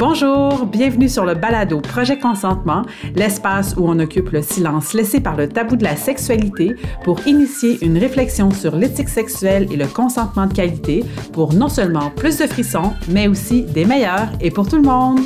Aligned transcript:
Bonjour, 0.00 0.64
bienvenue 0.64 1.10
sur 1.10 1.26
le 1.26 1.34
balado 1.34 1.78
Projet 1.82 2.18
Consentement, 2.18 2.86
l'espace 3.16 3.74
où 3.76 3.86
on 3.86 3.98
occupe 3.98 4.30
le 4.30 4.40
silence 4.40 4.94
laissé 4.94 5.20
par 5.20 5.36
le 5.36 5.46
tabou 5.46 5.76
de 5.76 5.84
la 5.84 5.94
sexualité 5.94 6.74
pour 7.04 7.26
initier 7.26 7.76
une 7.84 7.98
réflexion 7.98 8.50
sur 8.50 8.74
l'éthique 8.76 9.10
sexuelle 9.10 9.68
et 9.70 9.76
le 9.76 9.86
consentement 9.86 10.46
de 10.46 10.54
qualité 10.54 11.04
pour 11.34 11.52
non 11.52 11.68
seulement 11.68 12.08
plus 12.16 12.38
de 12.38 12.46
frissons, 12.46 12.94
mais 13.10 13.28
aussi 13.28 13.64
des 13.64 13.84
meilleurs 13.84 14.30
et 14.40 14.50
pour 14.50 14.66
tout 14.66 14.76
le 14.76 14.84
monde. 14.84 15.20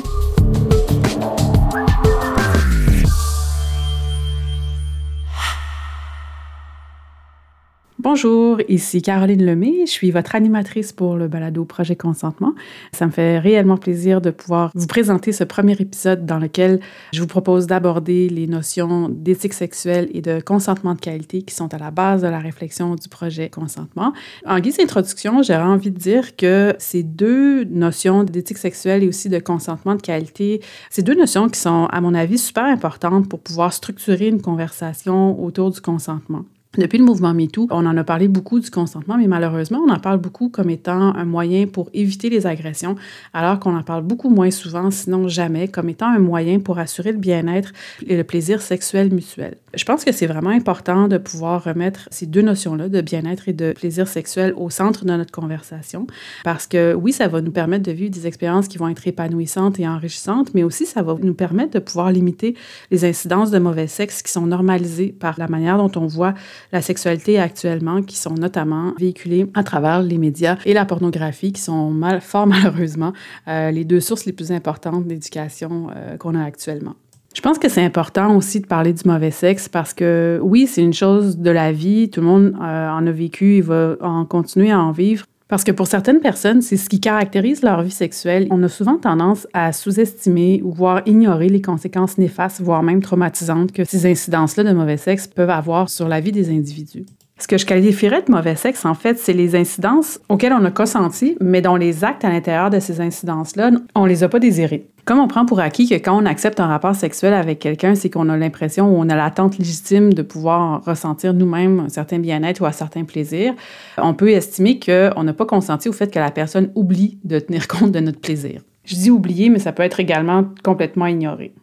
Bonjour, 8.05 8.59
ici 8.69 9.01
Caroline 9.01 9.43
Lemay. 9.43 9.87
Je 9.87 9.91
suis 9.91 10.11
votre 10.11 10.35
animatrice 10.35 10.91
pour 10.91 11.15
le 11.15 11.27
balado 11.27 11.65
Projet 11.65 11.95
Consentement. 11.95 12.53
Ça 12.93 13.07
me 13.07 13.11
fait 13.11 13.39
réellement 13.39 13.77
plaisir 13.77 14.21
de 14.21 14.29
pouvoir 14.29 14.69
vous 14.75 14.85
présenter 14.85 15.31
ce 15.31 15.43
premier 15.43 15.73
épisode 15.79 16.23
dans 16.23 16.37
lequel 16.37 16.81
je 17.13 17.21
vous 17.21 17.25
propose 17.25 17.65
d'aborder 17.65 18.29
les 18.29 18.45
notions 18.45 19.09
d'éthique 19.09 19.55
sexuelle 19.55 20.07
et 20.13 20.21
de 20.21 20.39
consentement 20.39 20.93
de 20.93 20.99
qualité 20.99 21.41
qui 21.41 21.55
sont 21.55 21.73
à 21.73 21.79
la 21.79 21.89
base 21.89 22.21
de 22.21 22.27
la 22.27 22.37
réflexion 22.37 22.93
du 22.93 23.09
projet 23.09 23.49
Consentement. 23.49 24.13
En 24.45 24.59
guise 24.59 24.77
d'introduction, 24.77 25.41
j'aurais 25.41 25.63
envie 25.63 25.89
de 25.89 25.97
dire 25.97 26.35
que 26.35 26.75
ces 26.77 27.01
deux 27.01 27.63
notions 27.63 28.23
d'éthique 28.23 28.59
sexuelle 28.59 29.01
et 29.01 29.07
aussi 29.07 29.29
de 29.29 29.39
consentement 29.39 29.95
de 29.95 30.01
qualité, 30.03 30.61
ces 30.91 31.01
deux 31.01 31.15
notions 31.15 31.49
qui 31.49 31.59
sont, 31.59 31.87
à 31.91 32.01
mon 32.01 32.13
avis, 32.13 32.37
super 32.37 32.65
importantes 32.65 33.27
pour 33.27 33.39
pouvoir 33.39 33.73
structurer 33.73 34.27
une 34.27 34.43
conversation 34.43 35.43
autour 35.43 35.71
du 35.71 35.81
consentement. 35.81 36.45
Depuis 36.77 36.97
le 36.97 37.05
mouvement 37.05 37.33
MeToo, 37.33 37.67
on 37.71 37.85
en 37.85 37.95
a 37.95 38.03
parlé 38.03 38.27
beaucoup 38.27 38.59
du 38.59 38.69
consentement, 38.69 39.17
mais 39.17 39.27
malheureusement, 39.27 39.79
on 39.87 39.89
en 39.89 39.99
parle 39.99 40.17
beaucoup 40.17 40.49
comme 40.49 40.69
étant 40.69 41.15
un 41.15 41.23
moyen 41.23 41.67
pour 41.67 41.89
éviter 41.93 42.29
les 42.29 42.47
agressions, 42.47 42.95
alors 43.33 43.59
qu'on 43.59 43.75
en 43.77 43.83
parle 43.83 44.03
beaucoup 44.03 44.29
moins 44.29 44.51
souvent, 44.51 44.91
sinon 44.91 45.29
jamais, 45.29 45.69
comme 45.69 45.87
étant 45.87 46.07
un 46.07 46.19
moyen 46.19 46.59
pour 46.59 46.77
assurer 46.77 47.13
le 47.13 47.17
bien-être 47.17 47.71
et 48.05 48.17
le 48.17 48.23
plaisir 48.25 48.61
sexuel 48.61 49.13
mutuel. 49.13 49.55
Je 49.73 49.83
pense 49.85 50.03
que 50.03 50.11
c'est 50.11 50.27
vraiment 50.27 50.49
important 50.49 51.07
de 51.07 51.17
pouvoir 51.17 51.63
remettre 51.63 52.07
ces 52.11 52.25
deux 52.25 52.41
notions-là 52.41 52.89
de 52.89 53.01
bien-être 53.01 53.47
et 53.47 53.53
de 53.53 53.73
plaisir 53.73 54.07
sexuel 54.07 54.53
au 54.57 54.69
centre 54.69 55.05
de 55.05 55.11
notre 55.11 55.31
conversation, 55.31 56.07
parce 56.43 56.67
que 56.67 56.93
oui, 56.93 57.13
ça 57.13 57.29
va 57.29 57.41
nous 57.41 57.51
permettre 57.51 57.83
de 57.83 57.91
vivre 57.91 58.11
des 58.11 58.27
expériences 58.27 58.67
qui 58.67 58.77
vont 58.77 58.89
être 58.89 59.07
épanouissantes 59.07 59.79
et 59.79 59.87
enrichissantes, 59.87 60.53
mais 60.53 60.63
aussi 60.63 60.85
ça 60.85 61.03
va 61.03 61.15
nous 61.21 61.33
permettre 61.33 61.71
de 61.71 61.79
pouvoir 61.79 62.11
limiter 62.11 62.55
les 62.91 63.05
incidences 63.05 63.51
de 63.51 63.59
mauvais 63.59 63.87
sexe 63.87 64.21
qui 64.21 64.31
sont 64.31 64.45
normalisées 64.45 65.15
par 65.17 65.35
la 65.37 65.47
manière 65.47 65.77
dont 65.77 65.91
on 65.95 66.05
voit 66.05 66.33
la 66.71 66.81
sexualité 66.81 67.39
actuellement, 67.39 68.01
qui 68.01 68.17
sont 68.17 68.33
notamment 68.33 68.93
véhiculées 68.99 69.47
à 69.53 69.63
travers 69.63 70.01
les 70.01 70.17
médias 70.17 70.57
et 70.65 70.73
la 70.73 70.85
pornographie, 70.85 71.51
qui 71.51 71.61
sont 71.61 71.93
fort 72.21 72.47
malheureusement 72.47 73.13
euh, 73.47 73.71
les 73.71 73.85
deux 73.85 73.99
sources 73.99 74.25
les 74.25 74.33
plus 74.33 74.51
importantes 74.51 75.05
d'éducation 75.07 75.87
euh, 75.95 76.17
qu'on 76.17 76.35
a 76.35 76.43
actuellement. 76.43 76.95
Je 77.35 77.41
pense 77.41 77.59
que 77.59 77.67
c'est 77.67 77.83
important 77.83 78.37
aussi 78.37 78.61
de 78.61 78.65
parler 78.65 78.93
du 78.93 79.01
mauvais 79.05 79.31
sexe 79.31 79.67
parce 79.67 79.93
que 79.93 80.39
oui, 80.41 80.67
c'est 80.67 80.81
une 80.81 80.93
chose 80.93 81.37
de 81.37 81.51
la 81.51 81.73
vie, 81.73 82.09
tout 82.09 82.21
le 82.21 82.27
monde 82.27 82.55
euh, 82.61 82.89
en 82.89 83.05
a 83.05 83.11
vécu 83.11 83.55
et 83.55 83.61
va 83.61 83.97
en 83.99 84.23
continuer 84.23 84.71
à 84.71 84.79
en 84.79 84.91
vivre. 84.91 85.25
Parce 85.47 85.63
que 85.63 85.71
pour 85.71 85.85
certaines 85.85 86.21
personnes, 86.21 86.63
c'est 86.63 86.77
ce 86.77 86.89
qui 86.89 86.99
caractérise 86.99 87.61
leur 87.61 87.83
vie 87.83 87.91
sexuelle. 87.91 88.47
On 88.49 88.63
a 88.63 88.67
souvent 88.67 88.97
tendance 88.97 89.47
à 89.53 89.73
sous-estimer 89.73 90.61
ou 90.63 90.71
voire 90.71 91.03
ignorer 91.05 91.49
les 91.49 91.61
conséquences 91.61 92.17
néfastes, 92.17 92.61
voire 92.61 92.81
même 92.81 93.01
traumatisantes 93.01 93.71
que 93.71 93.83
ces 93.83 94.09
incidences-là 94.09 94.63
de 94.63 94.73
mauvais 94.73 94.97
sexe 94.97 95.27
peuvent 95.27 95.51
avoir 95.51 95.89
sur 95.89 96.07
la 96.07 96.19
vie 96.19 96.31
des 96.31 96.49
individus. 96.49 97.05
Ce 97.37 97.47
que 97.47 97.57
je 97.57 97.65
qualifierais 97.65 98.21
de 98.21 98.31
mauvais 98.31 98.55
sexe, 98.55 98.85
en 98.85 98.93
fait, 98.93 99.19
c'est 99.19 99.33
les 99.33 99.57
incidences 99.57 100.21
auxquelles 100.29 100.53
on 100.53 100.63
a 100.63 100.71
consenti, 100.71 101.37
mais 101.41 101.61
dont 101.61 101.75
les 101.75 102.05
actes 102.05 102.23
à 102.23 102.29
l'intérieur 102.29 102.69
de 102.69 102.79
ces 102.79 103.01
incidences-là, 103.01 103.71
on 103.93 104.05
les 104.05 104.23
a 104.23 104.29
pas 104.29 104.39
désirés. 104.39 104.87
Comme 105.03 105.19
on 105.19 105.27
prend 105.27 105.45
pour 105.45 105.59
acquis 105.59 105.87
que 105.87 105.95
quand 105.95 106.17
on 106.17 106.25
accepte 106.25 106.61
un 106.61 106.67
rapport 106.67 106.95
sexuel 106.95 107.33
avec 107.33 107.59
quelqu'un, 107.59 107.93
c'est 107.93 108.09
qu'on 108.09 108.29
a 108.29 108.37
l'impression 108.37 108.89
ou 108.89 108.97
on 108.97 109.09
a 109.09 109.15
l'attente 109.15 109.57
légitime 109.57 110.13
de 110.13 110.21
pouvoir 110.21 110.83
ressentir 110.85 111.33
nous-mêmes 111.33 111.81
un 111.81 111.89
certain 111.89 112.19
bien-être 112.19 112.61
ou 112.61 112.65
un 112.65 112.71
certain 112.71 113.03
plaisir, 113.03 113.53
on 113.97 114.13
peut 114.13 114.29
estimer 114.29 114.79
qu'on 114.79 115.23
n'a 115.23 115.33
pas 115.33 115.45
consenti 115.45 115.89
au 115.89 115.93
fait 115.93 116.11
que 116.11 116.19
la 116.19 116.31
personne 116.31 116.71
oublie 116.73 117.19
de 117.25 117.37
tenir 117.39 117.67
compte 117.67 117.91
de 117.91 117.99
notre 117.99 118.21
plaisir. 118.21 118.61
Je 118.85 118.95
dis 118.95 119.11
oublier, 119.11 119.49
mais 119.49 119.59
ça 119.59 119.73
peut 119.73 119.83
être 119.83 119.99
également 119.99 120.45
complètement 120.63 121.07
ignoré. 121.07 121.53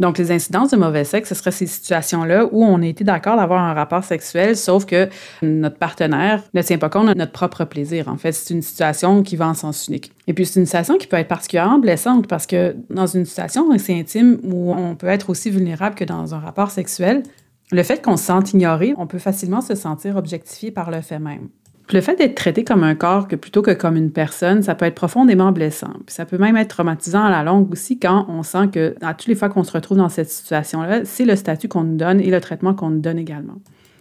Donc, 0.00 0.16
les 0.16 0.32
incidences 0.32 0.70
de 0.70 0.78
mauvais 0.78 1.04
sexe, 1.04 1.28
ce 1.28 1.34
seraient 1.34 1.50
ces 1.50 1.66
situations-là 1.66 2.46
où 2.50 2.64
on 2.64 2.80
a 2.80 2.86
été 2.86 3.04
d'accord 3.04 3.36
d'avoir 3.36 3.62
un 3.62 3.74
rapport 3.74 4.02
sexuel, 4.02 4.56
sauf 4.56 4.86
que 4.86 5.10
notre 5.42 5.76
partenaire 5.76 6.42
ne 6.54 6.62
tient 6.62 6.78
pas 6.78 6.88
compte 6.88 7.08
de 7.08 7.14
notre 7.14 7.32
propre 7.32 7.66
plaisir. 7.66 8.08
En 8.08 8.16
fait, 8.16 8.32
c'est 8.32 8.54
une 8.54 8.62
situation 8.62 9.22
qui 9.22 9.36
va 9.36 9.46
en 9.46 9.52
sens 9.52 9.88
unique. 9.88 10.12
Et 10.26 10.32
puis, 10.32 10.46
c'est 10.46 10.58
une 10.58 10.64
situation 10.64 10.96
qui 10.96 11.06
peut 11.06 11.18
être 11.18 11.28
particulièrement 11.28 11.78
blessante 11.78 12.26
parce 12.28 12.46
que 12.46 12.74
dans 12.88 13.06
une 13.06 13.26
situation 13.26 13.70
assez 13.72 13.92
intime 13.92 14.38
où 14.42 14.72
on 14.72 14.94
peut 14.96 15.06
être 15.06 15.28
aussi 15.28 15.50
vulnérable 15.50 15.94
que 15.94 16.04
dans 16.04 16.34
un 16.34 16.38
rapport 16.38 16.70
sexuel, 16.70 17.22
le 17.70 17.82
fait 17.82 18.02
qu'on 18.02 18.16
se 18.16 18.24
sente 18.24 18.54
ignoré, 18.54 18.94
on 18.96 19.06
peut 19.06 19.18
facilement 19.18 19.60
se 19.60 19.74
sentir 19.74 20.16
objectifié 20.16 20.70
par 20.70 20.90
le 20.90 21.02
fait 21.02 21.18
même. 21.18 21.50
Le 21.92 22.00
fait 22.00 22.14
d'être 22.14 22.36
traité 22.36 22.62
comme 22.62 22.84
un 22.84 22.94
corps 22.94 23.26
plutôt 23.26 23.62
que 23.62 23.72
comme 23.72 23.96
une 23.96 24.12
personne, 24.12 24.62
ça 24.62 24.76
peut 24.76 24.84
être 24.84 24.94
profondément 24.94 25.50
blessant. 25.50 25.92
Ça 26.06 26.24
peut 26.24 26.38
même 26.38 26.56
être 26.56 26.68
traumatisant 26.68 27.24
à 27.24 27.30
la 27.30 27.42
longue 27.42 27.72
aussi 27.72 27.98
quand 27.98 28.26
on 28.28 28.44
sent 28.44 28.68
que 28.72 28.94
à 29.00 29.12
toutes 29.14 29.26
les 29.26 29.34
fois 29.34 29.48
qu'on 29.48 29.64
se 29.64 29.72
retrouve 29.72 29.98
dans 29.98 30.08
cette 30.08 30.30
situation-là, 30.30 31.04
c'est 31.04 31.24
le 31.24 31.34
statut 31.34 31.66
qu'on 31.66 31.82
nous 31.82 31.96
donne 31.96 32.20
et 32.20 32.30
le 32.30 32.40
traitement 32.40 32.74
qu'on 32.74 32.90
nous 32.90 33.00
donne 33.00 33.18
également. 33.18 33.56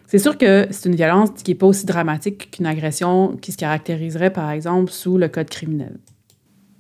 C'est 0.06 0.20
sûr 0.20 0.38
que 0.38 0.68
c'est 0.70 0.90
une 0.90 0.96
violence 0.96 1.30
qui 1.44 1.52
n'est 1.52 1.56
pas 1.56 1.68
aussi 1.68 1.86
dramatique 1.86 2.52
qu'une 2.52 2.68
agression 2.68 3.38
qui 3.42 3.52
se 3.52 3.58
caractériserait 3.58 4.32
par 4.32 4.52
exemple 4.52 4.92
sous 4.92 5.18
le 5.18 5.28
code 5.28 5.50
criminel. 5.50 5.98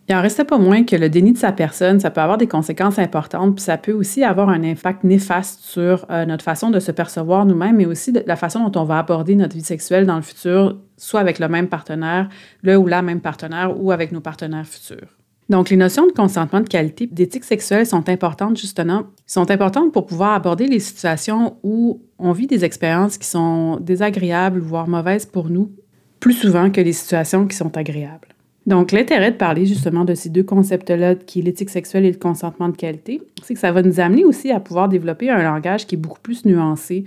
Il 0.09 0.15
en 0.15 0.23
restait 0.23 0.43
pas 0.43 0.57
moins 0.57 0.85
que 0.85 0.95
le 0.95 1.07
déni 1.07 1.33
de 1.33 1.37
sa 1.37 1.51
personne, 1.51 1.99
ça 1.99 2.09
peut 2.09 2.19
avoir 2.19 2.39
des 2.39 2.47
conséquences 2.47 2.97
importantes, 2.97 3.53
puis 3.53 3.63
ça 3.63 3.77
peut 3.77 3.91
aussi 3.91 4.23
avoir 4.23 4.49
un 4.49 4.63
impact 4.63 5.03
néfaste 5.03 5.59
sur 5.59 6.07
euh, 6.09 6.25
notre 6.25 6.43
façon 6.43 6.71
de 6.71 6.79
se 6.79 6.91
percevoir 6.91 7.45
nous-mêmes, 7.45 7.75
mais 7.75 7.85
aussi 7.85 8.11
de 8.11 8.23
la 8.25 8.35
façon 8.35 8.67
dont 8.67 8.81
on 8.81 8.85
va 8.85 8.97
aborder 8.97 9.35
notre 9.35 9.55
vie 9.55 9.63
sexuelle 9.63 10.07
dans 10.07 10.15
le 10.15 10.23
futur, 10.23 10.79
soit 10.97 11.19
avec 11.19 11.37
le 11.37 11.47
même 11.47 11.67
partenaire, 11.67 12.27
le 12.63 12.75
ou 12.75 12.87
la 12.87 13.03
même 13.03 13.21
partenaire, 13.21 13.79
ou 13.79 13.91
avec 13.91 14.11
nos 14.11 14.19
partenaires 14.19 14.65
futurs. 14.65 15.15
Donc, 15.47 15.69
les 15.69 15.77
notions 15.77 16.07
de 16.07 16.11
consentement 16.11 16.61
de 16.61 16.67
qualité, 16.67 17.05
d'éthique 17.05 17.43
sexuelle 17.43 17.85
sont 17.85 18.09
importantes 18.09 18.57
justement, 18.57 19.03
sont 19.27 19.51
importantes 19.51 19.93
pour 19.93 20.07
pouvoir 20.07 20.33
aborder 20.33 20.65
les 20.65 20.79
situations 20.79 21.57
où 21.61 22.01
on 22.17 22.31
vit 22.31 22.47
des 22.47 22.65
expériences 22.65 23.19
qui 23.19 23.27
sont 23.27 23.77
désagréables, 23.79 24.59
voire 24.59 24.87
mauvaises 24.87 25.27
pour 25.27 25.51
nous, 25.51 25.71
plus 26.19 26.33
souvent 26.33 26.71
que 26.71 26.81
les 26.81 26.93
situations 26.93 27.45
qui 27.45 27.55
sont 27.55 27.77
agréables. 27.77 28.29
Donc, 28.65 28.91
l'intérêt 28.91 29.31
de 29.31 29.37
parler 29.37 29.65
justement 29.65 30.05
de 30.05 30.13
ces 30.13 30.29
deux 30.29 30.43
concepts-là, 30.43 31.15
qui 31.15 31.39
est 31.39 31.41
l'éthique 31.41 31.69
sexuelle 31.69 32.05
et 32.05 32.11
le 32.11 32.17
consentement 32.17 32.69
de 32.69 32.75
qualité, 32.75 33.21
c'est 33.41 33.53
que 33.53 33.59
ça 33.59 33.71
va 33.71 33.81
nous 33.81 33.99
amener 33.99 34.25
aussi 34.25 34.51
à 34.51 34.59
pouvoir 34.59 34.89
développer 34.89 35.29
un 35.29 35.41
langage 35.41 35.87
qui 35.87 35.95
est 35.95 35.97
beaucoup 35.97 36.19
plus 36.19 36.45
nuancé 36.45 37.05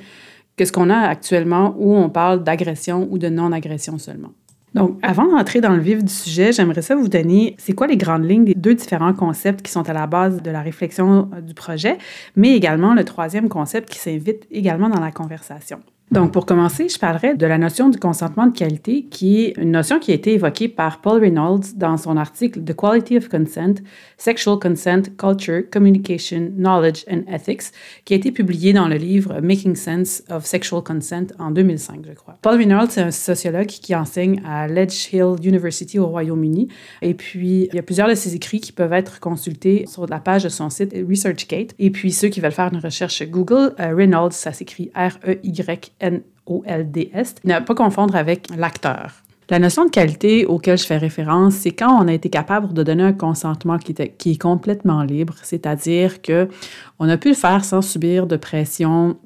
que 0.56 0.64
ce 0.64 0.72
qu'on 0.72 0.90
a 0.90 0.98
actuellement 0.98 1.74
où 1.78 1.94
on 1.94 2.10
parle 2.10 2.42
d'agression 2.42 3.06
ou 3.10 3.18
de 3.18 3.28
non-agression 3.28 3.98
seulement. 3.98 4.32
Donc, 4.74 4.98
avant 5.02 5.26
d'entrer 5.26 5.60
dans 5.60 5.74
le 5.74 5.80
vif 5.80 6.02
du 6.02 6.12
sujet, 6.12 6.50
j'aimerais 6.52 6.80
ça 6.80 6.94
vous 6.94 7.08
donner 7.08 7.54
c'est 7.58 7.74
quoi 7.74 7.86
les 7.86 7.98
grandes 7.98 8.28
lignes 8.28 8.44
des 8.44 8.54
deux 8.54 8.74
différents 8.74 9.12
concepts 9.12 9.60
qui 9.60 9.70
sont 9.70 9.88
à 9.88 9.92
la 9.92 10.06
base 10.06 10.40
de 10.42 10.50
la 10.50 10.62
réflexion 10.62 11.28
euh, 11.34 11.40
du 11.42 11.52
projet, 11.52 11.98
mais 12.36 12.54
également 12.54 12.94
le 12.94 13.04
troisième 13.04 13.50
concept 13.50 13.90
qui 13.90 13.98
s'invite 13.98 14.46
également 14.50 14.88
dans 14.88 15.00
la 15.00 15.12
conversation. 15.12 15.80
Donc, 16.12 16.30
pour 16.30 16.44
commencer, 16.44 16.90
je 16.90 16.98
parlerai 16.98 17.36
de 17.36 17.46
la 17.46 17.56
notion 17.56 17.88
du 17.88 17.98
consentement 17.98 18.46
de 18.46 18.52
qualité, 18.52 19.04
qui 19.04 19.44
est 19.44 19.54
une 19.56 19.70
notion 19.70 19.98
qui 19.98 20.10
a 20.10 20.14
été 20.14 20.34
évoquée 20.34 20.68
par 20.68 21.00
Paul 21.00 21.22
Reynolds 21.22 21.74
dans 21.74 21.96
son 21.96 22.18
article 22.18 22.62
The 22.62 22.74
Quality 22.74 23.16
of 23.16 23.30
Consent, 23.30 23.76
Sexual 24.18 24.58
Consent, 24.58 25.04
Culture, 25.16 25.62
Communication, 25.72 26.52
Knowledge 26.54 27.06
and 27.10 27.22
Ethics, 27.32 27.72
qui 28.04 28.12
a 28.12 28.18
été 28.18 28.30
publié 28.30 28.74
dans 28.74 28.88
le 28.88 28.96
livre 28.96 29.40
Making 29.40 29.74
Sense 29.74 30.22
of 30.28 30.44
Sexual 30.44 30.82
Consent 30.82 31.28
en 31.38 31.50
2005, 31.50 32.04
je 32.06 32.12
crois. 32.12 32.36
Paul 32.42 32.58
Reynolds, 32.58 32.90
c'est 32.90 33.00
un 33.00 33.10
sociologue 33.10 33.68
qui 33.68 33.94
enseigne 33.94 34.42
à 34.46 34.68
Ledge 34.68 35.14
Hill 35.14 35.36
University 35.42 35.98
au 35.98 36.08
Royaume-Uni. 36.08 36.68
Et 37.00 37.14
puis, 37.14 37.68
il 37.72 37.74
y 37.74 37.78
a 37.78 37.82
plusieurs 37.82 38.08
de 38.08 38.14
ses 38.14 38.34
écrits 38.34 38.60
qui 38.60 38.72
peuvent 38.72 38.92
être 38.92 39.18
consultés 39.18 39.86
sur 39.88 40.06
la 40.06 40.20
page 40.20 40.44
de 40.44 40.50
son 40.50 40.68
site 40.68 40.92
ResearchGate. 40.92 41.74
Et 41.78 41.90
puis, 41.90 42.12
ceux 42.12 42.28
qui 42.28 42.40
veulent 42.42 42.52
faire 42.52 42.68
une 42.70 42.80
recherche 42.80 43.22
Google, 43.22 43.74
euh, 43.80 43.94
Reynolds, 43.96 44.32
ça 44.32 44.52
s'écrit 44.52 44.90
R-E-Y 44.94 45.94
N-O-L-D-S, 46.02 47.36
ne 47.44 47.60
pas 47.60 47.74
confondre 47.74 48.16
avec 48.16 48.48
l'acteur. 48.56 49.22
La 49.50 49.58
notion 49.58 49.84
de 49.84 49.90
qualité 49.90 50.46
auquel 50.46 50.78
je 50.78 50.84
fais 50.84 50.96
référence, 50.96 51.54
c'est 51.54 51.72
quand 51.72 52.02
on 52.02 52.08
a 52.08 52.12
été 52.12 52.30
capable 52.30 52.72
de 52.72 52.82
donner 52.82 53.02
un 53.02 53.12
consentement 53.12 53.78
qui, 53.78 53.94
qui 53.94 54.32
est 54.32 54.40
complètement 54.40 55.02
libre, 55.02 55.34
c'est-à-dire 55.42 56.22
que 56.22 56.48
on 56.98 57.08
a 57.08 57.16
pu 57.16 57.28
le 57.28 57.34
faire 57.34 57.64
sans 57.64 57.82
subir 57.82 58.26
de 58.26 58.36
pression, 58.36 59.16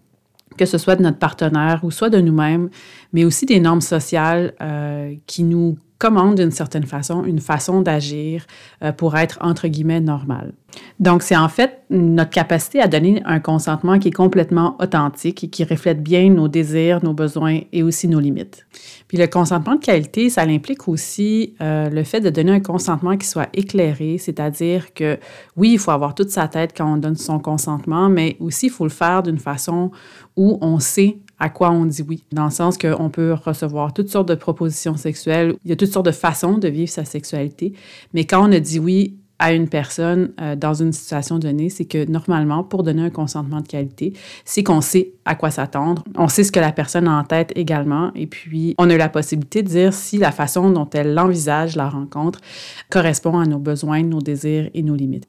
que 0.56 0.64
ce 0.64 0.78
soit 0.78 0.96
de 0.96 1.02
notre 1.02 1.18
partenaire 1.18 1.80
ou 1.84 1.90
soit 1.90 2.10
de 2.10 2.18
nous-mêmes, 2.20 2.70
mais 3.12 3.24
aussi 3.24 3.46
des 3.46 3.60
normes 3.60 3.82
sociales 3.82 4.54
euh, 4.60 5.14
qui 5.26 5.44
nous 5.44 5.76
commande 5.98 6.36
d'une 6.36 6.50
certaine 6.50 6.84
façon 6.84 7.24
une 7.24 7.40
façon 7.40 7.80
d'agir 7.80 8.46
euh, 8.82 8.92
pour 8.92 9.16
être 9.16 9.38
entre 9.40 9.68
guillemets 9.68 10.00
normal. 10.00 10.52
Donc, 11.00 11.22
c'est 11.22 11.36
en 11.36 11.48
fait 11.48 11.82
notre 11.90 12.30
capacité 12.30 12.80
à 12.80 12.88
donner 12.88 13.22
un 13.24 13.40
consentement 13.40 13.98
qui 13.98 14.08
est 14.08 14.12
complètement 14.12 14.76
authentique 14.80 15.44
et 15.44 15.48
qui 15.48 15.64
reflète 15.64 16.02
bien 16.02 16.28
nos 16.30 16.48
désirs, 16.48 17.02
nos 17.02 17.14
besoins 17.14 17.60
et 17.72 17.82
aussi 17.82 18.08
nos 18.08 18.20
limites. 18.20 18.66
Puis 19.08 19.16
le 19.16 19.26
consentement 19.26 19.76
de 19.76 19.80
qualité, 19.80 20.28
ça 20.30 20.42
implique 20.42 20.88
aussi 20.88 21.54
euh, 21.60 21.88
le 21.88 22.02
fait 22.02 22.20
de 22.20 22.30
donner 22.30 22.52
un 22.52 22.60
consentement 22.60 23.16
qui 23.16 23.26
soit 23.26 23.48
éclairé, 23.54 24.18
c'est-à-dire 24.18 24.92
que 24.94 25.18
oui, 25.56 25.72
il 25.72 25.78
faut 25.78 25.92
avoir 25.92 26.14
toute 26.14 26.30
sa 26.30 26.48
tête 26.48 26.74
quand 26.76 26.94
on 26.94 26.96
donne 26.96 27.16
son 27.16 27.38
consentement, 27.38 28.08
mais 28.08 28.36
aussi 28.40 28.66
il 28.66 28.72
faut 28.72 28.84
le 28.84 28.90
faire 28.90 29.22
d'une 29.22 29.38
façon 29.38 29.90
où 30.36 30.58
on 30.60 30.78
sait 30.78 31.18
à 31.38 31.48
quoi 31.48 31.70
on 31.70 31.84
dit 31.84 32.02
oui, 32.06 32.24
dans 32.32 32.46
le 32.46 32.50
sens 32.50 32.78
qu'on 32.78 33.10
peut 33.10 33.34
recevoir 33.34 33.92
toutes 33.92 34.08
sortes 34.08 34.28
de 34.28 34.34
propositions 34.34 34.96
sexuelles, 34.96 35.54
il 35.64 35.70
y 35.70 35.72
a 35.72 35.76
toutes 35.76 35.92
sortes 35.92 36.06
de 36.06 36.12
façons 36.12 36.58
de 36.58 36.68
vivre 36.68 36.90
sa 36.90 37.04
sexualité, 37.04 37.74
mais 38.14 38.24
quand 38.24 38.48
on 38.48 38.52
a 38.52 38.60
dit 38.60 38.78
oui 38.78 39.16
à 39.38 39.52
une 39.52 39.68
personne 39.68 40.32
euh, 40.40 40.56
dans 40.56 40.74
une 40.74 40.92
situation 40.92 41.38
donnée, 41.38 41.68
c'est 41.68 41.84
que 41.84 42.08
normalement, 42.10 42.64
pour 42.64 42.82
donner 42.82 43.02
un 43.02 43.10
consentement 43.10 43.60
de 43.60 43.68
qualité, 43.68 44.14
c'est 44.44 44.62
qu'on 44.62 44.80
sait 44.80 45.12
à 45.24 45.34
quoi 45.34 45.50
s'attendre, 45.50 46.04
on 46.14 46.28
sait 46.28 46.44
ce 46.44 46.52
que 46.52 46.60
la 46.60 46.72
personne 46.72 47.06
a 47.06 47.18
en 47.18 47.24
tête 47.24 47.52
également, 47.54 48.12
et 48.14 48.26
puis 48.26 48.74
on 48.78 48.88
a 48.88 48.96
la 48.96 49.08
possibilité 49.08 49.62
de 49.62 49.68
dire 49.68 49.92
si 49.92 50.18
la 50.18 50.32
façon 50.32 50.70
dont 50.70 50.88
elle 50.92 51.18
envisage 51.18 51.76
la 51.76 51.88
rencontre 51.88 52.40
correspond 52.88 53.38
à 53.38 53.44
nos 53.44 53.58
besoins, 53.58 54.02
nos 54.02 54.22
désirs 54.22 54.70
et 54.72 54.82
nos 54.82 54.94
limites. 54.94 55.28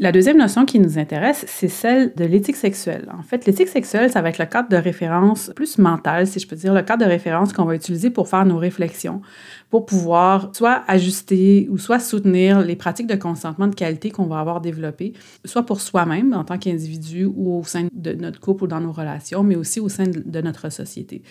La 0.00 0.12
deuxième 0.12 0.38
notion 0.38 0.64
qui 0.64 0.78
nous 0.78 0.96
intéresse, 0.96 1.44
c'est 1.48 1.66
celle 1.66 2.14
de 2.14 2.24
l'éthique 2.24 2.54
sexuelle. 2.54 3.08
En 3.18 3.24
fait, 3.24 3.46
l'éthique 3.46 3.66
sexuelle, 3.66 4.12
ça 4.12 4.22
va 4.22 4.28
être 4.28 4.38
le 4.38 4.46
cadre 4.46 4.68
de 4.68 4.76
référence 4.76 5.50
plus 5.56 5.76
mental, 5.76 6.28
si 6.28 6.38
je 6.38 6.46
peux 6.46 6.54
dire, 6.54 6.72
le 6.72 6.82
cadre 6.82 7.04
de 7.04 7.10
référence 7.10 7.52
qu'on 7.52 7.64
va 7.64 7.74
utiliser 7.74 8.08
pour 8.08 8.28
faire 8.28 8.46
nos 8.46 8.58
réflexions, 8.58 9.22
pour 9.70 9.86
pouvoir 9.86 10.52
soit 10.54 10.84
ajuster 10.86 11.66
ou 11.68 11.78
soit 11.78 11.98
soutenir 11.98 12.60
les 12.60 12.76
pratiques 12.76 13.08
de 13.08 13.16
consentement 13.16 13.66
de 13.66 13.74
qualité 13.74 14.12
qu'on 14.12 14.26
va 14.26 14.38
avoir 14.38 14.60
développées, 14.60 15.14
soit 15.44 15.64
pour 15.64 15.80
soi-même 15.80 16.32
en 16.32 16.44
tant 16.44 16.58
qu'individu 16.58 17.24
ou 17.24 17.58
au 17.58 17.64
sein 17.64 17.88
de 17.92 18.12
notre 18.12 18.38
couple 18.38 18.64
ou 18.64 18.66
dans 18.68 18.80
nos 18.80 18.92
relations, 18.92 19.42
mais 19.42 19.56
aussi 19.56 19.80
au 19.80 19.88
sein 19.88 20.04
de 20.06 20.40
notre 20.40 20.70
société. 20.70 21.22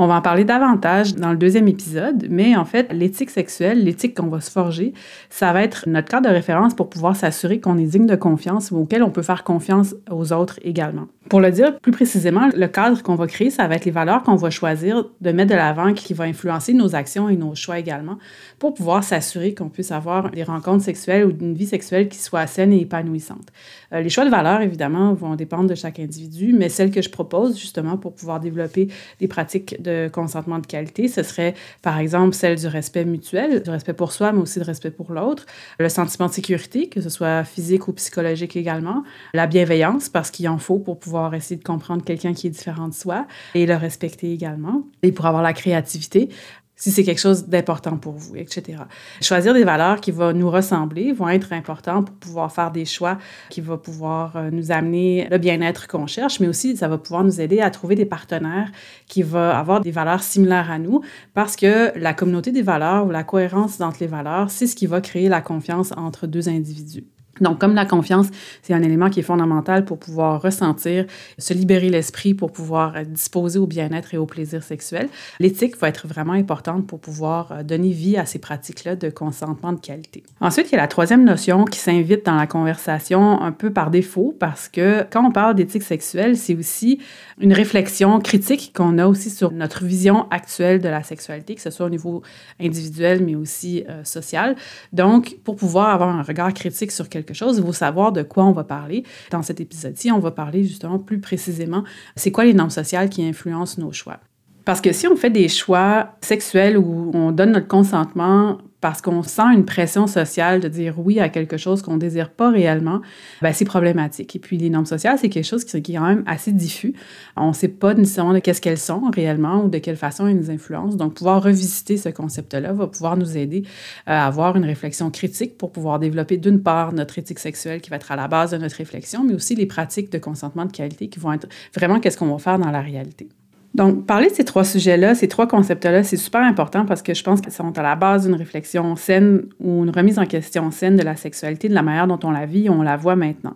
On 0.00 0.06
va 0.06 0.14
en 0.14 0.22
parler 0.22 0.44
davantage 0.44 1.16
dans 1.16 1.32
le 1.32 1.36
deuxième 1.36 1.66
épisode, 1.66 2.28
mais 2.30 2.54
en 2.54 2.64
fait, 2.64 2.92
l'éthique 2.92 3.30
sexuelle, 3.30 3.82
l'éthique 3.82 4.16
qu'on 4.16 4.28
va 4.28 4.40
se 4.40 4.48
forger, 4.48 4.94
ça 5.28 5.52
va 5.52 5.64
être 5.64 5.88
notre 5.88 6.06
cadre 6.06 6.28
de 6.28 6.32
référence 6.32 6.72
pour 6.72 6.88
pouvoir 6.88 7.16
s'assurer 7.16 7.60
qu'on 7.60 7.76
est 7.78 7.86
digne 7.86 8.06
de 8.06 8.14
confiance 8.14 8.70
ou 8.70 8.76
auquel 8.76 9.02
on 9.02 9.10
peut 9.10 9.22
faire 9.22 9.42
confiance 9.42 9.96
aux 10.08 10.32
autres 10.32 10.60
également. 10.62 11.08
Pour 11.28 11.40
le 11.40 11.50
dire 11.50 11.78
plus 11.80 11.92
précisément, 11.92 12.48
le 12.54 12.66
cadre 12.68 13.02
qu'on 13.02 13.14
va 13.14 13.26
créer, 13.26 13.50
ça 13.50 13.66
va 13.68 13.74
être 13.74 13.84
les 13.84 13.90
valeurs 13.90 14.22
qu'on 14.22 14.36
va 14.36 14.48
choisir 14.48 15.04
de 15.20 15.32
mettre 15.32 15.50
de 15.50 15.56
l'avant 15.56 15.92
qui 15.92 16.14
va 16.14 16.24
influencer 16.24 16.72
nos 16.72 16.94
actions 16.94 17.28
et 17.28 17.36
nos 17.36 17.54
choix 17.54 17.78
également 17.78 18.18
pour 18.58 18.72
pouvoir 18.72 19.04
s'assurer 19.04 19.54
qu'on 19.54 19.68
puisse 19.68 19.92
avoir 19.92 20.30
des 20.30 20.42
rencontres 20.42 20.84
sexuelles 20.84 21.26
ou 21.26 21.30
une 21.30 21.54
vie 21.54 21.66
sexuelle 21.66 22.08
qui 22.08 22.18
soit 22.18 22.46
saine 22.46 22.72
et 22.72 22.80
épanouissante. 22.80 23.48
Euh, 23.92 24.00
les 24.00 24.08
choix 24.08 24.24
de 24.24 24.30
valeurs, 24.30 24.62
évidemment, 24.62 25.12
vont 25.12 25.34
dépendre 25.34 25.68
de 25.68 25.74
chaque 25.74 25.98
individu, 25.98 26.54
mais 26.56 26.70
celles 26.70 26.90
que 26.90 27.02
je 27.02 27.10
propose 27.10 27.58
justement 27.58 27.98
pour 27.98 28.14
pouvoir 28.14 28.40
développer 28.40 28.88
des 29.20 29.28
pratiques 29.28 29.82
de 29.82 30.08
consentement 30.10 30.58
de 30.58 30.66
qualité, 30.66 31.08
ce 31.08 31.22
serait 31.22 31.54
par 31.82 31.98
exemple 31.98 32.34
celle 32.34 32.56
du 32.56 32.66
respect 32.68 33.04
mutuel, 33.04 33.62
du 33.62 33.70
respect 33.70 33.92
pour 33.92 34.12
soi, 34.12 34.32
mais 34.32 34.40
aussi 34.40 34.60
de 34.60 34.64
respect 34.64 34.90
pour 34.90 35.12
l'autre, 35.12 35.44
le 35.78 35.90
sentiment 35.90 36.28
de 36.28 36.32
sécurité, 36.32 36.88
que 36.88 37.02
ce 37.02 37.10
soit 37.10 37.44
physique 37.44 37.86
ou 37.88 37.92
psychologique 37.92 38.56
également, 38.56 39.04
la 39.34 39.46
bienveillance, 39.46 40.08
parce 40.08 40.30
qu'il 40.30 40.48
en 40.48 40.58
faut 40.58 40.78
pour 40.78 40.98
pouvoir 40.98 41.17
essayer 41.34 41.56
de 41.56 41.64
comprendre 41.64 42.04
quelqu'un 42.04 42.34
qui 42.34 42.46
est 42.46 42.50
différent 42.50 42.88
de 42.88 42.94
soi 42.94 43.26
et 43.54 43.66
le 43.66 43.76
respecter 43.76 44.32
également. 44.32 44.82
Et 45.02 45.12
pour 45.12 45.26
avoir 45.26 45.42
la 45.42 45.52
créativité, 45.52 46.30
si 46.78 46.92
c'est 46.92 47.02
quelque 47.02 47.20
chose 47.20 47.46
d'important 47.48 47.96
pour 47.96 48.12
vous, 48.12 48.36
etc. 48.36 48.78
Choisir 49.20 49.52
des 49.52 49.64
valeurs 49.64 50.00
qui 50.00 50.12
vont 50.12 50.32
nous 50.32 50.48
ressembler 50.48 51.12
vont 51.12 51.28
être 51.28 51.52
importants 51.52 52.04
pour 52.04 52.14
pouvoir 52.14 52.52
faire 52.52 52.70
des 52.70 52.84
choix 52.84 53.18
qui 53.50 53.60
vont 53.60 53.76
pouvoir 53.76 54.36
euh, 54.36 54.50
nous 54.52 54.70
amener 54.70 55.26
le 55.28 55.38
bien-être 55.38 55.88
qu'on 55.88 56.06
cherche, 56.06 56.38
mais 56.38 56.46
aussi 56.46 56.76
ça 56.76 56.86
va 56.86 56.96
pouvoir 56.96 57.24
nous 57.24 57.40
aider 57.40 57.60
à 57.60 57.70
trouver 57.70 57.96
des 57.96 58.06
partenaires 58.06 58.70
qui 59.08 59.22
vont 59.24 59.50
avoir 59.50 59.80
des 59.80 59.90
valeurs 59.90 60.22
similaires 60.22 60.70
à 60.70 60.78
nous 60.78 61.02
parce 61.34 61.56
que 61.56 61.98
la 61.98 62.14
communauté 62.14 62.52
des 62.52 62.62
valeurs 62.62 63.06
ou 63.06 63.10
la 63.10 63.24
cohérence 63.24 63.80
entre 63.80 63.98
les 64.00 64.06
valeurs, 64.06 64.50
c'est 64.50 64.68
ce 64.68 64.76
qui 64.76 64.86
va 64.86 65.00
créer 65.00 65.28
la 65.28 65.40
confiance 65.40 65.92
entre 65.96 66.28
deux 66.28 66.48
individus. 66.48 67.04
Donc, 67.40 67.58
comme 67.58 67.74
la 67.74 67.84
confiance, 67.84 68.26
c'est 68.62 68.74
un 68.74 68.82
élément 68.82 69.10
qui 69.10 69.20
est 69.20 69.24
fondamental 69.24 69.84
pour 69.84 69.98
pouvoir 69.98 70.42
ressentir, 70.42 71.06
se 71.38 71.54
libérer 71.54 71.88
l'esprit, 71.88 72.34
pour 72.34 72.52
pouvoir 72.52 73.04
disposer 73.04 73.58
au 73.58 73.66
bien-être 73.66 74.14
et 74.14 74.18
au 74.18 74.26
plaisir 74.26 74.62
sexuel, 74.62 75.08
l'éthique 75.40 75.78
va 75.78 75.88
être 75.88 76.06
vraiment 76.06 76.32
importante 76.32 76.86
pour 76.86 77.00
pouvoir 77.00 77.52
euh, 77.52 77.62
donner 77.62 77.90
vie 77.90 78.16
à 78.16 78.26
ces 78.26 78.38
pratiques-là 78.38 78.96
de 78.96 79.10
consentement 79.10 79.72
de 79.72 79.80
qualité. 79.80 80.22
Ensuite, 80.40 80.68
il 80.70 80.72
y 80.72 80.78
a 80.78 80.82
la 80.82 80.88
troisième 80.88 81.24
notion 81.24 81.64
qui 81.64 81.78
s'invite 81.78 82.26
dans 82.26 82.36
la 82.36 82.46
conversation 82.46 83.40
un 83.40 83.52
peu 83.52 83.72
par 83.72 83.90
défaut 83.90 84.34
parce 84.38 84.68
que 84.68 85.04
quand 85.10 85.26
on 85.26 85.32
parle 85.32 85.54
d'éthique 85.54 85.82
sexuelle, 85.82 86.36
c'est 86.36 86.54
aussi 86.54 86.98
une 87.40 87.52
réflexion 87.52 88.18
critique 88.20 88.72
qu'on 88.74 88.98
a 88.98 89.06
aussi 89.06 89.30
sur 89.30 89.52
notre 89.52 89.84
vision 89.84 90.28
actuelle 90.30 90.80
de 90.80 90.88
la 90.88 91.02
sexualité, 91.02 91.54
que 91.54 91.60
ce 91.60 91.70
soit 91.70 91.86
au 91.86 91.90
niveau 91.90 92.22
individuel 92.60 93.24
mais 93.24 93.34
aussi 93.34 93.84
euh, 93.88 94.04
social. 94.04 94.56
Donc, 94.92 95.36
pour 95.44 95.56
pouvoir 95.56 95.90
avoir 95.90 96.10
un 96.10 96.22
regard 96.22 96.52
critique 96.52 96.92
sur 96.92 97.08
quelque 97.08 97.27
il 97.30 97.64
faut 97.64 97.72
savoir 97.72 98.12
de 98.12 98.22
quoi 98.22 98.44
on 98.44 98.52
va 98.52 98.64
parler. 98.64 99.04
Dans 99.30 99.42
cet 99.42 99.60
épisode-ci, 99.60 100.10
on 100.10 100.20
va 100.20 100.30
parler 100.30 100.64
justement 100.64 100.98
plus 100.98 101.20
précisément, 101.20 101.84
c'est 102.16 102.30
quoi 102.30 102.44
les 102.44 102.54
normes 102.54 102.70
sociales 102.70 103.08
qui 103.08 103.24
influencent 103.24 103.80
nos 103.80 103.92
choix? 103.92 104.18
Parce 104.64 104.80
que 104.82 104.92
si 104.92 105.06
on 105.06 105.16
fait 105.16 105.30
des 105.30 105.48
choix 105.48 106.16
sexuels 106.20 106.76
où 106.76 107.10
on 107.14 107.32
donne 107.32 107.52
notre 107.52 107.68
consentement 107.68 108.58
parce 108.80 109.02
qu'on 109.02 109.22
sent 109.22 109.54
une 109.54 109.64
pression 109.64 110.06
sociale 110.06 110.60
de 110.60 110.68
dire 110.68 110.94
oui 110.98 111.18
à 111.18 111.28
quelque 111.28 111.56
chose 111.56 111.82
qu'on 111.82 111.94
ne 111.94 111.98
désire 111.98 112.30
pas 112.30 112.50
réellement, 112.50 113.00
ben 113.42 113.52
c'est 113.52 113.64
problématique. 113.64 114.36
Et 114.36 114.38
puis 114.38 114.56
les 114.56 114.70
normes 114.70 114.86
sociales, 114.86 115.18
c'est 115.20 115.28
quelque 115.28 115.44
chose 115.44 115.64
qui, 115.64 115.76
est 115.76 115.94
quand 115.94 116.06
même 116.06 116.22
assez 116.26 116.52
diffus. 116.52 116.94
On 117.36 117.48
ne 117.48 117.52
sait 117.52 117.68
pas 117.68 117.94
nécessairement 117.94 118.34
de 118.34 118.38
qu'est-ce 118.38 118.60
qu'elles 118.60 118.78
sont 118.78 119.10
réellement 119.12 119.64
ou 119.64 119.68
de 119.68 119.78
quelle 119.78 119.96
façon 119.96 120.28
elles 120.28 120.36
nous 120.36 120.50
influencent. 120.50 120.96
Donc 120.96 121.14
pouvoir 121.14 121.42
revisiter 121.42 121.96
ce 121.96 122.08
concept-là 122.08 122.72
va 122.72 122.86
pouvoir 122.86 123.16
nous 123.16 123.36
aider 123.36 123.64
à 124.06 124.26
avoir 124.26 124.56
une 124.56 124.64
réflexion 124.64 125.10
critique 125.10 125.58
pour 125.58 125.72
pouvoir 125.72 125.98
développer 125.98 126.36
d'une 126.36 126.62
part 126.62 126.92
notre 126.92 127.18
éthique 127.18 127.40
sexuelle 127.40 127.80
qui 127.80 127.90
va 127.90 127.96
être 127.96 128.12
à 128.12 128.16
la 128.16 128.28
base 128.28 128.52
de 128.52 128.58
notre 128.58 128.76
réflexion, 128.76 129.24
mais 129.24 129.34
aussi 129.34 129.56
les 129.56 129.66
pratiques 129.66 130.12
de 130.12 130.18
consentement 130.18 130.64
de 130.64 130.72
qualité 130.72 131.08
qui 131.08 131.18
vont 131.18 131.32
être 131.32 131.48
vraiment 131.74 131.98
qu'est-ce 131.98 132.16
qu'on 132.16 132.30
va 132.30 132.38
faire 132.38 132.58
dans 132.58 132.70
la 132.70 132.80
réalité. 132.80 133.28
Donc, 133.74 134.06
parler 134.06 134.28
de 134.28 134.34
ces 134.34 134.44
trois 134.44 134.64
sujets-là, 134.64 135.14
ces 135.14 135.28
trois 135.28 135.46
concepts-là, 135.46 136.02
c'est 136.02 136.16
super 136.16 136.40
important 136.40 136.86
parce 136.86 137.02
que 137.02 137.14
je 137.14 137.22
pense 137.22 137.40
qu'ils 137.40 137.52
sont 137.52 137.76
à 137.78 137.82
la 137.82 137.96
base 137.96 138.26
d'une 138.26 138.34
réflexion 138.34 138.96
saine 138.96 139.44
ou 139.60 139.84
une 139.84 139.90
remise 139.90 140.18
en 140.18 140.26
question 140.26 140.70
saine 140.70 140.96
de 140.96 141.02
la 141.02 141.16
sexualité, 141.16 141.68
de 141.68 141.74
la 141.74 141.82
manière 141.82 142.06
dont 142.06 142.18
on 142.24 142.30
la 142.30 142.46
vit, 142.46 142.70
on 142.70 142.82
la 142.82 142.96
voit 142.96 143.14
maintenant. 143.14 143.54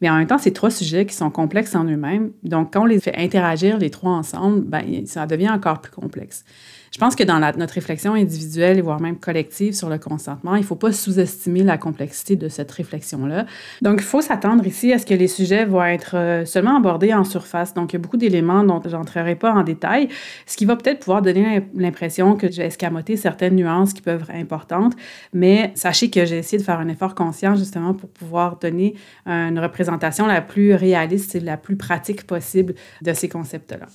Mais 0.00 0.10
en 0.10 0.16
même 0.16 0.26
temps, 0.26 0.38
c'est 0.38 0.50
trois 0.50 0.70
sujets 0.70 1.06
qui 1.06 1.14
sont 1.14 1.30
complexes 1.30 1.76
en 1.76 1.84
eux-mêmes. 1.84 2.32
Donc, 2.42 2.72
quand 2.72 2.82
on 2.82 2.86
les 2.86 2.98
fait 2.98 3.16
interagir 3.16 3.78
les 3.78 3.88
trois 3.88 4.10
ensemble, 4.10 4.62
ben, 4.62 5.06
ça 5.06 5.26
devient 5.26 5.50
encore 5.50 5.80
plus 5.80 5.92
complexe. 5.92 6.44
Je 6.92 6.98
pense 6.98 7.16
que 7.16 7.24
dans 7.24 7.38
notre 7.38 7.72
réflexion 7.72 8.12
individuelle, 8.12 8.82
voire 8.82 9.00
même 9.00 9.16
collective 9.16 9.72
sur 9.72 9.88
le 9.88 9.96
consentement, 9.96 10.56
il 10.56 10.60
ne 10.60 10.66
faut 10.66 10.76
pas 10.76 10.92
sous-estimer 10.92 11.62
la 11.62 11.78
complexité 11.78 12.36
de 12.36 12.50
cette 12.50 12.70
réflexion-là. 12.70 13.46
Donc, 13.80 14.00
il 14.00 14.04
faut 14.04 14.20
s'attendre 14.20 14.66
ici 14.66 14.92
à 14.92 14.98
ce 14.98 15.06
que 15.06 15.14
les 15.14 15.26
sujets 15.26 15.64
vont 15.64 15.82
être 15.82 16.16
euh, 16.16 16.44
seulement 16.44 16.76
abordés 16.76 17.14
en 17.14 17.24
surface. 17.24 17.72
Donc, 17.72 17.92
il 17.92 17.96
y 17.96 17.96
a 17.96 17.98
beaucoup 17.98 18.18
d'éléments 18.18 18.62
dont 18.62 18.82
j'entrerai 18.84 19.36
pas 19.36 19.54
en 19.54 19.62
détail, 19.62 20.08
ce 20.44 20.54
qui 20.54 20.66
va 20.66 20.76
peut-être 20.76 20.98
pouvoir 20.98 21.22
donner 21.22 21.66
l'impression 21.74 22.36
que 22.36 22.52
j'ai 22.52 22.64
escamoté 22.64 23.16
certaines 23.16 23.56
nuances 23.56 23.94
qui 23.94 24.02
peuvent 24.02 24.24
être 24.28 24.34
importantes, 24.34 24.92
mais 25.32 25.72
sachez 25.74 26.10
que 26.10 26.26
j'ai 26.26 26.36
essayé 26.36 26.58
de 26.58 26.62
faire 26.62 26.78
un 26.78 26.88
effort 26.88 27.14
conscient 27.14 27.56
justement 27.56 27.94
pour 27.94 28.10
pouvoir 28.10 28.58
donner 28.58 28.96
une 29.24 29.58
représentation 29.58 30.26
la 30.26 30.42
plus 30.42 30.74
réaliste 30.74 31.34
et 31.36 31.40
la 31.40 31.56
plus 31.56 31.76
pratique 31.76 32.26
possible 32.26 32.74
de 33.00 33.14
ces 33.14 33.30
concepts-là. 33.30 33.86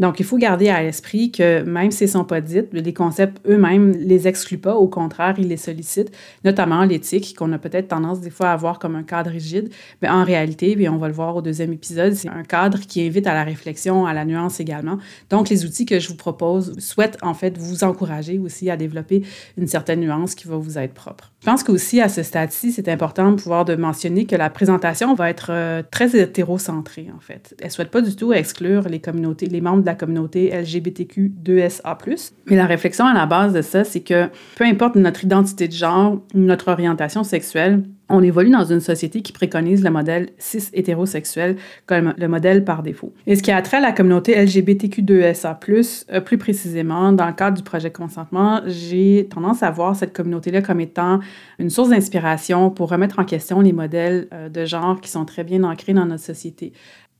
Donc, 0.00 0.18
il 0.18 0.26
faut 0.26 0.38
garder 0.38 0.70
à 0.70 0.82
l'esprit 0.82 1.30
que 1.30 1.62
même 1.62 1.92
s'ils 1.92 2.08
ne 2.08 2.12
sont 2.12 2.24
pas 2.24 2.40
dites, 2.40 2.68
les 2.72 2.92
concepts 2.92 3.40
eux-mêmes 3.48 3.92
ne 3.92 4.04
les 4.04 4.26
excluent 4.26 4.58
pas. 4.58 4.74
Au 4.74 4.88
contraire, 4.88 5.36
ils 5.38 5.46
les 5.46 5.56
sollicitent, 5.56 6.10
notamment 6.44 6.84
l'éthique, 6.84 7.36
qu'on 7.38 7.52
a 7.52 7.58
peut-être 7.58 7.88
tendance 7.88 8.20
des 8.20 8.30
fois 8.30 8.48
à 8.48 8.56
voir 8.56 8.80
comme 8.80 8.96
un 8.96 9.04
cadre 9.04 9.30
rigide. 9.30 9.70
Mais 10.02 10.08
en 10.08 10.24
réalité, 10.24 10.76
on 10.88 10.96
va 10.96 11.06
le 11.06 11.14
voir 11.14 11.36
au 11.36 11.42
deuxième 11.42 11.72
épisode, 11.72 12.14
c'est 12.14 12.28
un 12.28 12.42
cadre 12.42 12.80
qui 12.80 13.06
invite 13.06 13.26
à 13.28 13.34
la 13.34 13.44
réflexion, 13.44 14.04
à 14.04 14.12
la 14.12 14.24
nuance 14.24 14.58
également. 14.58 14.98
Donc, 15.30 15.48
les 15.48 15.64
outils 15.64 15.86
que 15.86 16.00
je 16.00 16.08
vous 16.08 16.16
propose 16.16 16.76
souhaitent 16.78 17.18
en 17.22 17.34
fait 17.34 17.56
vous 17.56 17.84
encourager 17.84 18.38
aussi 18.38 18.70
à 18.70 18.76
développer 18.76 19.22
une 19.56 19.68
certaine 19.68 20.00
nuance 20.00 20.34
qui 20.34 20.48
va 20.48 20.56
vous 20.56 20.76
être 20.76 20.94
propre. 20.94 21.32
Je 21.40 21.46
pense 21.46 21.62
qu'aussi 21.62 22.00
à 22.00 22.08
ce 22.08 22.22
stade-ci, 22.22 22.72
c'est 22.72 22.88
important 22.88 23.30
de 23.30 23.36
pouvoir 23.36 23.64
mentionner 23.78 24.24
que 24.24 24.34
la 24.34 24.50
présentation 24.50 25.14
va 25.14 25.30
être 25.30 25.48
euh, 25.50 25.82
très 25.88 26.18
hétérocentrée 26.18 27.08
en 27.14 27.20
fait. 27.20 27.54
Elle 27.60 27.66
ne 27.66 27.70
souhaite 27.70 27.90
pas 27.90 28.00
du 28.00 28.16
tout 28.16 28.32
exclure 28.32 28.88
les 28.88 28.98
communautés, 28.98 29.46
les 29.46 29.60
membres 29.60 29.83
de 29.84 29.86
la 29.86 29.94
communauté 29.94 30.50
LGBTQ2SA+. 30.50 32.32
Mais 32.46 32.56
la 32.56 32.66
réflexion 32.66 33.06
à 33.06 33.14
la 33.14 33.26
base 33.26 33.52
de 33.52 33.62
ça, 33.62 33.84
c'est 33.84 34.00
que 34.00 34.28
peu 34.56 34.64
importe 34.64 34.96
notre 34.96 35.24
identité 35.24 35.68
de 35.68 35.72
genre 35.72 36.20
notre 36.34 36.68
orientation 36.68 37.22
sexuelle, 37.22 37.84
on 38.08 38.22
évolue 38.22 38.50
dans 38.50 38.64
une 38.64 38.80
société 38.80 39.22
qui 39.22 39.32
préconise 39.32 39.82
le 39.82 39.90
modèle 39.90 40.30
cis 40.38 40.68
hétérosexuel 40.74 41.56
comme 41.86 42.12
le 42.18 42.28
modèle 42.28 42.64
par 42.64 42.82
défaut. 42.82 43.12
Et 43.26 43.34
ce 43.34 43.42
qui 43.42 43.50
a 43.50 43.60
trait 43.62 43.80
la 43.80 43.92
communauté 43.92 44.34
LGBTQ2SA+, 44.36 46.04
euh, 46.12 46.20
plus 46.20 46.36
précisément, 46.36 47.12
dans 47.12 47.26
le 47.26 47.32
cadre 47.32 47.56
du 47.56 47.62
projet 47.62 47.90
consentement, 47.90 48.60
j'ai 48.66 49.26
tendance 49.30 49.62
à 49.62 49.70
voir 49.70 49.96
cette 49.96 50.12
communauté-là 50.12 50.60
comme 50.60 50.80
étant 50.80 51.20
une 51.58 51.70
source 51.70 51.90
d'inspiration 51.90 52.70
pour 52.70 52.90
remettre 52.90 53.18
en 53.18 53.24
question 53.24 53.60
les 53.60 53.72
modèles 53.72 54.28
euh, 54.32 54.48
de 54.48 54.64
genre 54.66 55.00
qui 55.00 55.10
sont 55.10 55.24
très 55.24 55.44
bien 55.44 55.64
ancrés 55.64 55.94
dans 55.94 56.06
notre 56.06 56.24
société. 56.24 56.72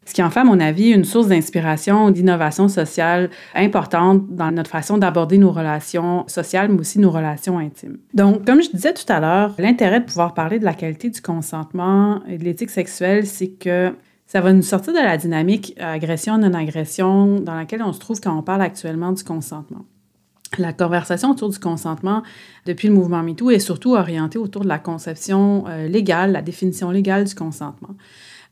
Ce 0.07 0.13
qui 0.13 0.23
en 0.23 0.31
fait, 0.31 0.41
à 0.41 0.45
mon 0.45 0.61
avis, 0.61 0.91
une 0.91 1.05
source 1.05 1.29
d'inspiration, 1.29 2.11
d'innovation 2.11 2.69
sociale 2.69 3.31
importante 3.55 4.27
dans 4.29 4.51
notre 4.51 4.71
façon 4.71 4.99
d'aborder 4.99 5.39
nos 5.39 5.51
relations 5.51 6.25
sociales, 6.29 6.71
mais 6.71 6.81
aussi 6.81 6.99
nos 6.99 7.11
relations 7.11 7.59
intimes. 7.59 7.99
Donc, 8.13 8.45
comme 8.45 8.63
je 8.63 8.71
disais 8.71 8.93
tout 8.93 9.11
à 9.11 9.21
l'heure, 9.21 9.55
l'intérêt 9.59 10.01
de 10.01 10.05
pouvoir 10.05 10.35
parler 10.35 10.59
de 10.59 10.65
la 10.65 10.75
qualité 10.75 11.11
du 11.11 11.21
consentement 11.21 12.23
et 12.29 12.39
de 12.39 12.45
l'éthique 12.45 12.71
sexuelle, 12.71 13.27
c'est 13.27 13.49
que 13.49 13.95
ça 14.27 14.41
va 14.41 14.53
nous 14.53 14.63
sortir 14.63 14.93
de 14.93 14.99
la 14.99 15.17
dynamique 15.17 15.75
agression-non-agression 15.79 17.41
dans 17.41 17.55
laquelle 17.55 17.83
on 17.83 17.93
se 17.93 18.01
trouve 18.01 18.21
quand 18.21 18.37
on 18.37 18.43
parle 18.43 18.63
actuellement 18.63 19.13
du 19.13 19.23
consentement. 19.23 19.85
La 20.59 20.73
conversation 20.73 21.31
autour 21.31 21.51
du 21.51 21.59
consentement 21.59 22.23
depuis 22.65 22.89
le 22.89 22.95
mouvement 22.95 23.23
MeToo 23.23 23.51
est 23.51 23.59
surtout 23.59 23.95
orientée 23.95 24.39
autour 24.39 24.63
de 24.63 24.69
la 24.69 24.79
conception 24.79 25.65
euh, 25.69 25.89
légale, 25.89 26.33
la 26.33 26.43
définition 26.43 26.91
légale 26.91 27.25
du 27.25 27.35
consentement. 27.35 27.95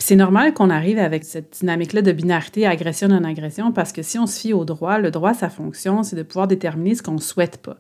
C'est 0.05 0.17
normal 0.17 0.53
qu'on 0.53 0.69
arrive 0.69 0.99
avec 0.99 1.23
cette 1.23 1.59
dynamique-là 1.61 2.03
de 2.03 2.11
binarité 2.11 2.67
agression-non-agression 2.67 3.71
parce 3.71 3.93
que 3.93 4.03
si 4.03 4.19
on 4.19 4.27
se 4.27 4.41
fie 4.41 4.53
au 4.53 4.65
droit, 4.65 4.99
le 4.99 5.13
droit, 5.13 5.33
sa 5.33 5.49
fonction, 5.49 6.03
c'est 6.03 6.17
de 6.17 6.25
pouvoir 6.25 6.49
déterminer 6.49 6.97
ce 6.97 7.05
qu'on 7.05 7.13
ne 7.13 7.21
souhaite 7.21 7.59
pas. 7.59 7.77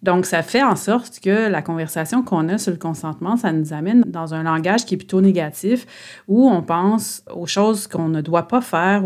Donc, 0.00 0.24
ça 0.24 0.44
fait 0.44 0.62
en 0.62 0.76
sorte 0.76 1.18
que 1.18 1.48
la 1.48 1.62
conversation 1.62 2.22
qu'on 2.22 2.48
a 2.48 2.58
sur 2.58 2.70
le 2.70 2.78
consentement, 2.78 3.36
ça 3.36 3.50
nous 3.50 3.72
amène 3.72 4.02
dans 4.06 4.34
un 4.34 4.44
langage 4.44 4.84
qui 4.84 4.94
est 4.94 4.98
plutôt 4.98 5.20
négatif, 5.20 5.84
où 6.28 6.48
on 6.48 6.62
pense 6.62 7.24
aux 7.34 7.46
choses 7.46 7.88
qu'on 7.88 8.08
ne 8.08 8.20
doit 8.20 8.46
pas 8.46 8.60
faire 8.60 9.02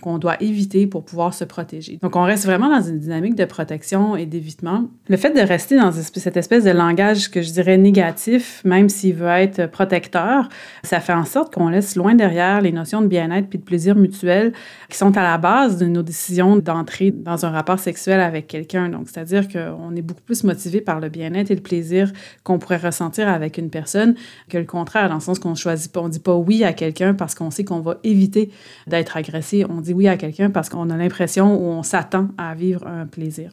qu'on 0.00 0.18
doit 0.18 0.36
éviter 0.42 0.86
pour 0.86 1.04
pouvoir 1.04 1.34
se 1.34 1.44
protéger. 1.44 1.98
Donc, 2.02 2.16
on 2.16 2.22
reste 2.22 2.44
vraiment 2.44 2.68
dans 2.68 2.82
une 2.82 2.98
dynamique 2.98 3.34
de 3.34 3.44
protection 3.44 4.16
et 4.16 4.26
d'évitement. 4.26 4.88
Le 5.08 5.16
fait 5.16 5.30
de 5.30 5.40
rester 5.40 5.76
dans 5.76 5.92
cette 5.92 6.36
espèce 6.36 6.64
de 6.64 6.70
langage 6.70 7.30
que 7.30 7.42
je 7.42 7.52
dirais 7.52 7.76
négatif, 7.76 8.62
même 8.64 8.88
s'il 8.88 9.14
veut 9.14 9.26
être 9.28 9.70
protecteur, 9.70 10.48
ça 10.82 11.00
fait 11.00 11.12
en 11.12 11.24
sorte 11.24 11.54
qu'on 11.54 11.68
laisse 11.68 11.96
loin 11.96 12.14
derrière 12.14 12.60
les 12.60 12.72
notions 12.72 13.00
de 13.00 13.06
bien-être 13.06 13.48
puis 13.48 13.58
de 13.58 13.64
plaisir 13.64 13.96
mutuel 13.96 14.52
qui 14.88 14.96
sont 14.96 15.16
à 15.16 15.22
la 15.22 15.38
base 15.38 15.78
de 15.78 15.86
nos 15.86 16.02
décisions 16.02 16.56
d'entrer 16.56 17.10
dans 17.10 17.44
un 17.44 17.50
rapport 17.50 17.78
sexuel 17.78 18.20
avec 18.20 18.46
quelqu'un. 18.46 18.88
Donc, 18.88 19.08
c'est-à-dire 19.08 19.48
qu'on 19.48 19.94
est 19.94 20.02
beaucoup 20.02 20.22
plus 20.22 20.44
motivé 20.44 20.80
par 20.80 21.00
le 21.00 21.08
bien-être 21.08 21.50
et 21.50 21.54
le 21.54 21.62
plaisir 21.62 22.12
qu'on 22.44 22.58
pourrait 22.58 22.76
ressentir 22.76 23.28
avec 23.28 23.58
une 23.58 23.70
personne 23.70 24.14
que 24.48 24.58
le 24.58 24.64
contraire, 24.64 25.08
dans 25.08 25.16
le 25.16 25.20
sens 25.20 25.38
qu'on 25.38 25.54
choisit 25.54 25.92
pas, 25.92 26.00
on 26.00 26.08
dit 26.08 26.18
pas 26.18 26.34
oui 26.34 26.64
à 26.64 26.72
quelqu'un 26.72 27.14
parce 27.14 27.34
qu'on 27.34 27.50
sait 27.50 27.64
qu'on 27.64 27.80
va 27.80 27.98
éviter 28.04 28.50
d'être 28.86 29.16
agressé 29.16 29.64
dit 29.80 29.92
oui 29.92 30.08
à 30.08 30.16
quelqu'un 30.16 30.50
parce 30.50 30.68
qu'on 30.68 30.90
a 30.90 30.96
l'impression 30.96 31.54
ou 31.54 31.68
on 31.70 31.82
s'attend 31.82 32.28
à 32.38 32.54
vivre 32.54 32.86
un 32.86 33.06
plaisir. 33.06 33.50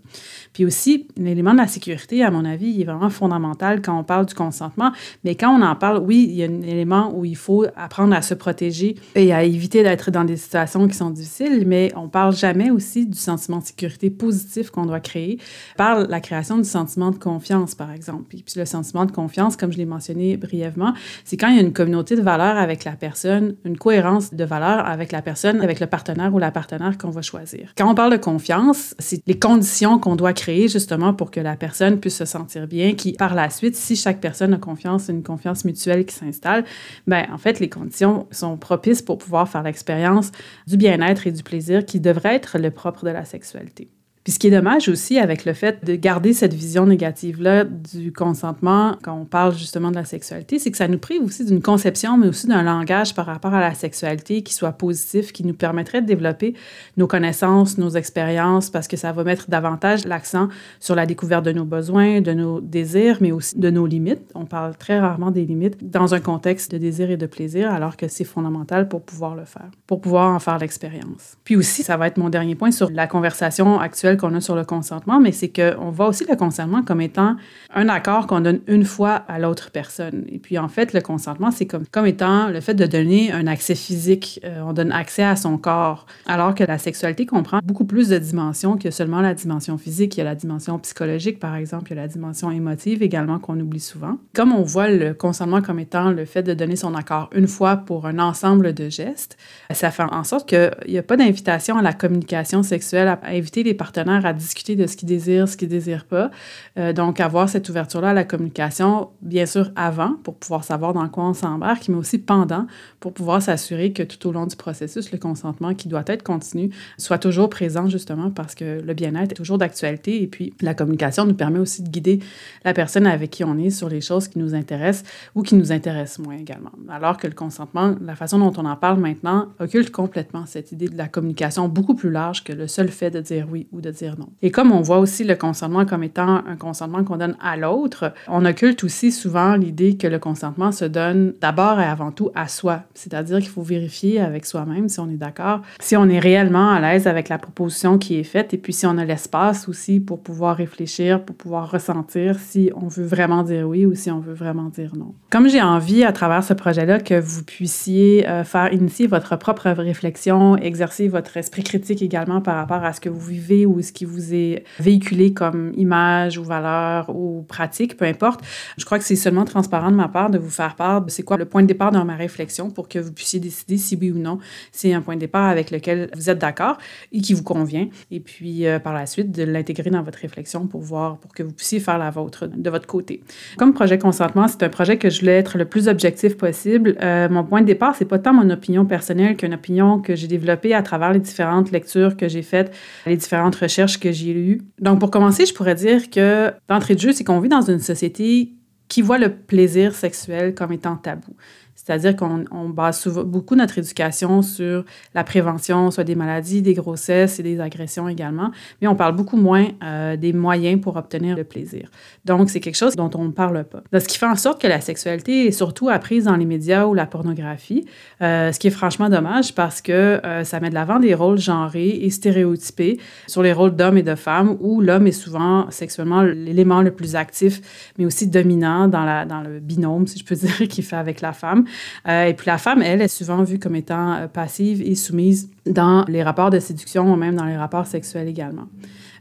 Puis 0.54 0.66
aussi, 0.66 1.08
l'élément 1.18 1.54
de 1.54 1.58
la 1.58 1.68
sécurité, 1.68 2.24
à 2.24 2.32
mon 2.32 2.46
avis, 2.46 2.82
est 2.82 2.86
vraiment 2.86 3.10
fondamental 3.10 3.82
quand 3.82 3.98
on 3.98 4.04
parle 4.04 4.26
du 4.26 4.34
consentement. 4.34 4.92
Mais 5.24 5.36
quand 5.36 5.50
on 5.58 5.62
en 5.62 5.76
parle, 5.76 6.00
oui, 6.00 6.28
il 6.30 6.36
y 6.36 6.44
a 6.44 6.48
un 6.48 6.62
élément 6.62 7.14
où 7.16 7.26
il 7.26 7.36
faut 7.36 7.66
apprendre 7.76 8.16
à 8.16 8.22
se 8.22 8.34
protéger 8.34 8.96
et 9.16 9.34
à 9.34 9.44
éviter 9.44 9.84
d'être 9.84 10.12
dans 10.12 10.24
des 10.24 10.38
situations 10.38 10.88
qui 10.88 10.96
sont 10.96 11.10
difficiles, 11.10 11.66
mais 11.68 11.92
on 11.96 12.08
parle 12.08 12.36
jamais 12.36 12.72
aussi 12.72 13.06
du 13.06 13.18
sentiment 13.18 13.60
de 13.60 13.66
sécurité 13.66 14.10
positif 14.10 14.70
qu'on 14.70 14.86
doit 14.86 15.00
créer 15.00 15.40
par 15.78 16.08
la 16.08 16.20
création 16.20 16.58
du 16.58 16.66
sentiment 16.66 17.12
de 17.12 17.18
confiance, 17.18 17.76
par 17.76 17.92
exemple. 17.92 18.24
Puis 18.30 18.44
le 18.56 18.66
sentiment 18.66 19.06
de 19.06 19.12
confiance, 19.12 19.56
comme 19.56 19.72
je 19.72 19.78
l'ai 19.78 19.86
mentionné 19.86 20.38
brièvement, 20.38 20.94
c'est 21.24 21.38
quand 21.38 21.48
il 21.48 21.56
y 21.56 21.60
a 21.60 21.62
une 21.62 21.74
communauté 21.74 22.16
de 22.16 22.22
valeurs 22.22 22.58
avec 22.58 22.84
la 22.84 22.94
personne, 22.94 23.56
une 23.66 23.78
cohérence 23.78 24.34
de 24.34 24.44
valeurs 24.44 24.86
avec 24.88 25.12
la 25.12 25.22
personne, 25.22 25.62
avec 25.62 25.80
le 25.80 25.88
partenaire 25.88 26.13
ou 26.32 26.40
la 26.40 26.52
partenaire 26.52 26.98
qu'on 26.98 27.10
va 27.10 27.22
choisir. 27.22 27.74
Quand 27.78 27.90
on 27.90 27.96
parle 27.96 28.12
de 28.12 28.18
confiance, 28.18 28.96
c'est 29.00 29.22
les 29.28 29.38
conditions 29.38 30.00
qu'on 30.00 30.16
doit 30.16 30.34
créer 30.34 30.68
justement 30.68 31.14
pour 31.14 31.32
que 31.32 31.40
la 31.40 31.56
personne 31.56 32.00
puisse 32.00 32.18
se 32.18 32.26
sentir 32.26 32.68
bien, 32.68 32.94
qui 32.94 33.14
par 33.14 33.36
la 33.36 33.50
suite, 33.50 33.76
si 33.76 33.96
chaque 33.96 34.20
personne 34.20 34.54
a 34.54 34.58
confiance, 34.58 35.10
une 35.10 35.24
confiance 35.24 35.66
mutuelle 35.66 36.06
qui 36.06 36.16
s'installe, 36.16 36.66
ben 37.08 37.26
en 37.32 37.38
fait, 37.38 37.60
les 37.60 37.70
conditions 37.70 38.28
sont 38.32 38.58
propices 38.58 39.02
pour 39.02 39.18
pouvoir 39.18 39.50
faire 39.50 39.64
l'expérience 39.64 40.32
du 40.68 40.78
bien-être 40.78 41.28
et 41.28 41.32
du 41.32 41.44
plaisir 41.44 41.86
qui 41.86 42.00
devrait 42.00 42.36
être 42.36 42.58
le 42.58 42.72
propre 42.72 43.06
de 43.06 43.12
la 43.12 43.26
sexualité. 43.26 43.90
Puis 44.24 44.32
ce 44.32 44.40
qui 44.40 44.48
est 44.48 44.52
dommage 44.52 44.88
aussi 44.88 45.20
avec 45.20 45.44
le 45.44 45.52
fait 45.52 45.84
de 45.84 45.96
garder 45.96 46.32
cette 46.32 46.54
vision 46.54 46.86
négative-là 46.86 47.66
du 47.66 48.14
consentement 48.14 48.96
quand 49.02 49.14
on 49.20 49.26
parle 49.26 49.54
justement 49.54 49.92
de 49.92 49.96
la 49.96 50.06
sexualité, 50.06 50.60
c'est 50.60 50.72
que 50.72 50.78
ça 50.78 50.88
nous 50.88 50.98
prive 50.98 51.22
aussi 51.24 51.44
d'une 51.44 51.62
conception, 51.62 52.18
mais 52.18 52.28
aussi 52.28 52.48
d'un 52.48 52.64
langage 52.64 53.14
par 53.16 53.26
rapport 53.26 53.54
à 53.54 53.60
la 53.60 53.74
sexualité 53.74 54.42
qui 54.42 54.54
soit 54.54 54.72
positif, 54.72 55.34
qui 55.34 55.44
nous 55.44 55.54
permettrait 55.54 56.02
de 56.02 56.08
développer 56.08 56.54
nos 56.96 57.06
connaissances, 57.06 57.78
nos 57.78 57.90
expériences, 57.90 58.70
parce 58.70 58.88
que 58.88 58.96
ça 58.96 59.12
va 59.12 59.26
mettre 59.26 59.50
davantage 59.50 60.06
l'accent 60.06 60.48
sur 60.80 60.96
la 60.96 61.06
découverte 61.06 61.44
de 61.44 61.52
nos 61.52 61.66
besoins, 61.66 62.22
de 62.22 62.32
nos 62.32 62.62
désirs, 62.62 63.18
mais 63.20 63.34
aussi 63.34 63.60
de 63.60 63.70
nos 63.70 63.86
limites. 63.86 64.32
On 64.36 64.46
parle 64.46 64.78
très 64.78 65.00
rarement 65.00 65.32
des 65.32 65.44
limites 65.44 65.92
dans 65.92 66.14
un 66.14 66.22
contexte 66.22 66.72
de 66.72 66.78
désir 66.78 67.12
et 67.12 67.18
de 67.18 67.26
plaisir, 67.26 67.72
alors 67.72 67.98
que 67.98 68.08
c'est 68.08 68.24
fondamental 68.24 68.88
pour 68.88 69.02
pouvoir 69.02 69.36
le 69.36 69.44
faire, 69.44 69.70
pour 69.86 70.00
pouvoir 70.00 70.34
en 70.34 70.40
faire 70.40 70.60
l'expérience. 70.60 71.36
Puis 71.44 71.58
aussi, 71.58 71.84
ça 71.84 71.98
va 71.98 72.08
être 72.08 72.18
mon 72.18 72.30
dernier 72.30 72.56
point 72.56 72.72
sur 72.72 72.90
la 72.90 73.06
conversation 73.06 73.82
actuelle 73.82 74.13
qu'on 74.16 74.34
a 74.36 74.42
sur 74.42 74.56
le 74.56 74.64
consentement, 74.64 75.20
mais 75.20 75.32
c'est 75.32 75.50
qu'on 75.50 75.92
voit 75.92 76.08
aussi 76.08 76.26
le 76.30 76.36
consentement 76.36 76.84
comme 76.84 77.02
étant 77.02 77.36
un 77.74 77.90
accord 77.90 78.28
qu'on 78.28 78.42
donne 78.42 78.60
une 78.68 78.86
fois 78.86 79.24
à 79.28 79.40
l'autre 79.40 79.72
personne. 79.72 80.26
Et 80.30 80.40
puis 80.40 80.58
en 80.58 80.68
fait, 80.68 80.94
le 80.94 81.02
consentement, 81.02 81.52
c'est 81.52 81.66
comme, 81.66 81.86
comme 81.92 82.06
étant 82.06 82.50
le 82.50 82.62
fait 82.62 82.74
de 82.74 82.86
donner 82.86 83.32
un 83.32 83.48
accès 83.48 83.76
physique. 83.76 84.40
Euh, 84.44 84.62
on 84.66 84.74
donne 84.74 84.92
accès 84.92 85.24
à 85.24 85.36
son 85.36 85.58
corps, 85.58 86.06
alors 86.26 86.56
que 86.56 86.64
la 86.64 86.78
sexualité 86.78 87.26
comprend 87.26 87.60
beaucoup 87.64 87.86
plus 87.86 88.10
de 88.10 88.18
dimensions 88.18 88.78
que 88.78 88.92
seulement 88.92 89.22
la 89.22 89.34
dimension 89.34 89.78
physique. 89.78 90.16
Il 90.16 90.20
y 90.20 90.22
a 90.22 90.26
la 90.26 90.36
dimension 90.36 90.78
psychologique, 90.80 91.40
par 91.40 91.56
exemple, 91.56 91.92
il 91.92 91.96
y 91.96 92.00
a 92.00 92.04
la 92.04 92.08
dimension 92.08 92.52
émotive 92.52 93.04
également 93.04 93.40
qu'on 93.40 93.60
oublie 93.60 93.80
souvent. 93.80 94.18
Comme 94.34 94.54
on 94.54 94.64
voit 94.64 94.90
le 94.90 95.14
consentement 95.14 95.62
comme 95.62 95.80
étant 95.80 96.12
le 96.12 96.26
fait 96.26 96.44
de 96.44 96.54
donner 96.54 96.76
son 96.76 96.96
accord 96.96 97.30
une 97.34 97.48
fois 97.48 97.78
pour 97.78 98.06
un 98.06 98.20
ensemble 98.20 98.74
de 98.74 98.90
gestes, 98.90 99.38
ça 99.72 99.92
fait 99.92 100.04
en 100.04 100.24
sorte 100.24 100.48
qu'il 100.48 100.72
n'y 100.88 100.98
a 100.98 101.04
pas 101.04 101.18
d'invitation 101.18 101.78
à 101.78 101.82
la 101.82 101.94
communication 101.94 102.64
sexuelle, 102.64 103.08
à 103.08 103.20
inviter 103.28 103.64
les 103.64 103.74
partenaires 103.74 104.03
à 104.12 104.34
discuter 104.34 104.76
de 104.76 104.88
ce 104.88 104.96
qu'ils 104.96 105.08
désirent, 105.08 105.48
ce 105.48 105.58
qu'ils 105.58 105.68
désirent 105.68 106.06
pas. 106.06 106.32
Euh, 106.78 106.94
donc, 106.94 107.20
avoir 107.20 107.50
cette 107.50 107.70
ouverture-là 107.70 108.10
à 108.10 108.14
la 108.14 108.24
communication, 108.24 109.10
bien 109.22 109.46
sûr, 109.46 109.72
avant, 109.76 110.16
pour 110.24 110.36
pouvoir 110.36 110.64
savoir 110.64 110.94
dans 110.94 111.08
quoi 111.10 111.26
on 111.26 111.34
s'embarque, 111.34 111.88
mais 111.90 111.96
aussi 111.96 112.18
pendant, 112.18 112.68
pour 113.00 113.14
pouvoir 113.14 113.42
s'assurer 113.42 113.94
que 113.94 114.04
tout 114.04 114.28
au 114.28 114.32
long 114.32 114.46
du 114.46 114.56
processus, 114.56 115.12
le 115.12 115.18
consentement 115.18 115.74
qui 115.74 115.88
doit 115.88 116.04
être 116.08 116.24
continu 116.24 116.70
soit 116.98 117.18
toujours 117.18 117.50
présent, 117.50 117.88
justement, 117.88 118.32
parce 118.32 118.56
que 118.56 118.82
le 118.82 118.94
bien-être 118.94 119.32
est 119.32 119.36
toujours 119.36 119.58
d'actualité. 119.58 120.22
Et 120.22 120.28
puis, 120.28 120.54
la 120.62 120.74
communication 120.74 121.26
nous 121.26 121.34
permet 121.36 121.60
aussi 121.60 121.84
de 121.84 121.90
guider 121.90 122.20
la 122.66 122.74
personne 122.74 123.08
avec 123.08 123.32
qui 123.32 123.44
on 123.44 123.58
est 123.58 123.70
sur 123.70 123.90
les 123.90 124.02
choses 124.02 124.28
qui 124.28 124.40
nous 124.40 124.56
intéressent 124.56 125.10
ou 125.36 125.42
qui 125.42 125.56
nous 125.56 125.72
intéressent 125.72 126.26
moins 126.26 126.38
également. 126.38 126.72
Alors 126.90 127.18
que 127.18 127.28
le 127.28 127.34
consentement, 127.34 127.96
la 128.02 128.16
façon 128.16 128.40
dont 128.40 128.54
on 128.58 128.66
en 128.66 128.76
parle 128.76 129.00
maintenant, 129.00 129.50
occulte 129.60 129.92
complètement 129.92 130.46
cette 130.46 130.72
idée 130.72 130.88
de 130.88 130.98
la 130.98 131.08
communication 131.08 131.68
beaucoup 131.68 131.96
plus 131.96 132.10
large 132.10 132.44
que 132.44 132.54
le 132.54 132.68
seul 132.68 132.90
fait 132.90 133.12
de 133.12 133.22
dire 133.22 133.48
oui 133.50 133.68
ou 133.72 133.82
de 133.82 133.92
dire 133.94 134.16
non. 134.18 134.28
Et 134.42 134.52
comme 134.52 134.72
on 134.72 134.82
voit 134.82 135.00
aussi 135.00 135.24
le 135.24 135.36
consentement 135.36 135.86
comme 135.86 136.04
étant 136.04 136.44
un 136.46 136.56
consentement 136.56 137.04
qu'on 137.04 137.18
donne 137.18 137.38
à 137.42 137.58
l'autre, 137.58 138.14
on 138.28 138.46
occulte 138.46 138.84
aussi 138.84 139.12
souvent 139.12 139.56
l'idée 139.56 139.96
que 139.98 140.08
le 140.08 140.20
consentement 140.20 140.72
se 140.72 140.86
donne 140.86 141.34
d'abord 141.42 141.80
et 141.80 141.86
avant 141.86 142.12
tout 142.12 142.32
à 142.36 142.48
soi. 142.48 142.84
C'est-à-dire 142.94 143.40
qu'il 143.40 143.50
faut 143.50 143.62
vérifier 143.62 144.20
avec 144.20 144.46
soi-même 144.46 144.90
si 144.90 145.00
on 145.00 145.10
est 145.10 145.18
d'accord, 145.18 145.62
si 145.80 145.96
on 145.96 146.10
est 146.10 146.20
réellement 146.20 146.72
à 146.72 146.80
l'aise 146.80 147.08
avec 147.08 147.30
la 147.30 147.38
proposition 147.38 147.98
qui 147.98 148.20
est 148.20 148.24
faite 148.24 148.54
et 148.54 148.58
puis 148.58 148.74
si 148.74 148.86
on 148.86 148.98
a 148.98 149.06
l'espace 149.06 149.70
aussi 149.70 150.00
pour 150.00 150.20
pouvoir 150.20 150.58
réfléchir, 150.58 151.24
pour 151.24 151.36
pouvoir 151.36 151.72
ressentir 151.72 152.40
si 152.40 152.72
on 152.76 152.88
veut 152.88 153.06
vraiment 153.06 153.44
dire 153.44 153.68
oui 153.68 153.86
ou 153.86 153.96
si 153.96 154.12
on 154.12 154.20
veut 154.20 154.34
vraiment 154.34 154.70
dire 154.70 154.96
non. 154.96 155.14
Comme 155.30 155.48
j'ai 155.48 155.62
envie 155.62 156.04
à 156.04 156.12
travers 156.12 156.44
ce 156.44 156.54
projet-là 156.54 157.00
que 157.00 157.20
vous 157.20 157.44
puissiez 157.44 158.28
euh, 158.28 158.44
faire 158.44 158.72
initier 158.74 159.08
votre 159.08 159.36
propre 159.38 159.70
réflexion, 159.70 160.58
exercer 160.58 161.08
votre 161.08 161.38
esprit 161.38 161.64
critique 161.64 162.02
également 162.02 162.42
par 162.42 162.56
rapport 162.56 162.84
à 162.84 162.94
ce 162.94 163.02
que 163.02 163.10
vous 163.10 163.20
vivez 163.20 163.66
ou 163.66 163.80
ce 163.84 163.92
qui 163.92 164.06
vous 164.06 164.34
est 164.34 164.64
véhiculé 164.80 165.34
comme 165.34 165.72
image 165.78 166.38
ou 166.38 166.44
valeur 166.44 167.10
ou 167.16 167.44
pratique, 167.48 167.98
peu 167.98 168.06
importe. 168.06 168.42
Je 168.78 168.86
crois 168.86 168.98
que 168.98 169.06
c'est 169.06 169.16
seulement 169.16 169.46
transparent 169.46 169.92
de 169.92 169.96
ma 169.96 170.08
part 170.08 170.30
de 170.30 170.38
vous 170.38 170.50
faire 170.50 170.76
part 170.76 171.02
de 171.02 171.12
c'est 171.12 171.24
quoi 171.24 171.38
le 171.38 171.46
point 171.46 171.62
de 171.62 171.68
départ 171.68 171.92
dans 171.92 172.06
ma 172.06 172.16
réflexion 172.16 172.70
pour 172.70 172.88
que 172.88 173.00
vous 173.00 173.12
puissiez 173.12 173.40
décider 173.40 173.78
si 173.78 173.96
oui 174.00 174.12
ou 174.12 174.18
non 174.18 174.40
c'est 174.72 174.94
un 174.94 175.02
point 175.02 175.16
de 175.16 175.20
départ 175.20 175.50
avec 175.50 175.72
lequel 175.72 176.10
vous 176.16 176.30
êtes 176.30 176.40
d'accord 176.40 176.78
et 177.12 177.22
qui 177.22 177.34
vous 177.34 177.44
convient. 177.44 177.88
Et 178.12 178.20
puis, 178.20 178.66
euh, 178.66 178.80
par 178.80 178.94
la 178.94 179.06
suite, 179.06 179.32
de 179.32 179.44
l'intégrer 179.44 179.90
dans 179.90 180.02
votre 180.02 180.20
réflexion 180.20 180.68
pour 180.68 180.82
voir, 180.82 181.18
pour 181.18 181.34
que 181.34 181.44
vous 181.44 181.52
puissiez 181.52 181.80
faire 181.80 181.98
la 181.98 182.10
vôtre 182.10 182.48
de 182.48 182.70
votre 182.70 182.88
côté. 182.88 183.22
Comme 183.58 183.74
projet 183.74 183.98
consentement, 183.98 184.48
c'est 184.48 184.64
un 184.64 184.70
projet 184.70 184.98
que 184.98 185.10
je 185.10 185.20
voulais 185.20 185.38
être 185.38 185.58
le 185.58 185.66
plus 185.66 185.88
objectif 185.88 186.38
possible. 186.38 186.98
Euh, 187.02 187.30
mon 187.30 187.44
point 187.44 187.62
de 187.62 187.66
départ, 187.66 187.96
c'est 187.96 188.06
pas 188.06 188.20
tant 188.20 188.34
mon 188.34 188.50
opinion 188.50 188.86
personnelle 188.86 189.36
qu'une 189.36 189.54
opinion 189.54 190.00
que 190.00 190.16
j'ai 190.16 190.28
développée 190.28 190.74
à 190.74 190.82
travers 190.82 191.14
les 191.14 191.20
différentes 191.20 191.72
lectures 191.72 192.18
que 192.18 192.28
j'ai 192.28 192.42
faites, 192.42 192.74
les 193.06 193.18
différentes 193.18 193.56
recherches 193.56 193.73
que 194.00 194.12
j'ai. 194.12 194.60
Donc, 194.80 195.00
pour 195.00 195.12
commencer, 195.12 195.46
je 195.46 195.54
pourrais 195.54 195.76
dire 195.76 196.10
que 196.10 196.52
d'entrée 196.68 196.96
de 196.96 197.00
jeu, 197.00 197.12
c'est 197.12 197.24
qu'on 197.24 197.40
vit 197.40 197.50
dans 197.50 197.62
une 197.62 197.80
société 197.80 198.54
qui 198.88 199.02
voit 199.02 199.18
le 199.18 199.36
plaisir 199.36 199.96
sexuel 199.96 200.54
comme 200.54 200.72
étant 200.72 200.96
tabou. 200.96 201.36
C'est-à-dire 201.84 202.16
qu'on 202.16 202.70
base 202.70 203.08
beaucoup 203.08 203.56
notre 203.56 203.78
éducation 203.78 204.42
sur 204.42 204.86
la 205.14 205.24
prévention, 205.24 205.92
soit 205.92 206.04
des 206.04 206.16
maladies, 206.16 206.62
des 206.62 206.74
grossesses 206.74 207.40
et 207.40 207.44
des 207.44 207.60
agressions 207.60 208.08
également, 208.08 208.52
mais 208.82 208.88
on 208.88 208.96
parle 208.96 209.16
beaucoup 209.16 209.38
moins 209.38 209.68
euh, 209.84 210.16
des 210.16 210.32
moyens 210.32 210.80
pour 210.80 210.96
obtenir 210.96 211.36
le 211.36 211.44
plaisir. 211.44 211.90
Donc, 212.26 212.50
c'est 212.50 212.62
quelque 212.62 212.78
chose 212.78 212.96
dont 212.96 213.10
on 213.16 213.26
ne 213.26 213.32
parle 213.32 213.66
pas. 213.66 213.82
ce 214.00 214.08
qui 214.08 214.18
fait 214.18 214.26
en 214.26 214.36
sorte 214.36 214.62
que 214.62 214.68
la 214.68 214.80
sexualité 214.80 215.48
est 215.48 215.52
surtout 215.52 215.90
apprise 215.90 216.26
dans 216.26 216.36
les 216.36 216.46
médias 216.46 216.86
ou 216.86 216.94
la 216.94 217.06
pornographie, 217.06 217.86
euh, 218.22 218.52
ce 218.52 218.60
qui 218.60 218.68
est 218.68 218.72
franchement 218.72 219.10
dommage 219.10 219.54
parce 219.54 219.82
que 219.82 219.92
euh, 219.92 220.44
ça 220.44 220.60
met 220.60 220.70
de 220.70 220.76
l'avant 220.76 221.00
des 221.00 221.14
rôles 221.14 221.40
genrés 221.40 222.00
et 222.02 222.10
stéréotypés 222.10 223.00
sur 223.28 223.44
les 223.44 223.52
rôles 223.52 223.76
d'hommes 223.76 223.98
et 223.98 224.04
de 224.04 224.16
femmes, 224.16 224.58
où 224.62 224.80
l'homme 224.80 225.08
est 225.08 225.12
souvent 225.12 225.70
sexuellement 225.70 226.22
l'élément 226.22 226.82
le 226.82 226.92
plus 226.92 227.16
actif, 227.16 227.92
mais 227.98 228.06
aussi 228.06 228.28
dominant 228.28 228.88
dans, 228.88 229.28
dans 229.28 229.42
le 229.42 229.60
binôme, 229.60 230.08
si 230.08 230.20
je 230.20 230.24
peux 230.24 230.36
dire, 230.48 230.68
qu'il 230.70 230.84
fait 230.84 230.96
avec 230.96 231.20
la 231.20 231.34
femme. 231.34 231.66
Euh, 232.08 232.26
et 232.26 232.34
puis 232.34 232.48
la 232.48 232.58
femme, 232.58 232.82
elle, 232.82 233.02
est 233.02 233.08
souvent 233.08 233.44
vue 233.44 233.60
comme 233.60 233.76
étant 233.76 234.14
euh, 234.14 234.28
passive 234.28 234.82
et 234.82 234.96
soumise 234.96 235.50
dans 235.66 236.06
les 236.08 236.24
rapports 236.24 236.50
de 236.50 236.60
séduction 236.60 237.12
ou 237.12 237.16
même 237.16 237.36
dans 237.36 237.46
les 237.46 237.58
rapports 237.58 237.88
sexuels 237.88 238.28
également. 238.28 238.68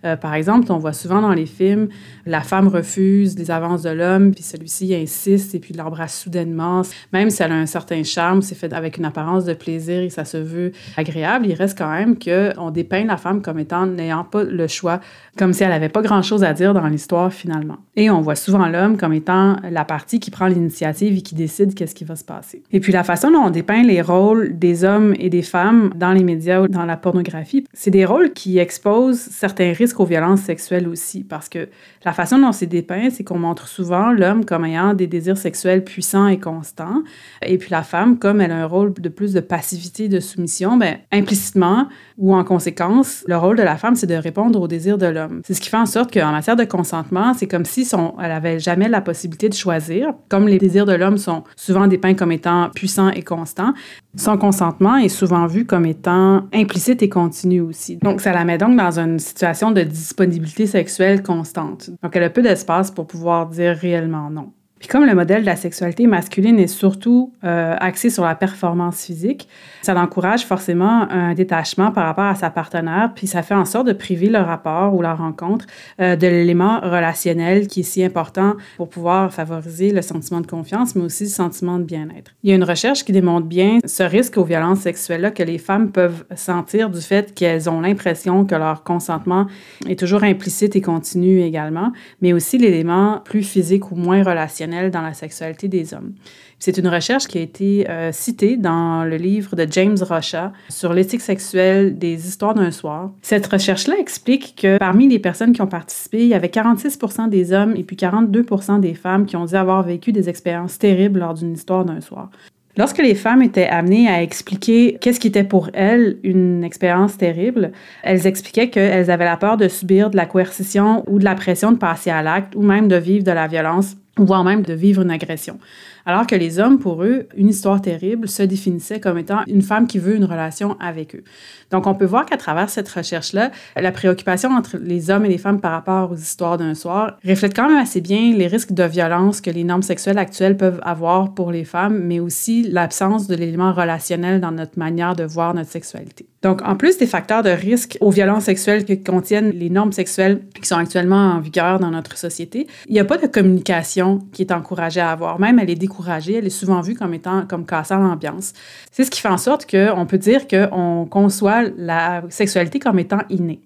Euh, 0.05 0.17
par 0.17 0.35
exemple, 0.35 0.71
on 0.73 0.79
voit 0.79 0.93
souvent 0.93 1.21
dans 1.21 1.33
les 1.33 1.47
films, 1.47 1.89
la 2.27 2.41
femme 2.41 2.69
refuse 2.69 3.39
les 3.39 3.51
avances 3.51 3.83
de 3.83 3.91
l'homme, 3.91 4.33
puis 4.33 4.43
celui-ci 4.43 4.95
insiste 4.95 5.55
et 5.55 5.59
puis 5.59 5.75
l'embrasse 5.75 6.19
soudainement. 6.19 6.83
Même 7.13 7.31
si 7.31 7.43
elle 7.43 7.53
a 7.53 7.57
un 7.57 7.67
certain 7.67 8.03
charme, 8.03 8.43
c'est 8.43 8.55
fait 8.55 8.73
avec 8.73 8.99
une 8.99 9.05
apparence 9.05 9.45
de 9.45 9.55
plaisir 9.55 10.01
et 10.01 10.11
ça 10.11 10.25
se 10.25 10.37
veut 10.37 10.73
agréable, 10.97 11.47
il 11.47 11.55
reste 11.55 11.79
quand 11.79 11.91
même 11.91 12.17
qu'on 12.19 12.71
dépeint 12.71 13.05
la 13.05 13.17
femme 13.17 13.43
comme 13.43 13.59
étant 13.59 13.87
n'ayant 13.87 14.25
pas 14.25 14.45
le 14.45 14.67
choix, 14.67 15.01
comme 15.37 15.53
si 15.53 15.63
elle 15.63 15.71
n'avait 15.71 15.89
pas 15.89 16.03
grand-chose 16.03 16.45
à 16.45 16.53
dire 16.53 16.75
dans 16.75 16.87
l'histoire 16.87 17.33
finalement. 17.33 17.79
Et 17.97 18.11
on 18.11 18.21
voit 18.21 18.37
souvent 18.37 18.69
l'homme 18.69 18.97
comme 18.97 19.13
étant 19.13 19.57
la 19.71 19.85
partie 19.85 20.21
qui 20.21 20.31
prend 20.31 20.47
l'initiative 20.47 21.19
et 21.19 21.23
qui 21.23 21.35
décide 21.35 21.75
qu'est-ce 21.75 21.95
qui 21.95 22.05
va 22.05 22.17
se 22.17 22.25
passer. 22.25 22.63
Et 22.73 22.81
puis 22.81 22.93
la 22.93 23.05
façon 23.05 23.31
dont 23.31 23.45
on 23.45 23.51
dépeint 23.51 23.83
les 23.83 24.03
rôles 24.03 24.59
des 24.59 24.85
hommes 24.85 25.15
et 25.19 25.31
des 25.31 25.43
femmes 25.43 25.91
dans 25.95 26.13
les 26.13 26.25
médias 26.25 26.63
ou 26.63 26.69
dans 26.69 26.85
la 26.85 26.97
pornographie, 26.97 27.65
c'est 27.73 27.91
des 27.91 28.05
rôles 28.05 28.33
qui 28.33 28.59
exposent 28.59 29.21
certains 29.21 29.73
risques 29.73 29.92
aux 30.01 30.05
violences 30.05 30.41
sexuelles 30.41 30.89
aussi, 30.89 31.25
parce 31.25 31.49
que 31.49 31.69
la 32.05 32.13
façon 32.13 32.39
dont 32.39 32.53
c'est 32.53 32.67
dépeint, 32.67 33.11
c'est 33.11 33.25
qu'on 33.25 33.39
montre 33.39 33.69
souvent 33.69 34.13
l'homme 34.13 34.45
comme 34.45 34.65
ayant 34.65 34.95
des 34.95 35.07
désirs 35.07 35.39
sexuels 35.39 35.85
puissants 35.85 36.27
et 36.27 36.39
constants, 36.39 37.03
et 37.45 37.59
puis 37.59 37.71
la 37.71 37.83
femme 37.83 38.19
comme 38.19 38.41
elle 38.41 38.53
a 38.53 38.57
un 38.57 38.67
rôle 38.67 38.93
de 38.95 39.09
plus 39.09 39.33
de 39.33 39.41
passivité, 39.41 40.09
de 40.09 40.21
soumission, 40.21 40.77
ben, 40.77 40.99
implicitement 41.11 41.89
ou 42.19 42.35
en 42.35 42.45
conséquence, 42.45 43.25
le 43.27 43.37
rôle 43.37 43.57
de 43.57 43.63
la 43.63 43.77
femme, 43.77 43.97
c'est 43.97 44.07
de 44.07 44.15
répondre 44.15 44.61
aux 44.61 44.69
désirs 44.69 44.99
de 44.99 45.07
l'homme. 45.07 45.41
C'est 45.45 45.55
ce 45.55 45.61
qui 45.61 45.69
fait 45.69 45.77
en 45.77 45.87
sorte 45.87 46.13
qu'en 46.13 46.33
matière 46.33 46.57
de 46.57 46.65
consentement, 46.65 47.35
c'est 47.35 47.47
comme 47.47 47.65
si 47.65 47.85
son, 47.85 48.15
elle 48.23 48.33
avait 48.33 48.59
jamais 48.59 48.89
la 48.89 49.01
possibilité 49.01 49.49
de 49.49 49.55
choisir, 49.55 50.15
comme 50.29 50.49
les 50.49 50.59
désirs 50.59 50.87
de 50.87 50.95
l'homme 50.95 51.19
sont 51.19 51.45
souvent 51.57 51.87
dépeints 51.87 52.15
comme 52.15 52.33
étant 52.33 52.71
puissants 52.75 53.11
et 53.11 53.23
constants. 53.23 53.73
Son 54.17 54.37
consentement 54.37 54.97
est 54.97 55.09
souvent 55.09 55.47
vu 55.47 55.65
comme 55.65 55.87
étant 55.87 56.47
implicite 56.53 57.03
et 57.03 57.09
continu 57.09 57.61
aussi. 57.61 57.97
Donc, 57.97 58.21
ça 58.21 58.33
la 58.33 58.45
met 58.45 58.59
donc 58.59 58.77
dans 58.77 58.99
une 58.99 59.19
situation 59.19 59.71
de 59.71 59.82
disponibilité 59.85 60.67
sexuelle 60.67 61.23
constante. 61.23 61.91
Donc, 62.03 62.17
elle 62.17 62.25
a 62.25 62.31
peu 62.31 62.43
d'espace 62.43 62.91
pour 62.91 63.07
pouvoir 63.07 63.49
dire 63.49 63.77
réellement 63.77 64.31
non. 64.31 64.53
Puis 64.83 64.89
comme 64.89 65.07
le 65.07 65.15
modèle 65.15 65.43
de 65.43 65.47
la 65.47 65.55
sexualité 65.55 66.09
masculine 66.09 66.59
est 66.59 66.67
surtout 66.67 67.33
euh, 67.45 67.77
axé 67.79 68.11
sur 68.11 68.25
la 68.25 68.35
performance 68.35 69.05
physique, 69.05 69.49
ça 69.81 69.95
encourage 69.95 70.45
forcément 70.45 71.09
un 71.09 71.35
détachement 71.35 71.93
par 71.93 72.05
rapport 72.05 72.25
à 72.25 72.35
sa 72.35 72.51
partenaire, 72.51 73.13
puis 73.15 73.29
ça 73.29 73.45
fait 73.45 73.55
en 73.55 73.65
sorte 73.65 73.87
de 73.87 73.93
priver 73.93 74.27
le 74.27 74.41
rapport 74.41 74.93
ou 74.97 75.01
la 75.01 75.15
rencontre 75.15 75.67
euh, 76.01 76.17
de 76.17 76.27
l'élément 76.27 76.81
relationnel 76.81 77.69
qui 77.69 77.81
est 77.81 77.85
si 77.85 78.03
important 78.03 78.55
pour 78.77 78.89
pouvoir 78.89 79.33
favoriser 79.33 79.93
le 79.93 80.03
sentiment 80.03 80.41
de 80.41 80.49
confiance, 80.49 80.97
mais 80.97 81.05
aussi 81.05 81.25
le 81.25 81.31
sentiment 81.31 81.79
de 81.79 81.85
bien-être. 81.85 82.33
Il 82.43 82.51
y 82.51 82.53
a 82.53 82.57
une 82.57 82.65
recherche 82.65 83.05
qui 83.05 83.13
démontre 83.13 83.47
bien 83.47 83.79
ce 83.85 84.03
risque 84.03 84.37
aux 84.37 84.45
violences 84.45 84.81
sexuelles-là 84.81 85.31
que 85.31 85.45
les 85.45 85.59
femmes 85.59 85.93
peuvent 85.93 86.25
sentir 86.35 86.91
du 86.91 87.01
fait 87.01 87.33
qu'elles 87.35 87.71
ont 87.71 87.81
l'impression 87.83 88.45
que 88.45 88.57
leur 88.57 88.83
consentement 88.83 89.47
est 89.89 89.97
toujours 89.97 90.25
implicite 90.25 90.75
et 90.75 90.81
continu 90.81 91.41
également, 91.41 91.93
mais 92.21 92.33
aussi 92.33 92.59
l'élément 92.59 93.21
plus 93.25 93.45
physique 93.45 93.93
ou 93.93 93.95
moins 93.95 94.25
relationnel 94.25 94.72
dans 94.91 95.03
la 95.03 95.15
sexualité 95.15 95.69
des 95.69 95.95
hommes. 95.95 96.15
C'est 96.59 96.79
une 96.79 96.89
recherche 96.89 97.27
qui 97.27 97.39
a 97.39 97.41
été 97.41 97.89
euh, 97.91 98.13
citée 98.13 98.57
dans 98.57 99.05
le 99.05 99.17
livre 99.17 99.57
de 99.57 99.67
James 99.71 99.97
Rocha 100.01 100.53
sur 100.69 100.93
l'éthique 100.93 101.21
sexuelle 101.21 101.99
des 101.99 102.27
histoires 102.27 102.55
d'un 102.55 102.71
soir. 102.71 103.11
Cette 103.21 103.47
recherche-là 103.47 103.95
explique 103.99 104.57
que 104.61 104.79
parmi 104.79 105.09
les 105.09 105.19
personnes 105.19 105.53
qui 105.53 105.63
ont 105.63 105.67
participé, 105.67 106.23
il 106.23 106.29
y 106.29 106.35
avait 106.35 106.49
46 106.49 106.99
des 107.29 107.53
hommes 107.53 107.75
et 107.77 107.83
puis 107.83 107.97
42 107.97 108.47
des 108.81 108.95
femmes 108.95 109.27
qui 109.27 109.37
ont 109.37 109.45
dit 109.45 109.57
avoir 109.57 109.83
vécu 109.83 110.13
des 110.13 110.29
expériences 110.29 110.79
terribles 110.79 111.21
lors 111.21 111.35
d'une 111.35 111.53
histoire 111.53 111.85
d'un 111.85 112.01
soir. 112.01 112.31
Lorsque 112.79 112.99
les 112.99 113.15
femmes 113.15 113.43
étaient 113.43 113.69
amenées 113.69 114.09
à 114.09 114.23
expliquer 114.23 114.97
qu'est-ce 114.99 115.21
qui 115.21 115.29
était 115.29 115.45
pour 115.45 115.69
elles 115.75 116.17
une 116.23 116.65
expérience 116.65 117.19
terrible, 117.19 117.73
elles 118.03 118.27
expliquaient 118.27 118.71
qu'elles 118.71 119.11
avaient 119.11 119.27
la 119.27 119.37
peur 119.37 119.59
de 119.59 119.69
subir 119.69 120.09
de 120.09 120.17
la 120.17 120.25
coercition 120.25 121.05
ou 121.07 121.19
de 121.19 121.25
la 121.25 121.35
pression 121.35 121.73
de 121.73 121.77
passer 121.77 122.09
à 122.09 122.23
l'acte 122.23 122.55
ou 122.57 122.63
même 122.63 122.89
de 122.89 122.97
vivre 122.97 123.25
de 123.25 123.31
la 123.31 123.47
violence 123.47 123.97
voire 124.19 124.45
même 124.45 124.63
de 124.63 124.75
vivre 124.75 125.03
une 125.03 125.11
agression. 125.11 125.59
Alors 126.05 126.27
que 126.27 126.35
les 126.35 126.59
hommes, 126.59 126.79
pour 126.79 127.03
eux, 127.03 127.27
une 127.37 127.49
histoire 127.49 127.81
terrible 127.81 128.29
se 128.29 128.43
définissait 128.43 129.01
comme 129.01 129.19
étant 129.19 129.43
une 129.47 129.63
femme 129.63 129.87
qui 129.87 129.99
veut 129.99 130.17
une 130.17 130.25
relation 130.25 130.77
avec 130.81 131.15
eux. 131.15 131.25
Donc, 131.71 131.87
on 131.87 131.95
peut 131.95 132.05
voir 132.05 132.27
qu'à 132.27 132.37
travers 132.37 132.69
cette 132.69 132.89
recherche-là, 132.89 133.51
la 133.77 133.93
préoccupation 133.93 134.51
entre 134.51 134.77
les 134.77 135.11
hommes 135.11 135.25
et 135.25 135.29
les 135.29 135.39
femmes 135.39 135.61
par 135.61 135.73
rapport 135.73 136.13
aux 136.13 136.17
histoires 136.17 136.59
d'un 136.59 136.75
soir 136.75 137.19
reflète 137.27 137.55
quand 137.55 137.69
même 137.69 137.79
assez 137.79 138.01
bien 138.01 138.35
les 138.35 138.49
risques 138.49 138.73
de 138.73 138.85
violence 138.85 139.41
que 139.41 139.51
les 139.51 139.65
normes 139.65 139.83
sexuelles 139.83 140.19
actuelles 140.19 140.57
peuvent 140.57 140.81
avoir 140.83 141.35
pour 141.35 141.51
les 141.51 141.65
femmes, 141.65 141.99
mais 142.03 142.21
aussi 142.21 142.65
l'absence 142.65 143.29
de 143.29 143.35
l'élément 143.35 143.73
relationnel 143.73 144.41
dans 144.41 144.53
notre 144.53 144.79
manière 144.79 145.17
de 145.17 145.25
voir 145.25 145.55
notre 145.55 145.71
sexualité. 145.71 146.27
Donc, 146.43 146.61
en 146.63 146.75
plus 146.75 146.99
des 146.99 147.07
facteurs 147.07 147.43
de 147.43 147.51
risque 147.51 147.97
aux 148.01 148.11
violences 148.11 148.45
sexuelles 148.45 148.85
que 148.85 148.95
contiennent 148.95 149.51
les 149.51 149.71
normes 149.71 149.93
sexuelles 149.93 150.41
qui 150.61 150.67
sont 150.67 150.77
actuellement 150.77 151.35
en 151.35 151.41
vigueur 151.41 151.79
dans 151.79 151.91
notre 151.91 152.19
société, 152.19 152.67
il 152.89 152.93
n'y 152.93 153.01
a 153.01 153.05
pas 153.05 153.17
de 153.17 153.29
communication 153.29 154.19
qui 154.33 154.43
est 154.43 154.51
encouragée 154.51 155.01
à 155.01 155.13
avoir. 155.13 155.39
Même, 155.39 155.61
elle 155.61 155.71
est 155.71 155.77
découragée, 155.77 156.35
elle 156.35 156.47
est 156.47 156.51
souvent 156.51 156.81
vue 156.81 156.95
comme 156.95 157.15
étant 157.15 157.47
comme 157.47 157.65
cassant 157.65 157.99
l'ambiance. 157.99 158.55
C'est 158.91 159.05
ce 159.05 159.11
qui 159.11 159.21
fait 159.21 159.29
en 159.29 159.39
sorte 159.39 159.71
qu'on 159.71 160.07
peut 160.07 160.19
dire 160.19 160.49
qu'on 160.49 161.07
conçoit 161.09 161.63
la 161.77 162.23
sexualité 162.29 162.81
comme 162.81 162.99
étant 162.99 163.21
innée. 163.31 163.61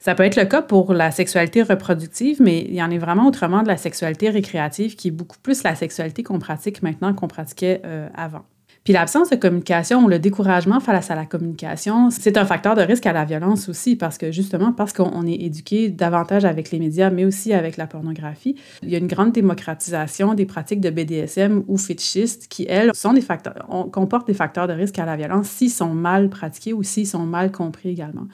Ça 0.00 0.14
peut 0.14 0.24
être 0.24 0.36
le 0.36 0.44
cas 0.44 0.62
pour 0.62 0.92
la 0.92 1.10
sexualité 1.10 1.62
reproductive, 1.62 2.40
mais 2.40 2.60
il 2.60 2.74
y 2.74 2.82
en 2.82 2.90
est 2.90 2.98
vraiment 2.98 3.26
autrement 3.26 3.62
de 3.62 3.68
la 3.68 3.76
sexualité 3.76 4.30
récréative 4.30 4.96
qui 4.96 5.08
est 5.08 5.12
beaucoup 5.12 5.38
plus 5.42 5.62
la 5.62 5.74
sexualité 5.74 6.22
qu'on 6.22 6.38
pratique 6.38 6.82
maintenant 6.82 7.14
qu'on 7.14 7.28
pratiquait 7.28 7.82
euh, 7.84 8.08
avant. 8.14 8.44
Puis 8.86 8.92
l'absence 8.92 9.30
de 9.30 9.34
communication 9.34 10.04
ou 10.04 10.08
le 10.08 10.20
découragement 10.20 10.78
face 10.78 11.10
à 11.10 11.16
la 11.16 11.26
communication, 11.26 12.08
c'est 12.10 12.36
un 12.36 12.44
facteur 12.44 12.76
de 12.76 12.82
risque 12.82 13.04
à 13.06 13.12
la 13.12 13.24
violence 13.24 13.68
aussi, 13.68 13.96
parce 13.96 14.16
que 14.16 14.30
justement, 14.30 14.72
parce 14.72 14.92
qu'on 14.92 15.26
est 15.26 15.34
éduqué 15.34 15.88
davantage 15.88 16.44
avec 16.44 16.70
les 16.70 16.78
médias, 16.78 17.10
mais 17.10 17.24
aussi 17.24 17.52
avec 17.52 17.78
la 17.78 17.88
pornographie, 17.88 18.54
il 18.84 18.90
y 18.90 18.94
a 18.94 18.98
une 18.98 19.08
grande 19.08 19.32
démocratisation 19.32 20.34
des 20.34 20.46
pratiques 20.46 20.80
de 20.80 20.90
BDSM 20.90 21.64
ou 21.66 21.78
fétichistes 21.78 22.46
qui, 22.46 22.64
elles, 22.68 22.92
sont 22.94 23.12
des 23.12 23.22
facteurs, 23.22 23.66
comportent 23.92 24.28
des 24.28 24.34
facteurs 24.34 24.68
de 24.68 24.72
risque 24.72 25.00
à 25.00 25.04
la 25.04 25.16
violence 25.16 25.48
s'ils 25.48 25.72
sont 25.72 25.92
mal 25.92 26.28
pratiqués 26.28 26.72
ou 26.72 26.84
s'ils 26.84 27.08
sont 27.08 27.26
mal 27.26 27.50
compris 27.50 27.88
également. 27.88 28.28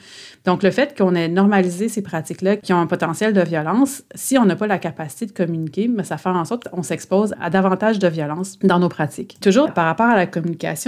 Donc, 0.44 0.62
le 0.62 0.70
fait 0.70 0.94
qu'on 0.94 1.14
ait 1.14 1.28
normalisé 1.28 1.88
ces 1.88 2.02
pratiques-là 2.02 2.56
qui 2.58 2.74
ont 2.74 2.78
un 2.78 2.86
potentiel 2.86 3.32
de 3.32 3.40
violence, 3.40 4.02
si 4.14 4.36
on 4.36 4.44
n'a 4.44 4.56
pas 4.56 4.66
la 4.66 4.78
capacité 4.78 5.24
de 5.24 5.32
communiquer, 5.32 5.88
mais 5.88 6.04
ça 6.04 6.18
fait 6.18 6.28
en 6.28 6.44
sorte 6.44 6.68
qu'on 6.68 6.82
s'expose 6.82 7.34
à 7.40 7.48
davantage 7.48 7.98
de 7.98 8.08
violence 8.08 8.58
dans 8.58 8.80
nos 8.80 8.90
pratiques. 8.90 9.38
Toujours 9.40 9.72
par 9.72 9.86
rapport 9.86 10.08
à 10.08 10.14
la 10.14 10.26
communication, 10.26 10.41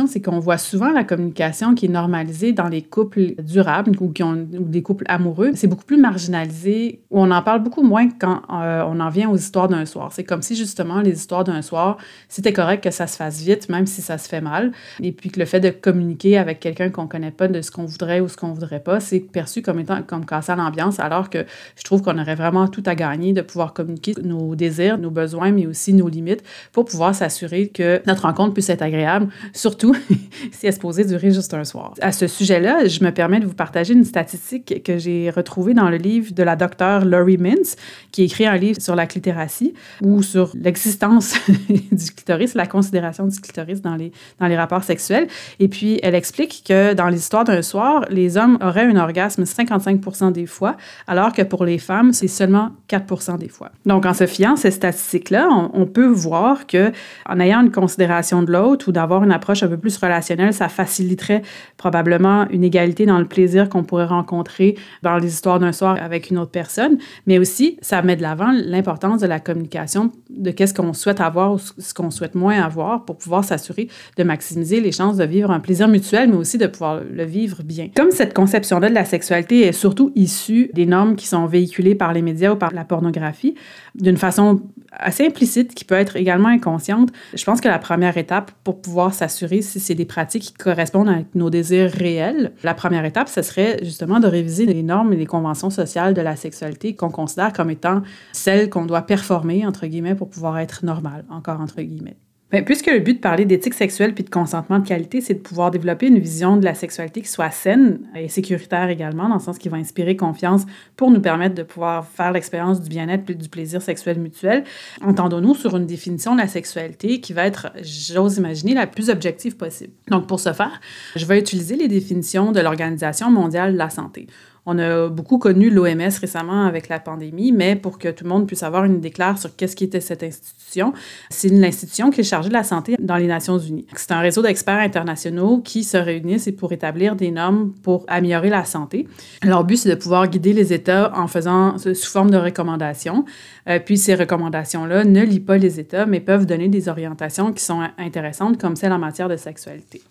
c'est 0.07 0.21
qu'on 0.21 0.38
voit 0.38 0.59
souvent 0.59 0.90
la 0.90 1.05
communication 1.05 1.75
qui 1.75 1.87
est 1.87 1.88
normalisée 1.88 2.53
dans 2.53 2.69
les 2.69 2.83
couples 2.83 3.35
durables 3.43 3.93
ou, 4.01 4.11
qui 4.11 4.23
des 4.25 4.83
couples 4.83 5.05
amoureux. 5.09 5.53
C'est 5.55 5.67
beaucoup 5.67 5.85
plus 5.85 5.97
marginalisé, 5.97 7.01
ou 7.11 7.21
on 7.21 7.31
en 7.31 7.43
parle 7.43 7.62
beaucoup 7.62 7.83
moins 7.83 8.09
quand 8.09 8.43
euh, 8.53 8.83
on 8.87 9.01
en 9.01 9.09
vient 9.09 9.31
aux 9.31 9.37
histoires 9.37 9.69
d'un 9.69 9.87
soir. 9.87 10.11
C'est 10.12 10.25
comme 10.25 10.43
si 10.43 10.57
justement 10.57 11.01
les 11.01 11.12
histoires 11.12 11.45
d'un 11.45 11.62
soir, 11.62 11.99
c'était 12.29 12.53
correct 12.53 12.83
que 12.83 12.90
ça 12.90 13.07
se 13.07 13.17
fasse 13.17 13.40
vite, 13.43 13.69
même 13.69 13.87
si 13.87 14.03
ça 14.03 14.19
se 14.19 14.29
fait 14.29 14.40
mal. 14.40 14.73
Et 15.03 15.12
puis 15.12 15.31
que 15.31 15.40
le 15.40 15.47
fait 15.47 15.61
de 15.61 15.71
communiquer 15.71 16.38
avec 16.38 16.61
quelqu'un 16.61 16.90
qu'on 16.90 17.07
connaît 17.07 17.31
pas 17.31 17.49
de 17.49 17.61
ce 17.61 17.71
qu'on 17.71 17.85
voudrait 17.85 18.21
ou 18.21 18.29
ce 18.29 18.37
qu'on 18.37 18.53
voudrait 18.53 18.81
pas, 18.81 19.01
c'est 19.01 19.21
perçu 19.21 19.62
comme 19.62 19.81
étant 19.81 20.03
comme 20.03 20.25
casser 20.25 20.55
l'ambiance, 20.57 21.01
alors 21.01 21.31
que 21.31 21.45
je 21.77 21.83
trouve 21.83 22.03
qu'on 22.03 22.19
aurait 22.19 22.35
vraiment 22.35 22.69
tout 22.69 22.83
à 22.87 22.95
gagner 22.95 23.33
de 23.33 23.43
pouvoir 23.43 23.73
communiquer 23.73 24.14
nos 24.23 24.55
désirs, 24.55 24.99
nos 24.99 25.11
besoins, 25.11 25.51
mais 25.51 25.67
aussi 25.67 25.93
nos 25.93 26.09
limites 26.09 26.43
pour 26.73 26.85
pouvoir 26.85 27.14
s'assurer 27.14 27.69
que 27.69 28.03
notre 28.07 28.23
rencontre 28.23 28.55
puisse 28.55 28.71
être 28.71 28.83
agréable, 28.83 29.29
surtout 29.53 29.95
si 30.53 30.67
elle 30.67 30.73
se 30.73 30.79
posait 30.79 31.05
durer 31.05 31.31
juste 31.31 31.55
un 31.55 31.65
soir. 31.65 31.95
À 32.01 32.13
ce 32.13 32.27
sujet-là, 32.27 32.87
je 32.87 33.05
me 33.05 33.11
permets 33.11 33.41
de 33.41 33.47
vous 33.47 33.55
partager 33.55 33.95
une 33.95 34.05
statistique 34.05 34.83
que 34.83 34.99
j'ai 34.99 35.31
retrouvée 35.31 35.75
dans 35.75 35.91
le 35.91 35.97
livre 35.97 36.33
de 36.33 36.43
la 36.43 36.57
docteure 36.57 37.05
Laurie 37.05 37.39
Mintz, 37.39 37.77
qui 38.13 38.25
écrit 38.25 38.47
un 38.47 38.57
livre 38.57 38.81
sur 38.81 38.95
la 38.95 39.07
clitératie 39.07 39.75
ou 40.03 40.23
sur 40.23 40.53
l'existence 40.55 41.35
du 41.69 42.11
clitoris, 42.13 42.55
la 42.55 42.67
considération 42.67 43.27
du 43.27 43.41
clitoris 43.41 43.81
dans 43.83 43.97
les, 43.97 44.13
dans 44.41 44.47
les 44.47 44.57
rapports 44.57 44.85
sexuels. 44.85 45.29
Et 45.61 45.69
puis, 45.69 45.99
elle 46.03 46.15
explique 46.15 46.65
que 46.67 46.95
dans 46.95 47.09
l'histoire 47.09 47.45
d'un 47.45 47.63
soir, 47.63 48.05
les 48.11 48.37
hommes 48.37 48.59
auraient 48.63 48.87
un 48.87 48.97
orgasme 48.97 49.45
55% 49.45 50.33
des 50.33 50.47
fois, 50.47 50.77
alors 51.07 51.33
que 51.33 51.43
pour 51.43 51.65
les 51.65 51.79
femmes, 51.79 52.13
c'est 52.13 52.29
seulement 52.29 52.71
4% 52.89 53.39
des 53.39 53.49
fois. 53.49 53.71
Donc, 53.87 54.07
en 54.07 54.15
se 54.15 54.27
fiant 54.27 54.55
à 54.55 54.57
ces 54.57 54.71
statistiques-là, 54.71 55.49
on, 55.51 55.71
on 55.75 55.87
peut 55.87 56.07
voir 56.07 56.67
que 56.67 56.93
en 57.27 57.41
ayant 57.41 57.63
une 57.63 57.71
considération 57.71 58.43
de 58.43 58.53
l'autre 58.53 58.89
ou 58.89 58.93
d'avoir 58.93 59.25
une 59.25 59.33
approche 59.35 59.62
un 59.62 59.68
peu 59.68 59.77
plus 59.77 59.97
relationnelle, 59.97 60.53
ça 60.55 60.68
faciliterait 60.68 61.42
probablement 61.77 62.47
une 62.51 62.64
égalité 62.64 63.07
dans 63.07 63.18
le 63.18 63.27
plaisir 63.27 63.68
qu'on 63.68 63.85
pourrait 63.85 64.07
rencontrer 64.07 64.77
dans 65.03 65.16
les 65.18 65.29
histoires 65.29 65.59
d'un 65.59 65.73
soir 65.73 65.99
avec 66.01 66.31
une 66.31 66.38
autre 66.38 66.51
personne, 66.51 66.99
mais 67.27 67.38
aussi 67.38 67.79
ça 67.83 68.03
met 68.03 68.16
de 68.16 68.23
l'avant 68.23 68.53
l'importance 68.53 69.20
de 69.20 69.27
la 69.27 69.40
communication, 69.40 70.12
de 70.37 70.51
qu'est-ce 70.51 70.75
qu'on 70.75 70.92
souhaite 70.92 71.20
avoir 71.20 71.55
ou 71.55 71.59
ce 71.59 71.94
qu'on 71.94 72.11
souhaite 72.11 72.35
moins 72.35 72.61
avoir 72.62 73.05
pour 73.05 73.16
pouvoir 73.16 73.44
s'assurer 73.44 73.88
de 74.16 74.25
maximiser 74.25 74.81
les 74.81 74.92
chances 74.92 75.16
de 75.16 75.25
vivre 75.25 75.51
un 75.51 75.61
plaisir 75.61 75.88
mutuel, 75.88 76.31
mais 76.31 76.37
aussi 76.37 76.59
de 76.59 76.66
pouvoir 76.66 77.01
le 77.09 77.25
vivre 77.25 77.62
bien. 77.62 77.88
Comme 77.94 78.11
cette 78.11 78.35
conception-là 78.35 78.88
de 78.88 78.94
la 78.94 79.05
sexualité 79.05 79.66
est 79.66 79.73
surtout 79.73 80.12
issue 80.14 80.70
des 80.75 80.87
normes 80.87 81.16
qui 81.16 81.27
sont 81.27 81.47
véhiculées 81.47 81.94
par 81.94 82.12
les 82.12 82.23
médias 82.23 82.53
ou 82.53 82.57
par 82.57 82.73
la 82.73 82.85
pornographie, 82.85 83.55
d'une 83.94 84.16
façon 84.16 84.61
assez 84.92 85.27
implicite 85.27 85.75
qui 85.75 85.85
peut 85.85 85.94
être 85.94 86.16
également 86.16 86.49
inconsciente, 86.49 87.11
je 87.35 87.44
pense 87.44 87.61
que 87.61 87.68
la 87.68 87.79
première 87.79 88.16
étape 88.16 88.53
pour 88.62 88.81
pouvoir 88.81 89.12
s'assurer 89.12 89.62
si 89.62 89.81
c'est 89.81 89.94
des 89.94 90.05
pratiques 90.05 90.42
qui 90.42 90.53
correspondent 90.53 91.09
à 91.09 91.18
nos 91.35 91.51
désirs 91.51 91.90
réels, 91.90 92.53
la 92.62 92.75
première 92.75 93.05
étape, 93.05 93.29
ce 93.29 93.42
serait 93.42 93.79
justement 93.83 94.20
de 94.20 94.27
réviser 94.27 94.66
les 94.66 94.83
normes 94.83 95.12
et 95.12 95.16
les 95.16 95.27
conventions 95.27 95.70
sociales 95.70 96.14
de 96.14 96.20
la 96.20 96.37
sexualité 96.37 96.94
qu'on 96.94 97.11
considère 97.11 97.53
comme 97.53 97.70
étant 97.70 98.03
celles 98.33 98.70
qu'on 98.70 98.87
doit 98.87 99.03
performer, 99.03 99.66
entre 99.66 99.87
guillemets, 99.87 100.14
pour 100.14 100.24
pouvoir 100.29 100.59
être 100.59 100.85
normal, 100.85 101.25
encore 101.31 101.61
entre 101.61 101.81
guillemets. 101.83 102.17
Mais 102.55 102.63
puisque 102.63 102.87
le 102.87 103.01
but 103.01 103.15
de 103.15 103.19
parler 103.19 103.47
d'éthique 103.47 103.75
sexuelle 103.75 104.15
puis 104.15 104.23
de 104.23 104.31
consentement 104.31 104.79
de 104.79 104.87
qualité, 104.87 105.21
c'est 105.21 105.35
de 105.35 105.41
pouvoir 105.41 105.73
développer 105.73 106.07
une 106.07 106.21
vision 106.21 106.57
de 106.57 106.65
la 106.65 106.75
sexualité 106.75 107.21
qui 107.21 107.29
soit 107.29 107.51
saine 107.51 107.99
et 108.15 108.29
sécuritaire 108.29 108.91
également, 108.91 109.29
dans 109.29 109.35
le 109.35 109.41
sens 109.41 109.59
qui 109.59 109.69
va 109.69 109.77
inspirer 109.77 110.15
confiance 110.15 110.65
pour 110.95 111.11
nous 111.11 111.21
permettre 111.21 111.57
de 111.57 111.65
pouvoir 111.65 112.07
faire 112.07 112.31
l'expérience 112.31 112.81
du 112.81 112.89
bien-être 112.89 113.29
et 113.29 113.35
du 113.35 113.49
plaisir 113.49 113.83
sexuel 113.83 114.21
mutuel, 114.21 114.63
entendons-nous 115.03 115.57
sur 115.57 115.77
une 115.77 115.87
définition 115.87 116.35
de 116.35 116.41
la 116.43 116.47
sexualité 116.47 117.21
qui 117.21 117.33
va 117.33 117.45
être, 117.45 117.73
j'ose 117.83 118.37
imaginer, 118.37 118.75
la 118.75 118.87
plus 118.87 119.11
objective 119.11 119.57
possible. 119.57 119.93
Donc, 120.09 120.29
pour 120.29 120.39
ce 120.39 120.53
faire, 120.53 120.81
je 121.17 121.27
vais 121.27 121.41
utiliser 121.41 121.75
les 121.75 121.89
définitions 121.89 122.53
de 122.53 122.61
l'Organisation 122.61 123.33
mondiale 123.33 123.73
de 123.73 123.79
la 123.79 123.91
santé. 123.91 124.29
On 124.66 124.79
a 124.79 125.09
beaucoup 125.09 125.38
connu 125.38 125.68
l'OMS 125.68 126.11
récemment 126.20 126.64
avec 126.64 126.88
la 126.88 126.98
pandémie, 126.98 127.53
mais 127.53 127.77
pour 127.77 127.98
que 127.98 128.09
tout 128.09 128.24
le 128.24 128.31
monde 128.31 128.46
puisse 128.46 128.62
avoir 128.62 128.85
une 128.85 128.96
idée 128.96 129.11
claire 129.11 129.37
sur 129.37 129.55
qu'est-ce 129.55 129.77
qui 129.77 129.85
était 129.85 130.00
cette 130.00 130.22
institution, 130.22 130.94
c'est 131.29 131.48
l'institution 131.48 132.11
qui 132.11 132.22
est 132.22 132.24
chargée 132.24 132.48
de 132.48 132.55
la 132.55 132.64
santé 132.64 132.96
dans 132.98 133.16
les 133.16 133.27
Nations 133.27 133.59
Unies. 133.59 133.87
C'est 133.94 134.12
un 134.12 134.20
réseau 134.20 134.42
d'experts 134.42 134.79
internationaux 134.79 135.59
qui 135.59 135.85
se 135.85 135.98
réunissent 135.98 136.50
pour 136.57 136.72
établir 136.72 137.14
des 137.14 137.31
normes 137.31 137.72
pour 137.83 138.05
améliorer 138.09 138.48
la 138.48 138.64
santé. 138.64 139.07
Leur 139.42 139.64
but, 139.64 139.77
c'est 139.77 139.90
de 139.90 139.94
pouvoir 139.96 140.29
guider 140.29 140.55
les 140.55 140.72
États 140.72 141.12
en 141.14 141.27
faisant 141.27 141.77
sous 141.79 142.11
forme 142.11 142.31
de 142.31 142.38
recommandations. 142.38 143.27
Euh, 143.68 143.79
puis 143.79 143.98
ces 143.98 144.14
recommandations-là 144.14 145.05
ne 145.05 145.22
lient 145.22 145.40
pas 145.40 145.59
les 145.59 145.79
États, 145.79 146.07
mais 146.07 146.20
peuvent 146.20 146.46
donner 146.46 146.68
des 146.68 146.88
orientations 146.88 147.53
qui 147.53 147.62
sont 147.62 147.83
intéressantes, 147.98 148.59
comme 148.59 148.77
celle 148.77 148.92
en 148.92 148.98
matière 148.98 149.29
de 149.29 149.37
sexualité. 149.37 150.03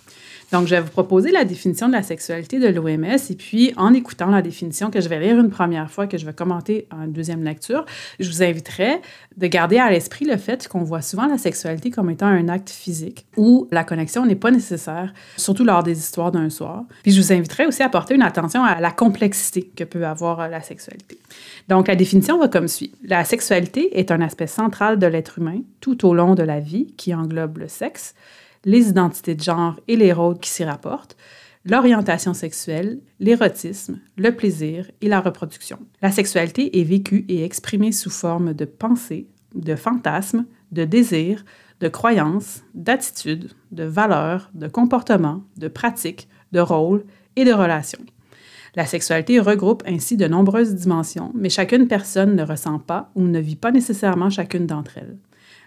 Donc, 0.51 0.67
je 0.67 0.75
vais 0.75 0.81
vous 0.81 0.89
proposer 0.89 1.31
la 1.31 1.45
définition 1.45 1.87
de 1.87 1.93
la 1.93 2.03
sexualité 2.03 2.59
de 2.59 2.67
l'OMS 2.67 3.17
et 3.29 3.35
puis 3.35 3.73
en 3.77 3.93
écoutant 3.93 4.27
la 4.27 4.41
définition 4.41 4.91
que 4.91 5.01
je 5.01 5.09
vais 5.09 5.19
lire 5.19 5.39
une 5.39 5.49
première 5.49 5.89
fois, 5.89 6.07
que 6.07 6.17
je 6.17 6.25
vais 6.25 6.33
commenter 6.33 6.87
en 6.91 7.07
deuxième 7.07 7.43
lecture, 7.43 7.85
je 8.19 8.29
vous 8.29 8.43
inviterai 8.43 9.01
de 9.37 9.47
garder 9.47 9.77
à 9.77 9.89
l'esprit 9.89 10.25
le 10.25 10.37
fait 10.37 10.67
qu'on 10.67 10.83
voit 10.83 11.01
souvent 11.01 11.25
la 11.25 11.37
sexualité 11.37 11.89
comme 11.89 12.09
étant 12.09 12.27
un 12.27 12.49
acte 12.49 12.69
physique 12.69 13.25
où 13.37 13.67
la 13.71 13.83
connexion 13.83 14.25
n'est 14.25 14.35
pas 14.35 14.51
nécessaire, 14.51 15.13
surtout 15.37 15.63
lors 15.63 15.83
des 15.83 15.97
histoires 15.97 16.31
d'un 16.31 16.49
soir. 16.49 16.83
Puis 17.01 17.11
je 17.11 17.21
vous 17.21 17.33
inviterai 17.33 17.65
aussi 17.65 17.81
à 17.81 17.89
porter 17.89 18.15
une 18.15 18.21
attention 18.21 18.63
à 18.63 18.79
la 18.79 18.91
complexité 18.91 19.71
que 19.75 19.83
peut 19.83 20.05
avoir 20.05 20.47
la 20.49 20.61
sexualité. 20.61 21.17
Donc, 21.67 21.87
la 21.87 21.95
définition 21.95 22.37
va 22.37 22.47
comme 22.47 22.67
suit. 22.67 22.91
La 23.03 23.23
sexualité 23.23 23.97
est 23.99 24.11
un 24.11 24.21
aspect 24.21 24.47
central 24.47 24.99
de 24.99 25.07
l'être 25.07 25.39
humain 25.39 25.61
tout 25.81 26.05
au 26.05 26.13
long 26.13 26.35
de 26.35 26.43
la 26.43 26.59
vie 26.59 26.93
qui 26.97 27.13
englobe 27.13 27.57
le 27.57 27.67
sexe, 27.67 28.13
les 28.65 28.89
identités 28.89 29.35
de 29.35 29.43
genre 29.43 29.79
et 29.87 29.95
les 29.95 30.13
rôles 30.13 30.39
qui 30.39 30.49
s'y 30.49 30.63
rapportent, 30.63 31.17
l'orientation 31.65 32.33
sexuelle, 32.33 32.99
l'érotisme, 33.19 33.99
le 34.17 34.35
plaisir 34.35 34.89
et 35.01 35.07
la 35.07 35.21
reproduction. 35.21 35.79
La 36.01 36.11
sexualité 36.11 36.79
est 36.79 36.83
vécue 36.83 37.25
et 37.29 37.43
exprimée 37.43 37.91
sous 37.91 38.09
forme 38.09 38.53
de 38.53 38.65
pensée, 38.65 39.27
de 39.55 39.75
fantasmes, 39.75 40.45
de 40.71 40.85
désirs, 40.85 41.45
de 41.79 41.87
croyances, 41.87 42.63
d'attitudes, 42.73 43.51
de 43.71 43.83
valeurs, 43.83 44.49
de 44.53 44.67
comportements, 44.67 45.43
de 45.57 45.67
pratiques, 45.67 46.27
de 46.51 46.59
rôles 46.59 47.03
et 47.35 47.45
de 47.45 47.53
relations. 47.53 48.05
La 48.75 48.85
sexualité 48.85 49.39
regroupe 49.39 49.83
ainsi 49.85 50.17
de 50.17 50.27
nombreuses 50.27 50.73
dimensions, 50.73 51.31
mais 51.35 51.49
chacune 51.49 51.87
personne 51.87 52.35
ne 52.35 52.43
ressent 52.43 52.79
pas 52.79 53.11
ou 53.13 53.21
ne 53.21 53.39
vit 53.39 53.55
pas 53.55 53.71
nécessairement 53.71 54.31
chacune 54.31 54.65
d'entre 54.65 54.97
elles. 54.97 55.17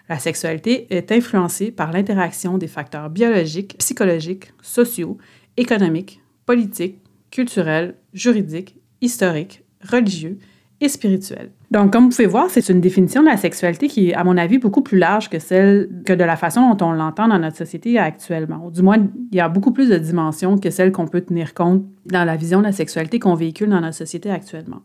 La 0.09 0.19
sexualité 0.19 0.87
est 0.89 1.11
influencée 1.11 1.71
par 1.71 1.91
l'interaction 1.91 2.57
des 2.57 2.67
facteurs 2.67 3.09
biologiques, 3.09 3.77
psychologiques, 3.77 4.53
sociaux, 4.61 5.17
économiques, 5.57 6.21
politiques, 6.45 6.99
culturels, 7.29 7.95
juridiques, 8.13 8.75
historiques, 9.01 9.63
religieux 9.81 10.37
et 10.79 10.89
spirituels. 10.89 11.51
Donc, 11.71 11.91
comme 11.91 12.05
vous 12.05 12.09
pouvez 12.09 12.27
voir, 12.27 12.49
c'est 12.49 12.69
une 12.69 12.79
définition 12.79 13.21
de 13.21 13.27
la 13.27 13.35
sexualité 13.35 13.87
qui 13.87 14.09
est, 14.09 14.13
à 14.13 14.23
mon 14.23 14.37
avis, 14.37 14.57
beaucoup 14.59 14.81
plus 14.81 14.97
large 14.97 15.29
que 15.29 15.39
celle 15.39 15.89
que 16.05 16.13
de 16.13 16.23
la 16.23 16.37
façon 16.37 16.73
dont 16.73 16.85
on 16.85 16.91
l'entend 16.93 17.27
dans 17.27 17.39
notre 17.39 17.57
société 17.57 17.97
actuellement. 17.99 18.69
Du 18.69 18.83
moins, 18.83 18.97
il 18.97 19.35
y 19.35 19.41
a 19.41 19.49
beaucoup 19.49 19.71
plus 19.71 19.89
de 19.89 19.97
dimensions 19.97 20.57
que 20.57 20.69
celles 20.69 20.91
qu'on 20.91 21.07
peut 21.07 21.21
tenir 21.21 21.53
compte 21.53 21.83
dans 22.05 22.23
la 22.23 22.35
vision 22.37 22.59
de 22.59 22.65
la 22.65 22.71
sexualité 22.71 23.19
qu'on 23.19 23.33
véhicule 23.33 23.69
dans 23.69 23.81
notre 23.81 23.97
société 23.97 24.29
actuellement. 24.29 24.81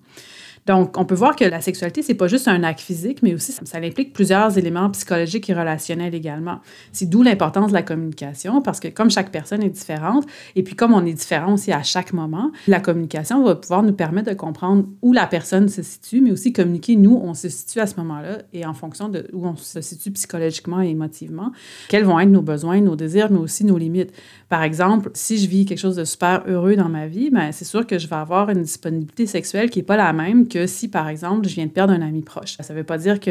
Donc, 0.67 0.97
on 0.97 1.05
peut 1.05 1.15
voir 1.15 1.35
que 1.35 1.45
la 1.45 1.61
sexualité, 1.61 2.03
c'est 2.03 2.15
pas 2.15 2.29
juste 2.29 2.47
un 2.47 2.63
acte 2.63 2.81
physique, 2.81 3.23
mais 3.23 3.35
aussi 3.35 3.53
ça, 3.53 3.79
implique 3.79 4.13
plusieurs 4.13 4.57
éléments 4.57 4.89
psychologiques 4.91 5.51
et 5.51 5.55
relationnels 5.55 6.15
également. 6.15 6.61
C'est 6.93 7.09
d'où 7.09 7.23
l'importance 7.23 7.69
de 7.69 7.73
la 7.73 7.83
communication, 7.83 8.63
parce 8.63 8.79
que 8.79 8.89
comme 8.89 9.11
chaque 9.11 9.33
personne 9.33 9.63
est 9.63 9.71
différente, 9.71 10.25
et 10.55 10.63
puis 10.63 10.77
comme 10.77 10.95
on 10.95 11.05
est 11.05 11.13
différent 11.13 11.55
aussi 11.55 11.73
à 11.73 11.83
chaque 11.83 12.13
moment, 12.13 12.53
la 12.69 12.79
communication 12.79 13.43
va 13.43 13.57
pouvoir 13.57 13.83
nous 13.83 13.93
permettre 13.93 14.31
de 14.31 14.35
comprendre 14.35 14.87
où 15.03 15.13
la 15.13 15.27
personne 15.27 15.69
se 15.69 15.83
situe, 15.83 16.21
mais 16.21 16.31
aussi 16.31 16.53
communiquer 16.53 16.95
nous, 16.95 17.21
on 17.23 17.35
se 17.35 17.49
situe 17.49 17.81
à 17.81 17.87
ce 17.89 17.97
moment-là, 17.97 18.39
et 18.53 18.65
en 18.65 18.75
fonction 18.75 19.09
de 19.09 19.27
où 19.33 19.47
on 19.47 19.57
se 19.57 19.81
situe 19.81 20.13
psychologiquement 20.13 20.81
et 20.81 20.91
émotivement, 20.91 21.51
quels 21.89 22.05
vont 22.05 22.21
être 22.21 22.31
nos 22.31 22.43
besoins, 22.43 22.81
nos 22.81 22.97
désirs, 22.97 23.33
mais 23.33 23.39
aussi 23.39 23.65
nos 23.65 23.79
limites. 23.79 24.13
Par 24.49 24.63
exemple, 24.63 25.11
si 25.15 25.39
je 25.39 25.49
vis 25.49 25.65
quelque 25.65 25.79
chose 25.79 25.97
de 25.97 26.05
super 26.05 26.45
heureux 26.47 26.77
dans 26.77 26.89
ma 26.89 27.09
vie, 27.09 27.31
ben 27.31 27.51
c'est 27.51 27.65
sûr 27.65 27.87
que 27.87 27.99
je 27.99 28.07
vais 28.07 28.17
avoir 28.17 28.49
une 28.51 28.63
disponibilité 28.63 29.27
sexuelle 29.27 29.71
qui 29.71 29.81
n'est 29.81 29.85
pas 29.85 29.97
la 29.97 30.13
même 30.13 30.47
que 30.53 30.67
si, 30.67 30.89
par 30.89 31.09
exemple, 31.09 31.49
je 31.49 31.55
viens 31.55 31.67
de 31.67 31.71
perdre 31.71 31.93
un 31.93 32.03
ami 32.03 32.23
proche. 32.23 32.57
Ça 32.61 32.73
ne 32.73 32.79
veut 32.79 32.85
pas 32.85 32.99
dire 32.99 33.21
que, 33.21 33.31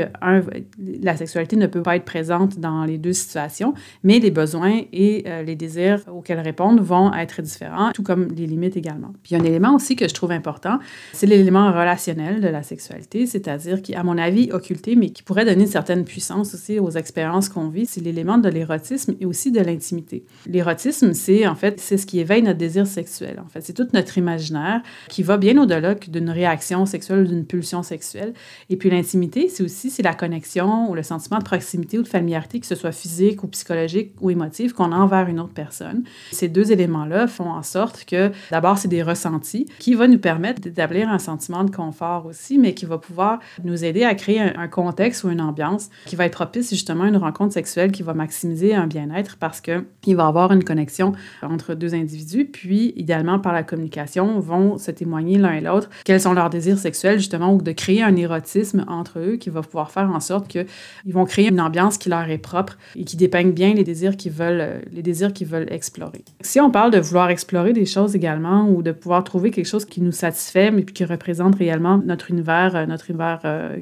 la 1.01 1.15
sexualité 1.17 1.55
ne 1.55 1.67
peut 1.67 1.83
pas 1.83 1.95
être 1.95 2.05
présente 2.05 2.59
dans 2.59 2.83
les 2.83 2.97
deux 2.97 3.13
situations, 3.13 3.73
mais 4.03 4.19
les 4.19 4.31
besoins 4.31 4.81
et 4.91 5.23
euh, 5.27 5.43
les 5.43 5.55
désirs 5.55 6.01
auxquels 6.11 6.39
répondre 6.39 6.81
vont 6.81 7.13
être 7.13 7.41
différents, 7.41 7.91
tout 7.91 8.03
comme 8.03 8.29
les 8.29 8.47
limites 8.47 8.77
également. 8.77 9.13
Puis, 9.23 9.35
un 9.35 9.43
élément 9.43 9.75
aussi 9.75 9.95
que 9.95 10.07
je 10.07 10.13
trouve 10.13 10.31
important, 10.31 10.79
c'est 11.13 11.27
l'élément 11.27 11.67
relationnel 11.71 12.41
de 12.41 12.47
la 12.47 12.63
sexualité, 12.63 13.25
c'est-à-dire 13.25 13.81
qui, 13.81 13.93
à 13.93 14.03
mon 14.03 14.17
avis, 14.17 14.51
occulté, 14.51 14.95
mais 14.95 15.09
qui 15.09 15.23
pourrait 15.23 15.45
donner 15.45 15.63
une 15.63 15.67
certaine 15.67 16.03
puissance 16.03 16.53
aussi 16.53 16.79
aux 16.79 16.91
expériences 16.91 17.49
qu'on 17.49 17.69
vit, 17.69 17.85
c'est 17.85 18.01
l'élément 18.01 18.37
de 18.37 18.49
l'érotisme 18.49 19.15
et 19.19 19.25
aussi 19.25 19.51
de 19.51 19.59
l'intimité. 19.61 20.25
L'érotisme, 20.47 21.13
c'est 21.13 21.47
en 21.47 21.55
fait, 21.55 21.79
c'est 21.79 21.97
ce 21.97 22.05
qui 22.05 22.19
éveille 22.19 22.41
notre 22.41 22.57
désir 22.57 22.87
sexuel. 22.87 23.41
En 23.43 23.49
fait, 23.49 23.61
c'est 23.61 23.73
tout 23.73 23.87
notre 23.93 24.17
imaginaire 24.17 24.81
qui 25.09 25.23
va 25.23 25.37
bien 25.37 25.61
au-delà 25.61 25.95
d'une 25.95 26.29
réaction 26.29 26.85
sexuelle 26.85 27.10
d'une 27.17 27.45
pulsion 27.45 27.83
sexuelle. 27.83 28.33
Et 28.69 28.75
puis 28.75 28.89
l'intimité, 28.89 29.49
c'est 29.49 29.63
aussi 29.63 29.89
c'est 29.89 30.03
la 30.03 30.13
connexion 30.13 30.89
ou 30.89 30.95
le 30.95 31.03
sentiment 31.03 31.39
de 31.39 31.43
proximité 31.43 31.99
ou 31.99 32.03
de 32.03 32.07
familiarité, 32.07 32.59
que 32.59 32.65
ce 32.65 32.75
soit 32.75 32.91
physique 32.91 33.43
ou 33.43 33.47
psychologique 33.47 34.13
ou 34.21 34.29
émotive, 34.29 34.73
qu'on 34.73 34.91
a 34.91 34.95
envers 34.95 35.27
une 35.27 35.39
autre 35.39 35.53
personne. 35.53 36.03
Ces 36.31 36.47
deux 36.47 36.71
éléments-là 36.71 37.27
font 37.27 37.49
en 37.49 37.63
sorte 37.63 38.05
que 38.05 38.31
d'abord, 38.51 38.77
c'est 38.77 38.87
des 38.87 39.03
ressentis 39.03 39.67
qui 39.79 39.93
vont 39.93 40.07
nous 40.07 40.19
permettre 40.19 40.61
d'établir 40.61 41.09
un 41.09 41.19
sentiment 41.19 41.63
de 41.63 41.71
confort 41.71 42.25
aussi, 42.25 42.57
mais 42.57 42.73
qui 42.73 42.85
va 42.85 42.97
pouvoir 42.97 43.39
nous 43.63 43.83
aider 43.83 44.03
à 44.03 44.15
créer 44.15 44.39
un, 44.39 44.67
contexte 44.67 45.23
ou 45.23 45.29
une 45.29 45.41
ambiance 45.41 45.89
qui 46.05 46.15
va 46.15 46.25
être 46.25 46.33
propice 46.33 46.69
justement 46.69 47.03
à 47.03 47.07
une 47.07 47.17
rencontre 47.17 47.53
sexuelle 47.53 47.91
qui 47.91 48.03
va 48.03 48.13
maximiser 48.13 48.73
un 48.73 48.87
bien-être 48.87 49.37
parce 49.37 49.59
qu'il 49.59 50.15
va 50.15 50.27
avoir 50.27 50.53
une 50.53 50.63
connexion 50.63 51.13
entre 51.41 51.73
deux 51.73 51.93
individus, 51.93 52.45
puis 52.45 52.93
idéalement 52.95 53.39
par 53.39 53.53
la 53.53 53.63
communication 53.63 54.39
vont 54.39 54.77
se 54.77 54.91
témoigner 54.91 55.37
l'un 55.37 55.53
et 55.53 55.61
l'autre 55.61 55.89
quels 56.05 56.21
sont 56.21 56.33
leurs 56.33 56.49
désirs 56.49 56.77
sexuels 56.77 57.00
justement 57.17 57.53
ou 57.53 57.61
de 57.61 57.71
créer 57.71 58.03
un 58.03 58.15
érotisme 58.15 58.85
entre 58.87 59.19
eux 59.19 59.35
qui 59.35 59.49
va 59.49 59.61
pouvoir 59.61 59.91
faire 59.91 60.09
en 60.09 60.19
sorte 60.19 60.47
qu'ils 60.47 60.65
vont 61.13 61.25
créer 61.25 61.49
une 61.49 61.61
ambiance 61.61 61.97
qui 61.97 62.09
leur 62.09 62.29
est 62.29 62.37
propre 62.37 62.77
et 62.95 63.03
qui 63.03 63.17
dépeigne 63.17 63.51
bien 63.51 63.73
les 63.73 63.83
désirs 63.83 64.17
qu'ils 64.17 64.31
veulent, 64.31 64.81
les 64.91 65.01
désirs 65.01 65.31
veulent 65.45 65.71
explorer. 65.71 66.23
Si 66.41 66.59
on 66.59 66.71
parle 66.71 66.91
de 66.91 66.99
vouloir 66.99 67.29
explorer 67.29 67.73
des 67.73 67.85
choses 67.85 68.15
également 68.15 68.69
ou 68.69 68.81
de 68.81 68.91
pouvoir 68.91 69.23
trouver 69.23 69.51
quelque 69.51 69.67
chose 69.67 69.85
qui 69.85 70.01
nous 70.01 70.11
satisfait 70.11 70.71
mais 70.71 70.83
qui 70.83 71.05
représente 71.05 71.55
réellement 71.55 71.97
notre 71.97 72.31
univers, 72.31 72.87
notre 72.87 73.09
univers 73.09 73.39
euh, 73.45 73.77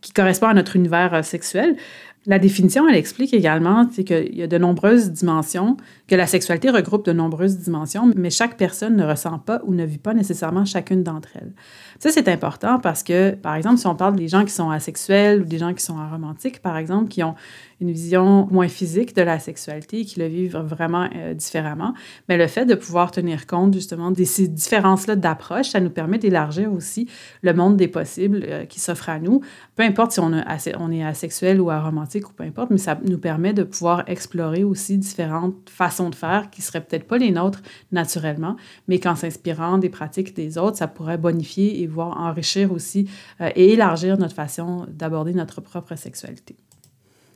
qui 0.00 0.12
correspond 0.12 0.48
à 0.48 0.54
notre 0.54 0.76
univers 0.76 1.14
euh, 1.14 1.22
sexuel, 1.22 1.76
la 2.24 2.38
définition, 2.38 2.88
elle 2.88 2.94
explique 2.94 3.34
également 3.34 3.86
qu'il 3.86 4.34
y 4.34 4.42
a 4.42 4.46
de 4.46 4.58
nombreuses 4.58 5.10
dimensions, 5.10 5.76
que 6.06 6.14
la 6.14 6.28
sexualité 6.28 6.70
regroupe 6.70 7.04
de 7.04 7.12
nombreuses 7.12 7.58
dimensions, 7.58 8.12
mais 8.14 8.30
chaque 8.30 8.56
personne 8.56 8.94
ne 8.94 9.04
ressent 9.04 9.40
pas 9.40 9.60
ou 9.64 9.74
ne 9.74 9.84
vit 9.84 9.98
pas 9.98 10.14
nécessairement 10.14 10.64
chacune 10.64 11.02
d'entre 11.02 11.30
elles. 11.34 11.52
Ça, 11.98 12.10
c'est 12.10 12.28
important 12.28 12.78
parce 12.78 13.02
que, 13.02 13.32
par 13.32 13.56
exemple, 13.56 13.78
si 13.78 13.86
on 13.88 13.96
parle 13.96 14.14
des 14.14 14.28
gens 14.28 14.44
qui 14.44 14.52
sont 14.52 14.70
asexuels 14.70 15.42
ou 15.42 15.44
des 15.44 15.58
gens 15.58 15.74
qui 15.74 15.84
sont 15.84 15.98
aromantiques, 15.98 16.62
par 16.62 16.76
exemple, 16.76 17.08
qui 17.08 17.24
ont 17.24 17.34
une 17.80 17.90
vision 17.90 18.46
moins 18.50 18.68
physique 18.68 19.14
de 19.14 19.22
la 19.22 19.38
sexualité, 19.38 20.04
qui 20.04 20.20
le 20.20 20.26
vivent 20.26 20.58
vraiment 20.58 21.08
euh, 21.14 21.34
différemment, 21.34 21.94
mais 22.28 22.36
le 22.36 22.46
fait 22.46 22.66
de 22.66 22.74
pouvoir 22.74 23.10
tenir 23.10 23.46
compte 23.46 23.74
justement 23.74 24.10
de 24.10 24.24
ces 24.24 24.48
différences-là 24.48 25.16
d'approche, 25.16 25.70
ça 25.70 25.80
nous 25.80 25.90
permet 25.90 26.18
d'élargir 26.18 26.72
aussi 26.72 27.08
le 27.42 27.52
monde 27.54 27.76
des 27.76 27.88
possibles 27.88 28.44
euh, 28.44 28.64
qui 28.64 28.80
s'offre 28.80 29.08
à 29.08 29.18
nous. 29.18 29.40
Peu 29.76 29.82
importe 29.82 30.12
si 30.12 30.20
on, 30.20 30.32
on 30.78 30.92
est 30.92 31.04
asexuel 31.04 31.60
ou 31.60 31.70
aromantique 31.70 32.28
ou 32.28 32.32
peu 32.32 32.44
importe, 32.44 32.70
mais 32.70 32.78
ça 32.78 32.98
nous 33.04 33.18
permet 33.18 33.52
de 33.52 33.62
pouvoir 33.62 34.04
explorer 34.06 34.64
aussi 34.64 34.98
différentes 34.98 35.70
façons 35.70 36.10
de 36.10 36.14
faire 36.14 36.50
qui 36.50 36.62
seraient 36.62 36.82
peut-être 36.82 37.06
pas 37.06 37.18
les 37.18 37.30
nôtres 37.30 37.62
naturellement, 37.90 38.56
mais 38.88 38.98
qu'en 38.98 39.16
s'inspirant 39.16 39.78
des 39.78 39.88
pratiques 39.88 40.34
des 40.34 40.58
autres, 40.58 40.76
ça 40.76 40.88
pourrait 40.88 41.18
bonifier 41.18 41.82
et 41.82 41.86
voir 41.86 42.18
enrichir 42.18 42.72
aussi 42.72 43.08
euh, 43.40 43.50
et 43.54 43.72
élargir 43.72 44.18
notre 44.18 44.34
façon 44.34 44.86
d'aborder 44.88 45.32
notre 45.34 45.60
propre 45.60 45.96
sexualité. 45.96 46.56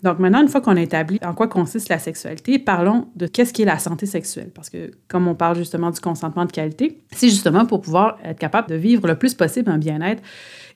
Donc 0.06 0.20
maintenant, 0.20 0.40
une 0.40 0.46
fois 0.46 0.60
qu'on 0.60 0.76
a 0.76 0.80
établi 0.80 1.18
en 1.24 1.34
quoi 1.34 1.48
consiste 1.48 1.88
la 1.88 1.98
sexualité, 1.98 2.60
parlons 2.60 3.08
de 3.16 3.26
qu'est-ce 3.26 3.52
qui 3.52 3.62
est 3.62 3.64
la 3.64 3.80
santé 3.80 4.06
sexuelle. 4.06 4.52
Parce 4.54 4.70
que 4.70 4.92
comme 5.08 5.26
on 5.26 5.34
parle 5.34 5.56
justement 5.56 5.90
du 5.90 5.98
consentement 5.98 6.44
de 6.44 6.52
qualité, 6.52 7.00
c'est 7.10 7.28
justement 7.28 7.66
pour 7.66 7.80
pouvoir 7.80 8.16
être 8.22 8.38
capable 8.38 8.68
de 8.68 8.76
vivre 8.76 9.08
le 9.08 9.18
plus 9.18 9.34
possible 9.34 9.68
un 9.68 9.78
bien-être 9.78 10.22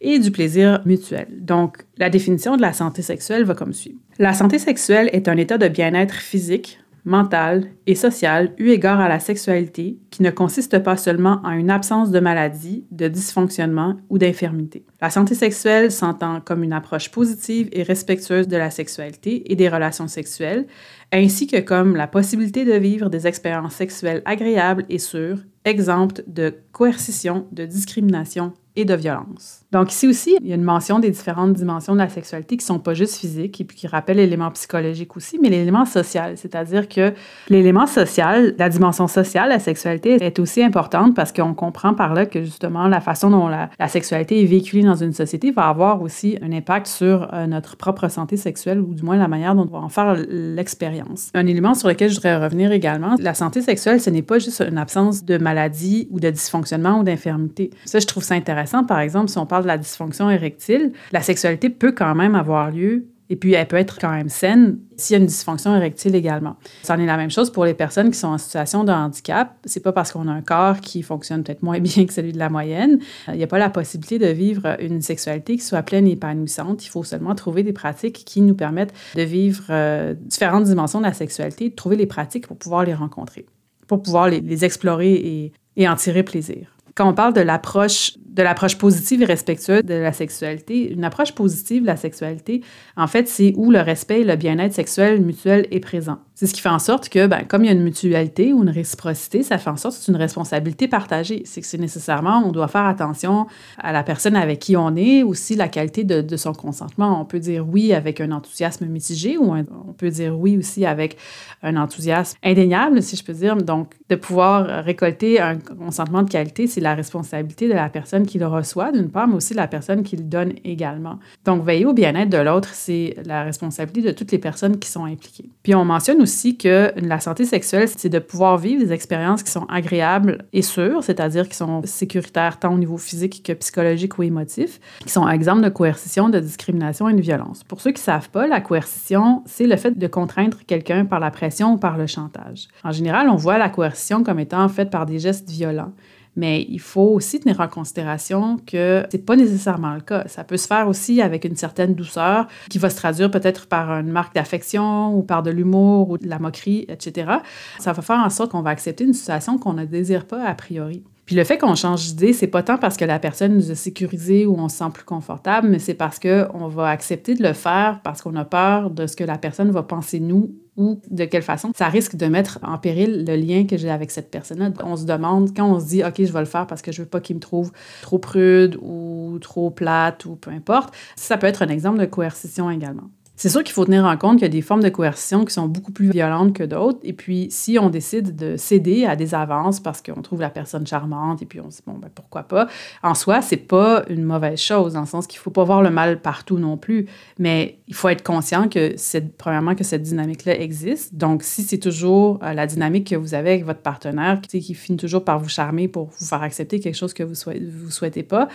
et 0.00 0.18
du 0.18 0.32
plaisir 0.32 0.82
mutuel. 0.84 1.28
Donc 1.30 1.78
la 1.96 2.10
définition 2.10 2.56
de 2.56 2.60
la 2.60 2.72
santé 2.72 3.02
sexuelle 3.02 3.44
va 3.44 3.54
comme 3.54 3.72
suit. 3.72 3.96
La 4.18 4.34
santé 4.34 4.58
sexuelle 4.58 5.08
est 5.12 5.28
un 5.28 5.36
état 5.36 5.58
de 5.58 5.68
bien-être 5.68 6.14
physique, 6.16 6.80
mentale 7.04 7.66
et 7.86 7.94
sociale 7.94 8.52
eu 8.58 8.70
égard 8.70 9.00
à 9.00 9.08
la 9.08 9.20
sexualité 9.20 9.98
qui 10.10 10.22
ne 10.22 10.30
consiste 10.30 10.78
pas 10.80 10.96
seulement 10.96 11.40
en 11.44 11.52
une 11.52 11.70
absence 11.70 12.10
de 12.10 12.20
maladie, 12.20 12.84
de 12.90 13.08
dysfonctionnement 13.08 13.96
ou 14.08 14.18
d'infirmité. 14.18 14.84
La 15.00 15.10
santé 15.10 15.34
sexuelle 15.34 15.90
s'entend 15.90 16.40
comme 16.40 16.62
une 16.62 16.72
approche 16.72 17.10
positive 17.10 17.68
et 17.72 17.82
respectueuse 17.82 18.48
de 18.48 18.56
la 18.56 18.70
sexualité 18.70 19.50
et 19.50 19.56
des 19.56 19.68
relations 19.68 20.08
sexuelles, 20.08 20.66
ainsi 21.12 21.46
que 21.46 21.60
comme 21.60 21.96
la 21.96 22.06
possibilité 22.06 22.64
de 22.64 22.74
vivre 22.74 23.08
des 23.08 23.26
expériences 23.26 23.74
sexuelles 23.74 24.22
agréables 24.24 24.84
et 24.88 24.98
sûres, 24.98 25.38
exemptes 25.64 26.22
de 26.26 26.54
coercition, 26.72 27.46
de 27.52 27.64
discrimination 27.64 28.52
et 28.76 28.84
de 28.84 28.94
violence. 28.94 29.59
Donc 29.72 29.92
ici 29.92 30.08
aussi, 30.08 30.36
il 30.40 30.48
y 30.48 30.52
a 30.52 30.56
une 30.56 30.64
mention 30.64 30.98
des 30.98 31.10
différentes 31.10 31.52
dimensions 31.52 31.92
de 31.92 31.98
la 31.98 32.08
sexualité 32.08 32.56
qui 32.56 32.66
sont 32.66 32.80
pas 32.80 32.92
juste 32.94 33.16
physiques 33.16 33.60
et 33.60 33.64
puis 33.64 33.76
qui 33.76 33.86
rappellent 33.86 34.16
l'élément 34.16 34.50
psychologique 34.50 35.16
aussi, 35.16 35.38
mais 35.40 35.48
l'élément 35.48 35.84
social, 35.84 36.36
c'est-à-dire 36.36 36.88
que 36.88 37.12
l'élément 37.48 37.86
social, 37.86 38.54
la 38.58 38.68
dimension 38.68 39.06
sociale, 39.06 39.50
la 39.50 39.60
sexualité 39.60 40.16
est 40.20 40.40
aussi 40.40 40.62
importante 40.62 41.14
parce 41.14 41.30
qu'on 41.32 41.54
comprend 41.54 41.94
par 41.94 42.14
là 42.14 42.26
que 42.26 42.42
justement 42.42 42.88
la 42.88 43.00
façon 43.00 43.30
dont 43.30 43.46
la, 43.46 43.68
sexualité 43.88 44.42
est 44.42 44.46
véhiculée 44.46 44.82
dans 44.82 44.96
une 44.96 45.12
société 45.12 45.50
va 45.50 45.68
avoir 45.68 46.02
aussi 46.02 46.36
un 46.42 46.52
impact 46.52 46.86
sur 46.86 47.32
euh, 47.32 47.46
notre 47.46 47.76
propre 47.76 48.08
santé 48.08 48.36
sexuelle 48.36 48.80
ou 48.80 48.94
du 48.94 49.02
moins 49.02 49.16
la 49.16 49.28
manière 49.28 49.54
dont 49.54 49.68
on 49.70 49.78
va 49.78 49.84
en 49.84 49.88
faire 49.88 50.16
l'expérience. 50.28 51.30
Un 51.34 51.46
élément 51.46 51.74
sur 51.74 51.88
lequel 51.88 52.10
je 52.10 52.16
voudrais 52.16 52.36
revenir 52.36 52.72
également, 52.72 53.14
la 53.18 53.34
santé 53.34 53.62
sexuelle, 53.62 54.00
ce 54.00 54.10
n'est 54.10 54.22
pas 54.22 54.38
juste 54.38 54.62
une 54.68 54.78
absence 54.78 55.24
de 55.24 55.38
maladie 55.38 56.08
ou 56.10 56.20
de 56.20 56.30
dysfonctionnement 56.30 57.00
ou 57.00 57.02
d'infirmité. 57.04 57.70
Ça, 57.84 57.98
je 57.98 58.06
trouve 58.06 58.22
ça 58.22 58.34
intéressant, 58.34 58.84
par 58.84 59.00
exemple, 59.00 59.28
si 59.28 59.38
on 59.38 59.46
parle 59.46 59.59
de 59.62 59.68
la 59.68 59.78
dysfonction 59.78 60.30
érectile, 60.30 60.92
la 61.12 61.22
sexualité 61.22 61.70
peut 61.70 61.92
quand 61.92 62.14
même 62.14 62.34
avoir 62.34 62.70
lieu 62.70 63.06
et 63.30 63.36
puis 63.36 63.54
elle 63.54 63.66
peut 63.68 63.76
être 63.76 63.98
quand 64.00 64.10
même 64.10 64.28
saine 64.28 64.80
s'il 64.96 65.14
y 65.14 65.16
a 65.16 65.20
une 65.20 65.26
dysfonction 65.26 65.74
érectile 65.74 66.16
également. 66.16 66.56
C'en 66.82 66.98
est 66.98 67.06
la 67.06 67.16
même 67.16 67.30
chose 67.30 67.50
pour 67.52 67.64
les 67.64 67.74
personnes 67.74 68.10
qui 68.10 68.18
sont 68.18 68.26
en 68.26 68.38
situation 68.38 68.82
de 68.82 68.90
handicap. 68.90 69.56
C'est 69.64 69.82
pas 69.82 69.92
parce 69.92 70.10
qu'on 70.10 70.26
a 70.26 70.32
un 70.32 70.42
corps 70.42 70.80
qui 70.80 71.02
fonctionne 71.02 71.44
peut-être 71.44 71.62
moins 71.62 71.78
bien 71.78 72.06
que 72.06 72.12
celui 72.12 72.32
de 72.32 72.38
la 72.38 72.50
moyenne. 72.50 72.98
Il 73.28 73.34
n'y 73.34 73.44
a 73.44 73.46
pas 73.46 73.60
la 73.60 73.70
possibilité 73.70 74.18
de 74.18 74.26
vivre 74.26 74.76
une 74.80 75.00
sexualité 75.00 75.56
qui 75.56 75.62
soit 75.62 75.82
pleine 75.84 76.08
et 76.08 76.12
épanouissante. 76.12 76.84
Il 76.84 76.88
faut 76.88 77.04
seulement 77.04 77.36
trouver 77.36 77.62
des 77.62 77.72
pratiques 77.72 78.24
qui 78.24 78.40
nous 78.40 78.56
permettent 78.56 78.94
de 79.14 79.22
vivre 79.22 79.62
euh, 79.70 80.12
différentes 80.14 80.64
dimensions 80.64 80.98
de 80.98 81.06
la 81.06 81.14
sexualité, 81.14 81.70
de 81.70 81.74
trouver 81.76 81.94
les 81.94 82.06
pratiques 82.06 82.48
pour 82.48 82.56
pouvoir 82.56 82.84
les 82.84 82.94
rencontrer, 82.94 83.46
pour 83.86 84.02
pouvoir 84.02 84.28
les, 84.28 84.64
explorer 84.64 85.52
et 85.76 85.88
en 85.88 85.94
tirer 85.94 86.24
plaisir. 86.24 86.66
Quand 86.94 87.08
on 87.08 87.14
parle 87.14 87.32
de 87.32 87.40
l'approche 87.40 88.12
de 88.30 88.42
l'approche 88.42 88.78
positive 88.78 89.22
et 89.22 89.24
respectueuse 89.24 89.84
de 89.84 89.94
la 89.94 90.12
sexualité. 90.12 90.92
Une 90.92 91.04
approche 91.04 91.32
positive 91.32 91.82
de 91.82 91.86
la 91.86 91.96
sexualité, 91.96 92.62
en 92.96 93.06
fait, 93.06 93.28
c'est 93.28 93.52
où 93.56 93.70
le 93.70 93.80
respect 93.80 94.20
et 94.20 94.24
le 94.24 94.36
bien-être 94.36 94.72
sexuel 94.72 95.20
mutuel 95.20 95.66
est 95.70 95.80
présent. 95.80 96.18
C'est 96.40 96.46
ce 96.46 96.54
qui 96.54 96.62
fait 96.62 96.70
en 96.70 96.78
sorte 96.78 97.10
que, 97.10 97.26
ben, 97.26 97.44
comme 97.46 97.64
il 97.64 97.66
y 97.66 97.68
a 97.68 97.74
une 97.74 97.82
mutualité 97.82 98.54
ou 98.54 98.62
une 98.62 98.70
réciprocité, 98.70 99.42
ça 99.42 99.58
fait 99.58 99.68
en 99.68 99.76
sorte 99.76 99.98
que 99.98 100.02
c'est 100.02 100.10
une 100.10 100.16
responsabilité 100.16 100.88
partagée. 100.88 101.42
C'est 101.44 101.60
que 101.60 101.66
c'est 101.66 101.76
nécessairement, 101.76 102.42
on 102.46 102.50
doit 102.50 102.66
faire 102.66 102.86
attention 102.86 103.46
à 103.76 103.92
la 103.92 104.02
personne 104.02 104.34
avec 104.36 104.58
qui 104.58 104.74
on 104.74 104.96
est, 104.96 105.22
aussi 105.22 105.54
la 105.54 105.68
qualité 105.68 106.02
de, 106.02 106.22
de 106.22 106.36
son 106.38 106.54
consentement. 106.54 107.20
On 107.20 107.26
peut 107.26 107.40
dire 107.40 107.68
oui 107.68 107.92
avec 107.92 108.22
un 108.22 108.32
enthousiasme 108.32 108.86
mitigé 108.86 109.36
ou 109.36 109.52
on 109.54 109.92
peut 109.92 110.08
dire 110.08 110.34
oui 110.34 110.56
aussi 110.56 110.86
avec 110.86 111.18
un 111.62 111.76
enthousiasme 111.76 112.38
indéniable, 112.42 113.02
si 113.02 113.16
je 113.16 113.24
peux 113.24 113.34
dire. 113.34 113.56
Donc, 113.56 113.92
de 114.08 114.16
pouvoir 114.16 114.82
récolter 114.82 115.42
un 115.42 115.58
consentement 115.58 116.22
de 116.22 116.30
qualité, 116.30 116.66
c'est 116.66 116.80
la 116.80 116.94
responsabilité 116.94 117.68
de 117.68 117.74
la 117.74 117.90
personne 117.90 118.24
qui 118.24 118.38
le 118.38 118.46
reçoit, 118.46 118.92
d'une 118.92 119.10
part, 119.10 119.28
mais 119.28 119.34
aussi 119.34 119.52
la 119.52 119.66
personne 119.66 120.02
qui 120.02 120.16
le 120.16 120.24
donne 120.24 120.54
également. 120.64 121.18
Donc, 121.44 121.66
veiller 121.66 121.84
au 121.84 121.92
bien-être 121.92 122.30
de 122.30 122.38
l'autre, 122.38 122.70
c'est 122.72 123.16
la 123.26 123.42
responsabilité 123.42 124.00
de 124.08 124.12
toutes 124.16 124.32
les 124.32 124.38
personnes 124.38 124.78
qui 124.78 124.88
sont 124.88 125.04
impliquées. 125.04 125.50
Puis, 125.62 125.74
on 125.74 125.84
mentionne 125.84 126.22
aussi 126.22 126.29
que 126.58 126.92
la 126.96 127.20
santé 127.20 127.44
sexuelle, 127.44 127.88
c'est 127.88 128.08
de 128.08 128.18
pouvoir 128.18 128.58
vivre 128.58 128.82
des 128.82 128.92
expériences 128.92 129.42
qui 129.42 129.50
sont 129.50 129.66
agréables 129.68 130.44
et 130.52 130.62
sûres, 130.62 131.02
c'est-à-dire 131.04 131.48
qui 131.48 131.56
sont 131.56 131.82
sécuritaires 131.84 132.58
tant 132.58 132.74
au 132.74 132.78
niveau 132.78 132.96
physique 132.96 133.42
que 133.44 133.52
psychologique 133.52 134.18
ou 134.18 134.22
émotif, 134.22 134.80
qui 135.00 135.10
sont 135.10 135.28
exemples 135.28 135.62
de 135.62 135.68
coercition, 135.68 136.28
de 136.28 136.40
discrimination 136.40 137.08
et 137.08 137.14
de 137.14 137.20
violence. 137.20 137.64
Pour 137.64 137.80
ceux 137.80 137.90
qui 137.90 138.00
ne 138.00 138.04
savent 138.04 138.30
pas, 138.30 138.46
la 138.46 138.60
coercition, 138.60 139.42
c'est 139.46 139.66
le 139.66 139.76
fait 139.76 139.98
de 139.98 140.06
contraindre 140.06 140.58
quelqu'un 140.66 141.04
par 141.04 141.20
la 141.20 141.30
pression 141.30 141.74
ou 141.74 141.76
par 141.76 141.96
le 141.96 142.06
chantage. 142.06 142.68
En 142.84 142.92
général, 142.92 143.28
on 143.28 143.36
voit 143.36 143.58
la 143.58 143.68
coercition 143.68 144.22
comme 144.22 144.40
étant 144.40 144.68
faite 144.68 144.90
par 144.90 145.06
des 145.06 145.18
gestes 145.18 145.50
violents. 145.50 145.92
Mais 146.36 146.64
il 146.68 146.80
faut 146.80 147.08
aussi 147.08 147.40
tenir 147.40 147.60
en 147.60 147.68
considération 147.68 148.58
que 148.66 149.04
c'est 149.10 149.24
pas 149.24 149.36
nécessairement 149.36 149.94
le 149.94 150.00
cas. 150.00 150.24
Ça 150.26 150.44
peut 150.44 150.56
se 150.56 150.66
faire 150.66 150.88
aussi 150.88 151.20
avec 151.20 151.44
une 151.44 151.56
certaine 151.56 151.94
douceur 151.94 152.46
qui 152.68 152.78
va 152.78 152.88
se 152.88 152.96
traduire 152.96 153.30
peut-être 153.30 153.66
par 153.66 153.90
une 153.90 154.10
marque 154.10 154.34
d'affection 154.34 155.16
ou 155.16 155.22
par 155.22 155.42
de 155.42 155.50
l'humour 155.50 156.10
ou 156.10 156.18
de 156.18 156.28
la 156.28 156.38
moquerie, 156.38 156.86
etc. 156.88 157.32
Ça 157.78 157.92
va 157.92 158.02
faire 158.02 158.18
en 158.18 158.30
sorte 158.30 158.52
qu'on 158.52 158.62
va 158.62 158.70
accepter 158.70 159.04
une 159.04 159.14
situation 159.14 159.58
qu'on 159.58 159.72
ne 159.72 159.84
désire 159.84 160.26
pas 160.26 160.44
a 160.44 160.54
priori. 160.54 161.04
Puis 161.30 161.36
le 161.36 161.44
fait 161.44 161.58
qu'on 161.58 161.76
change 161.76 162.06
d'idée, 162.06 162.32
c'est 162.32 162.48
pas 162.48 162.64
tant 162.64 162.76
parce 162.76 162.96
que 162.96 163.04
la 163.04 163.20
personne 163.20 163.54
nous 163.54 163.70
a 163.70 163.76
sécurisé 163.76 164.46
ou 164.46 164.56
on 164.58 164.68
se 164.68 164.78
sent 164.78 164.90
plus 164.92 165.04
confortable, 165.04 165.68
mais 165.68 165.78
c'est 165.78 165.94
parce 165.94 166.18
qu'on 166.18 166.66
va 166.66 166.88
accepter 166.88 167.36
de 167.36 167.42
le 167.44 167.52
faire 167.52 168.00
parce 168.02 168.20
qu'on 168.20 168.34
a 168.34 168.44
peur 168.44 168.90
de 168.90 169.06
ce 169.06 169.14
que 169.14 169.22
la 169.22 169.38
personne 169.38 169.70
va 169.70 169.84
penser 169.84 170.18
nous 170.18 170.56
ou 170.76 171.00
de 171.08 171.24
quelle 171.26 171.44
façon 171.44 171.70
ça 171.72 171.86
risque 171.86 172.16
de 172.16 172.26
mettre 172.26 172.58
en 172.64 172.78
péril 172.78 173.24
le 173.24 173.36
lien 173.36 173.64
que 173.64 173.76
j'ai 173.76 173.90
avec 173.90 174.10
cette 174.10 174.32
personne-là. 174.32 174.72
On 174.82 174.96
se 174.96 175.04
demande, 175.04 175.56
quand 175.56 175.70
on 175.70 175.78
se 175.78 175.86
dit, 175.86 176.02
OK, 176.02 176.16
je 176.18 176.32
vais 176.32 176.40
le 176.40 176.46
faire 176.46 176.66
parce 176.66 176.82
que 176.82 176.90
je 176.90 177.02
veux 177.02 177.08
pas 177.08 177.20
qu'il 177.20 177.36
me 177.36 177.40
trouve 177.40 177.70
trop 178.02 178.18
prude 178.18 178.76
ou 178.82 179.38
trop 179.40 179.70
plate 179.70 180.24
ou 180.24 180.34
peu 180.34 180.50
importe, 180.50 180.92
ça 181.14 181.36
peut 181.36 181.46
être 181.46 181.62
un 181.62 181.68
exemple 181.68 182.00
de 182.00 182.06
coercition 182.06 182.72
également. 182.72 183.08
C'est 183.40 183.48
sûr 183.48 183.64
qu'il 183.64 183.72
faut 183.72 183.86
tenir 183.86 184.04
en 184.04 184.18
compte 184.18 184.34
qu'il 184.34 184.42
y 184.42 184.44
a 184.44 184.48
des 184.50 184.60
formes 184.60 184.82
de 184.82 184.90
coercition 184.90 185.46
qui 185.46 185.54
sont 185.54 185.66
beaucoup 185.66 185.92
plus 185.92 186.10
violentes 186.10 186.52
que 186.52 186.62
d'autres. 186.62 186.98
Et 187.04 187.14
puis, 187.14 187.46
si 187.48 187.78
on 187.78 187.88
décide 187.88 188.36
de 188.36 188.58
céder 188.58 189.06
à 189.06 189.16
des 189.16 189.34
avances 189.34 189.80
parce 189.80 190.02
qu'on 190.02 190.20
trouve 190.20 190.42
la 190.42 190.50
personne 190.50 190.86
charmante 190.86 191.40
et 191.40 191.46
puis 191.46 191.58
on 191.58 191.70
se 191.70 191.78
dit, 191.78 191.82
bon, 191.86 191.94
ben, 191.94 192.10
pourquoi 192.14 192.42
pas, 192.42 192.68
en 193.02 193.14
soi, 193.14 193.40
c'est 193.40 193.56
pas 193.56 194.04
une 194.10 194.24
mauvaise 194.24 194.60
chose, 194.60 194.92
dans 194.92 195.00
le 195.00 195.06
sens 195.06 195.26
qu'il 195.26 195.38
faut 195.38 195.48
pas 195.48 195.64
voir 195.64 195.80
le 195.80 195.88
mal 195.88 196.20
partout 196.20 196.58
non 196.58 196.76
plus. 196.76 197.06
Mais 197.38 197.78
il 197.88 197.94
faut 197.94 198.10
être 198.10 198.22
conscient 198.22 198.68
que, 198.68 198.94
premièrement, 199.38 199.74
que 199.74 199.84
cette 199.84 200.02
dynamique-là 200.02 200.60
existe. 200.60 201.14
Donc, 201.14 201.42
si 201.42 201.62
c'est 201.62 201.78
toujours 201.78 202.40
euh, 202.42 202.52
la 202.52 202.66
dynamique 202.66 203.08
que 203.08 203.16
vous 203.16 203.32
avez 203.32 203.52
avec 203.52 203.64
votre 203.64 203.80
partenaire, 203.80 204.38
qui 204.42 204.74
finit 204.74 204.98
toujours 204.98 205.24
par 205.24 205.38
vous 205.38 205.48
charmer 205.48 205.88
pour 205.88 206.10
vous 206.10 206.26
faire 206.26 206.42
accepter 206.42 206.78
quelque 206.78 206.94
chose 206.94 207.14
que 207.14 207.22
vous 207.22 207.34
souhaitez, 207.34 207.64
vous 207.64 207.90
souhaitez 207.90 208.22
pas, 208.22 208.48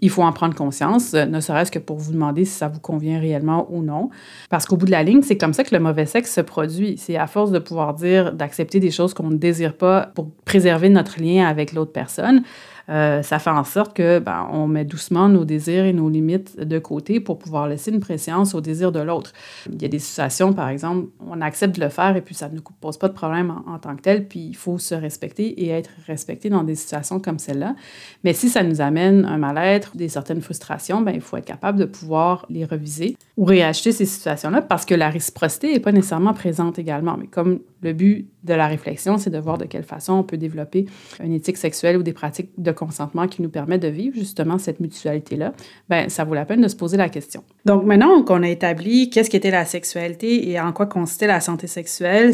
il 0.00 0.08
faut 0.08 0.22
en 0.22 0.32
prendre 0.32 0.54
conscience, 0.54 1.12
euh, 1.12 1.26
ne 1.26 1.40
serait-ce 1.40 1.70
que 1.70 1.78
pour 1.78 1.98
vous 1.98 2.12
demander 2.12 2.46
si 2.46 2.56
ça 2.56 2.68
vous 2.68 2.80
convient 2.80 3.20
réellement 3.20 3.66
ou 3.68 3.82
non. 3.82 4.08
Parce 4.48 4.66
qu'au 4.66 4.76
bout 4.76 4.86
de 4.86 4.90
la 4.90 5.02
ligne, 5.02 5.22
c'est 5.22 5.38
comme 5.38 5.52
ça 5.52 5.64
que 5.64 5.74
le 5.74 5.80
mauvais 5.80 6.06
sexe 6.06 6.34
se 6.34 6.40
produit. 6.40 6.96
C'est 6.98 7.16
à 7.16 7.26
force 7.26 7.50
de 7.50 7.58
pouvoir 7.58 7.94
dire, 7.94 8.32
d'accepter 8.32 8.80
des 8.80 8.90
choses 8.90 9.14
qu'on 9.14 9.30
ne 9.30 9.36
désire 9.36 9.76
pas 9.76 10.10
pour 10.14 10.30
préserver 10.44 10.88
notre 10.88 11.20
lien 11.20 11.46
avec 11.46 11.72
l'autre 11.72 11.92
personne. 11.92 12.42
Euh, 12.90 13.22
ça 13.22 13.38
fait 13.38 13.50
en 13.50 13.64
sorte 13.64 13.94
que 13.94 14.18
ben, 14.18 14.48
on 14.52 14.66
met 14.66 14.84
doucement 14.84 15.28
nos 15.28 15.44
désirs 15.44 15.84
et 15.84 15.92
nos 15.92 16.08
limites 16.08 16.58
de 16.58 16.78
côté 16.78 17.20
pour 17.20 17.38
pouvoir 17.38 17.68
laisser 17.68 17.92
une 17.92 18.00
préséance 18.00 18.54
au 18.54 18.60
désir 18.60 18.90
de 18.90 19.00
l'autre. 19.00 19.32
Il 19.72 19.80
y 19.80 19.84
a 19.84 19.88
des 19.88 20.00
situations, 20.00 20.52
par 20.52 20.68
exemple, 20.68 21.08
on 21.24 21.40
accepte 21.40 21.76
de 21.76 21.80
le 21.80 21.88
faire 21.88 22.16
et 22.16 22.20
puis 22.20 22.34
ça 22.34 22.48
ne 22.48 22.56
nous 22.56 22.62
pose 22.80 22.98
pas 22.98 23.08
de 23.08 23.14
problème 23.14 23.54
en, 23.66 23.78
tant 23.78 23.94
que 23.94 24.02
tel, 24.02 24.26
puis 24.26 24.40
il 24.40 24.56
faut 24.56 24.78
se 24.78 24.94
respecter 24.94 25.62
et 25.62 25.68
être 25.68 25.90
respecté 26.06 26.50
dans 26.50 26.64
des 26.64 26.74
situations 26.74 27.20
comme 27.20 27.38
celle-là. 27.38 27.76
Mais 28.24 28.32
si 28.32 28.48
ça 28.48 28.62
nous 28.64 28.80
amène 28.80 29.24
un 29.24 29.38
mal-être, 29.38 29.96
des 29.96 30.08
certaines 30.08 30.40
frustrations, 30.40 31.00
ben, 31.00 31.12
il 31.14 31.20
faut 31.20 31.36
être 31.36 31.44
capable 31.44 31.78
de 31.78 31.84
pouvoir 31.84 32.44
les 32.50 32.64
reviser 32.64 33.16
ou 33.36 33.44
réacheter 33.44 33.92
ces 33.92 34.06
situations-là 34.06 34.62
parce 34.62 34.84
que 34.84 34.94
la 34.94 35.10
réciprocité 35.10 35.72
n'est 35.72 35.80
pas 35.80 35.92
nécessairement 35.92 36.34
présente 36.34 36.78
également. 36.78 37.16
Mais 37.16 37.26
comme 37.26 37.60
le 37.82 37.92
but 37.92 38.28
de 38.44 38.54
la 38.54 38.66
réflexion, 38.66 39.18
c'est 39.18 39.30
de 39.30 39.38
voir 39.38 39.58
de 39.58 39.64
quelle 39.64 39.82
façon 39.82 40.14
on 40.14 40.22
peut 40.22 40.36
développer 40.36 40.86
une 41.22 41.32
éthique 41.32 41.56
sexuelle 41.56 41.96
ou 41.96 42.02
des 42.02 42.12
pratiques 42.12 42.50
de 42.58 42.72
consentement 42.72 43.28
qui 43.28 43.42
nous 43.42 43.50
permettent 43.50 43.82
de 43.82 43.88
vivre 43.88 44.16
justement 44.16 44.58
cette 44.58 44.80
mutualité-là, 44.80 45.52
ben 45.88 46.08
ça 46.08 46.24
vaut 46.24 46.34
la 46.34 46.44
peine 46.44 46.60
de 46.60 46.68
se 46.68 46.76
poser 46.76 46.96
la 46.96 47.08
question. 47.08 47.44
Donc 47.64 47.84
maintenant 47.84 48.22
qu'on 48.22 48.42
a 48.42 48.48
établi 48.48 49.10
qu'est-ce 49.10 49.30
qu'était 49.30 49.50
la 49.50 49.64
sexualité 49.64 50.48
et 50.48 50.60
en 50.60 50.72
quoi 50.72 50.86
consistait 50.86 51.26
la 51.26 51.40
santé 51.40 51.66
sexuelle, 51.66 52.32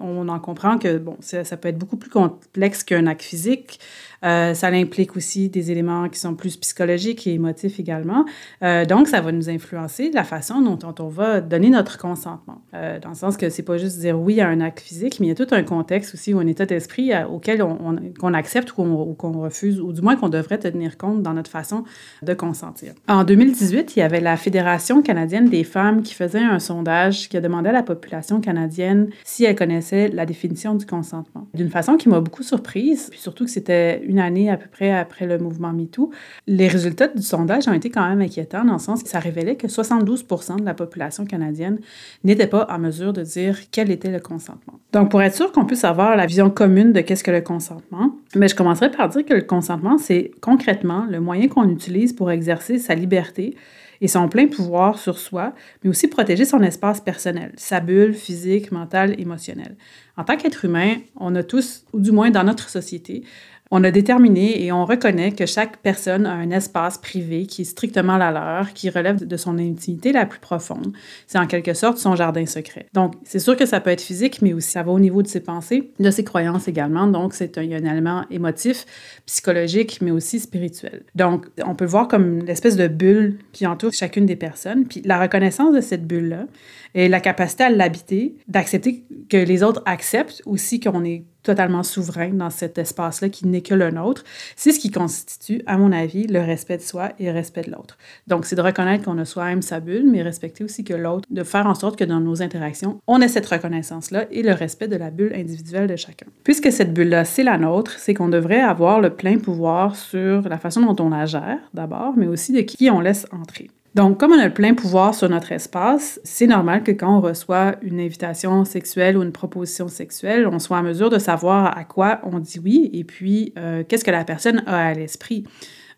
on 0.00 0.28
en 0.28 0.40
comprend 0.40 0.78
que 0.78 0.98
bon, 0.98 1.16
ça, 1.20 1.44
ça 1.44 1.56
peut 1.56 1.68
être 1.68 1.78
beaucoup 1.78 1.96
plus 1.96 2.10
complexe 2.10 2.82
qu'un 2.82 3.06
acte 3.06 3.22
physique. 3.22 3.78
Euh, 4.24 4.54
ça 4.54 4.68
implique 4.68 5.16
aussi 5.16 5.48
des 5.48 5.70
éléments 5.70 6.08
qui 6.08 6.18
sont 6.18 6.34
plus 6.34 6.56
psychologiques 6.56 7.26
et 7.26 7.34
émotifs 7.34 7.78
également. 7.78 8.24
Euh, 8.62 8.86
donc, 8.86 9.08
ça 9.08 9.20
va 9.20 9.32
nous 9.32 9.50
influencer 9.50 10.10
la 10.12 10.24
façon 10.24 10.62
dont, 10.62 10.94
on 10.98 11.08
va 11.08 11.40
donner 11.40 11.68
notre 11.68 11.98
consentement. 11.98 12.62
Euh, 12.72 12.98
dans 12.98 13.10
le 13.10 13.14
sens 13.14 13.36
que 13.36 13.50
c'est 13.50 13.62
pas 13.62 13.76
juste 13.76 13.98
dire 13.98 14.18
oui 14.18 14.40
à 14.40 14.48
un 14.48 14.60
acte 14.60 14.80
physique, 14.80 15.20
mais 15.20 15.26
il 15.26 15.28
y 15.28 15.32
a 15.32 15.34
tout 15.34 15.54
un 15.54 15.62
contexte 15.62 16.14
aussi 16.14 16.32
ou 16.32 16.38
un 16.38 16.46
état 16.46 16.64
d'esprit 16.64 17.12
auquel 17.30 17.62
on, 17.62 17.96
qu'on 18.18 18.32
accepte 18.32 18.72
ou 18.78 19.14
qu'on, 19.14 19.32
refuse, 19.32 19.80
ou 19.80 19.92
du 19.92 20.00
moins 20.00 20.16
qu'on 20.16 20.30
devrait 20.30 20.58
tenir 20.58 20.96
compte 20.96 21.22
dans 21.22 21.34
notre 21.34 21.50
façon 21.50 21.84
de 22.22 22.32
consentir. 22.32 22.94
En 23.08 23.24
2018, 23.24 23.96
il 23.96 23.98
y 23.98 24.02
avait 24.02 24.20
la 24.20 24.36
Fédération 24.36 24.63
canadienne 25.02 25.48
des 25.48 25.64
femmes 25.64 26.02
qui 26.02 26.14
faisait 26.14 26.40
un 26.40 26.58
sondage 26.58 27.28
qui 27.28 27.36
a 27.36 27.40
demandé 27.40 27.68
à 27.68 27.72
la 27.72 27.82
population 27.82 28.40
canadienne 28.40 29.10
si 29.24 29.44
elle 29.44 29.54
connaissait 29.54 30.08
la 30.08 30.26
définition 30.26 30.74
du 30.74 30.86
consentement. 30.86 31.46
D'une 31.54 31.70
façon 31.70 31.96
qui 31.96 32.08
m'a 32.08 32.20
beaucoup 32.20 32.42
surprise, 32.42 33.08
puis 33.10 33.20
surtout 33.20 33.44
que 33.44 33.50
c'était 33.50 34.02
une 34.04 34.18
année 34.18 34.50
à 34.50 34.56
peu 34.56 34.68
près 34.70 34.90
après 34.90 35.26
le 35.26 35.38
mouvement 35.38 35.72
MeToo, 35.72 36.10
les 36.46 36.68
résultats 36.68 37.08
du 37.08 37.22
sondage 37.22 37.68
ont 37.68 37.72
été 37.72 37.90
quand 37.90 38.08
même 38.08 38.20
inquiétants 38.20 38.64
dans 38.64 38.74
le 38.74 38.78
sens 38.78 39.02
que 39.02 39.08
ça 39.08 39.18
révélait 39.18 39.56
que 39.56 39.66
72% 39.66 40.60
de 40.60 40.64
la 40.64 40.74
population 40.74 41.24
canadienne 41.24 41.78
n'était 42.22 42.46
pas 42.46 42.66
en 42.70 42.78
mesure 42.78 43.12
de 43.12 43.22
dire 43.22 43.58
quel 43.70 43.90
était 43.90 44.10
le 44.10 44.20
consentement. 44.20 44.80
Donc, 44.92 45.10
pour 45.10 45.22
être 45.22 45.34
sûr 45.34 45.52
qu'on 45.52 45.64
puisse 45.64 45.84
avoir 45.84 46.16
la 46.16 46.26
vision 46.26 46.50
commune 46.50 46.92
de 46.92 47.00
qu'est-ce 47.00 47.24
que 47.24 47.30
le 47.30 47.40
consentement, 47.40 48.14
mais 48.34 48.48
je 48.48 48.54
commencerai 48.54 48.90
par 48.90 49.08
dire 49.08 49.24
que 49.24 49.34
le 49.34 49.42
consentement, 49.42 49.98
c'est 49.98 50.30
concrètement 50.40 51.06
le 51.08 51.20
moyen 51.20 51.48
qu'on 51.48 51.68
utilise 51.68 52.12
pour 52.12 52.30
exercer 52.30 52.78
sa 52.78 52.94
liberté 52.94 53.56
et 54.00 54.08
son 54.08 54.28
plein 54.28 54.46
pouvoir 54.46 54.98
sur 54.98 55.18
soi, 55.18 55.54
mais 55.82 55.90
aussi 55.90 56.08
protéger 56.08 56.44
son 56.44 56.62
espace 56.62 57.00
personnel, 57.00 57.52
sa 57.56 57.80
bulle 57.80 58.14
physique, 58.14 58.72
mentale, 58.72 59.18
émotionnelle. 59.20 59.76
En 60.16 60.24
tant 60.24 60.36
qu'être 60.36 60.64
humain, 60.64 60.96
on 61.16 61.34
a 61.34 61.42
tous, 61.42 61.84
ou 61.92 62.00
du 62.00 62.12
moins 62.12 62.30
dans 62.30 62.44
notre 62.44 62.68
société, 62.68 63.24
on 63.70 63.82
a 63.82 63.90
déterminé 63.90 64.62
et 64.64 64.72
on 64.72 64.84
reconnaît 64.84 65.32
que 65.32 65.46
chaque 65.46 65.78
personne 65.78 66.26
a 66.26 66.32
un 66.32 66.50
espace 66.50 66.98
privé 66.98 67.46
qui 67.46 67.62
est 67.62 67.64
strictement 67.64 68.16
la 68.16 68.30
leur, 68.30 68.72
qui 68.72 68.90
relève 68.90 69.26
de 69.26 69.36
son 69.36 69.58
intimité 69.58 70.12
la 70.12 70.26
plus 70.26 70.38
profonde. 70.38 70.92
C'est 71.26 71.38
en 71.38 71.46
quelque 71.46 71.74
sorte 71.74 71.98
son 71.98 72.14
jardin 72.14 72.46
secret. 72.46 72.86
Donc, 72.92 73.14
c'est 73.24 73.38
sûr 73.38 73.56
que 73.56 73.66
ça 73.66 73.80
peut 73.80 73.90
être 73.90 74.02
physique, 74.02 74.42
mais 74.42 74.52
aussi 74.52 74.70
ça 74.70 74.82
va 74.82 74.92
au 74.92 75.00
niveau 75.00 75.22
de 75.22 75.28
ses 75.28 75.40
pensées, 75.40 75.90
de 75.98 76.10
ses 76.10 76.24
croyances 76.24 76.68
également. 76.68 77.06
Donc, 77.06 77.34
c'est 77.34 77.56
un, 77.58 77.62
un 77.62 77.90
élément 77.90 78.24
émotif, 78.30 78.84
psychologique, 79.26 79.98
mais 80.02 80.10
aussi 80.10 80.40
spirituel. 80.40 81.02
Donc, 81.14 81.46
on 81.64 81.74
peut 81.74 81.86
voir 81.86 82.06
comme 82.06 82.40
l'espèce 82.40 82.76
de 82.76 82.86
bulle 82.86 83.38
qui 83.52 83.66
entoure 83.66 83.92
chacune 83.92 84.26
des 84.26 84.36
personnes. 84.36 84.84
Puis 84.86 85.00
la 85.04 85.20
reconnaissance 85.20 85.74
de 85.74 85.80
cette 85.80 86.06
bulle-là 86.06 86.46
et 86.94 87.08
la 87.08 87.20
capacité 87.20 87.64
à 87.64 87.70
l'habiter, 87.70 88.36
d'accepter 88.48 89.04
que 89.28 89.36
les 89.36 89.62
autres 89.62 89.82
acceptent 89.86 90.42
aussi 90.46 90.80
qu'on 90.80 91.04
est 91.04 91.24
totalement 91.44 91.82
souverain 91.82 92.30
dans 92.30 92.50
cet 92.50 92.78
espace-là 92.78 93.28
qui 93.28 93.46
n'est 93.46 93.60
que 93.60 93.74
le 93.74 93.90
nôtre, 93.90 94.24
c'est 94.56 94.72
ce 94.72 94.80
qui 94.80 94.90
constitue, 94.90 95.62
à 95.66 95.76
mon 95.76 95.92
avis, 95.92 96.26
le 96.26 96.40
respect 96.40 96.78
de 96.78 96.82
soi 96.82 97.10
et 97.18 97.26
le 97.26 97.32
respect 97.32 97.62
de 97.62 97.70
l'autre. 97.70 97.98
Donc, 98.26 98.46
c'est 98.46 98.56
de 98.56 98.62
reconnaître 98.62 99.04
qu'on 99.04 99.18
a 99.18 99.24
soi-même 99.24 99.62
sa 99.62 99.78
bulle, 99.78 100.10
mais 100.10 100.22
respecter 100.22 100.64
aussi 100.64 100.82
que 100.84 100.94
l'autre, 100.94 101.28
de 101.30 101.44
faire 101.44 101.66
en 101.66 101.74
sorte 101.74 101.96
que 101.96 102.04
dans 102.04 102.20
nos 102.20 102.42
interactions, 102.42 102.98
on 103.06 103.20
ait 103.20 103.28
cette 103.28 103.46
reconnaissance-là 103.46 104.24
et 104.30 104.42
le 104.42 104.52
respect 104.52 104.88
de 104.88 104.96
la 104.96 105.10
bulle 105.10 105.34
individuelle 105.34 105.86
de 105.86 105.96
chacun. 105.96 106.26
Puisque 106.42 106.72
cette 106.72 106.94
bulle-là, 106.94 107.24
c'est 107.24 107.44
la 107.44 107.58
nôtre, 107.58 107.92
c'est 107.98 108.14
qu'on 108.14 108.28
devrait 108.28 108.60
avoir 108.60 109.00
le 109.00 109.10
plein 109.10 109.38
pouvoir 109.38 109.96
sur 109.96 110.48
la 110.48 110.58
façon 110.58 110.80
dont 110.80 111.04
on 111.04 111.10
la 111.10 111.26
gère, 111.26 111.58
d'abord, 111.74 112.14
mais 112.16 112.26
aussi 112.26 112.52
de 112.52 112.62
qui 112.62 112.90
on 112.90 113.00
laisse 113.00 113.26
entrer. 113.30 113.68
Donc, 113.94 114.18
comme 114.18 114.32
on 114.32 114.38
a 114.38 114.46
le 114.46 114.52
plein 114.52 114.74
pouvoir 114.74 115.14
sur 115.14 115.28
notre 115.28 115.52
espace, 115.52 116.20
c'est 116.24 116.48
normal 116.48 116.82
que 116.82 116.90
quand 116.90 117.16
on 117.16 117.20
reçoit 117.20 117.76
une 117.80 118.00
invitation 118.00 118.64
sexuelle 118.64 119.16
ou 119.16 119.22
une 119.22 119.30
proposition 119.30 119.86
sexuelle, 119.86 120.48
on 120.48 120.58
soit 120.58 120.78
en 120.78 120.82
mesure 120.82 121.10
de 121.10 121.18
savoir 121.18 121.78
à 121.78 121.84
quoi 121.84 122.20
on 122.24 122.40
dit 122.40 122.58
oui 122.58 122.90
et 122.92 123.04
puis 123.04 123.52
euh, 123.56 123.84
qu'est-ce 123.86 124.04
que 124.04 124.10
la 124.10 124.24
personne 124.24 124.64
a 124.66 124.88
à 124.88 124.94
l'esprit. 124.94 125.44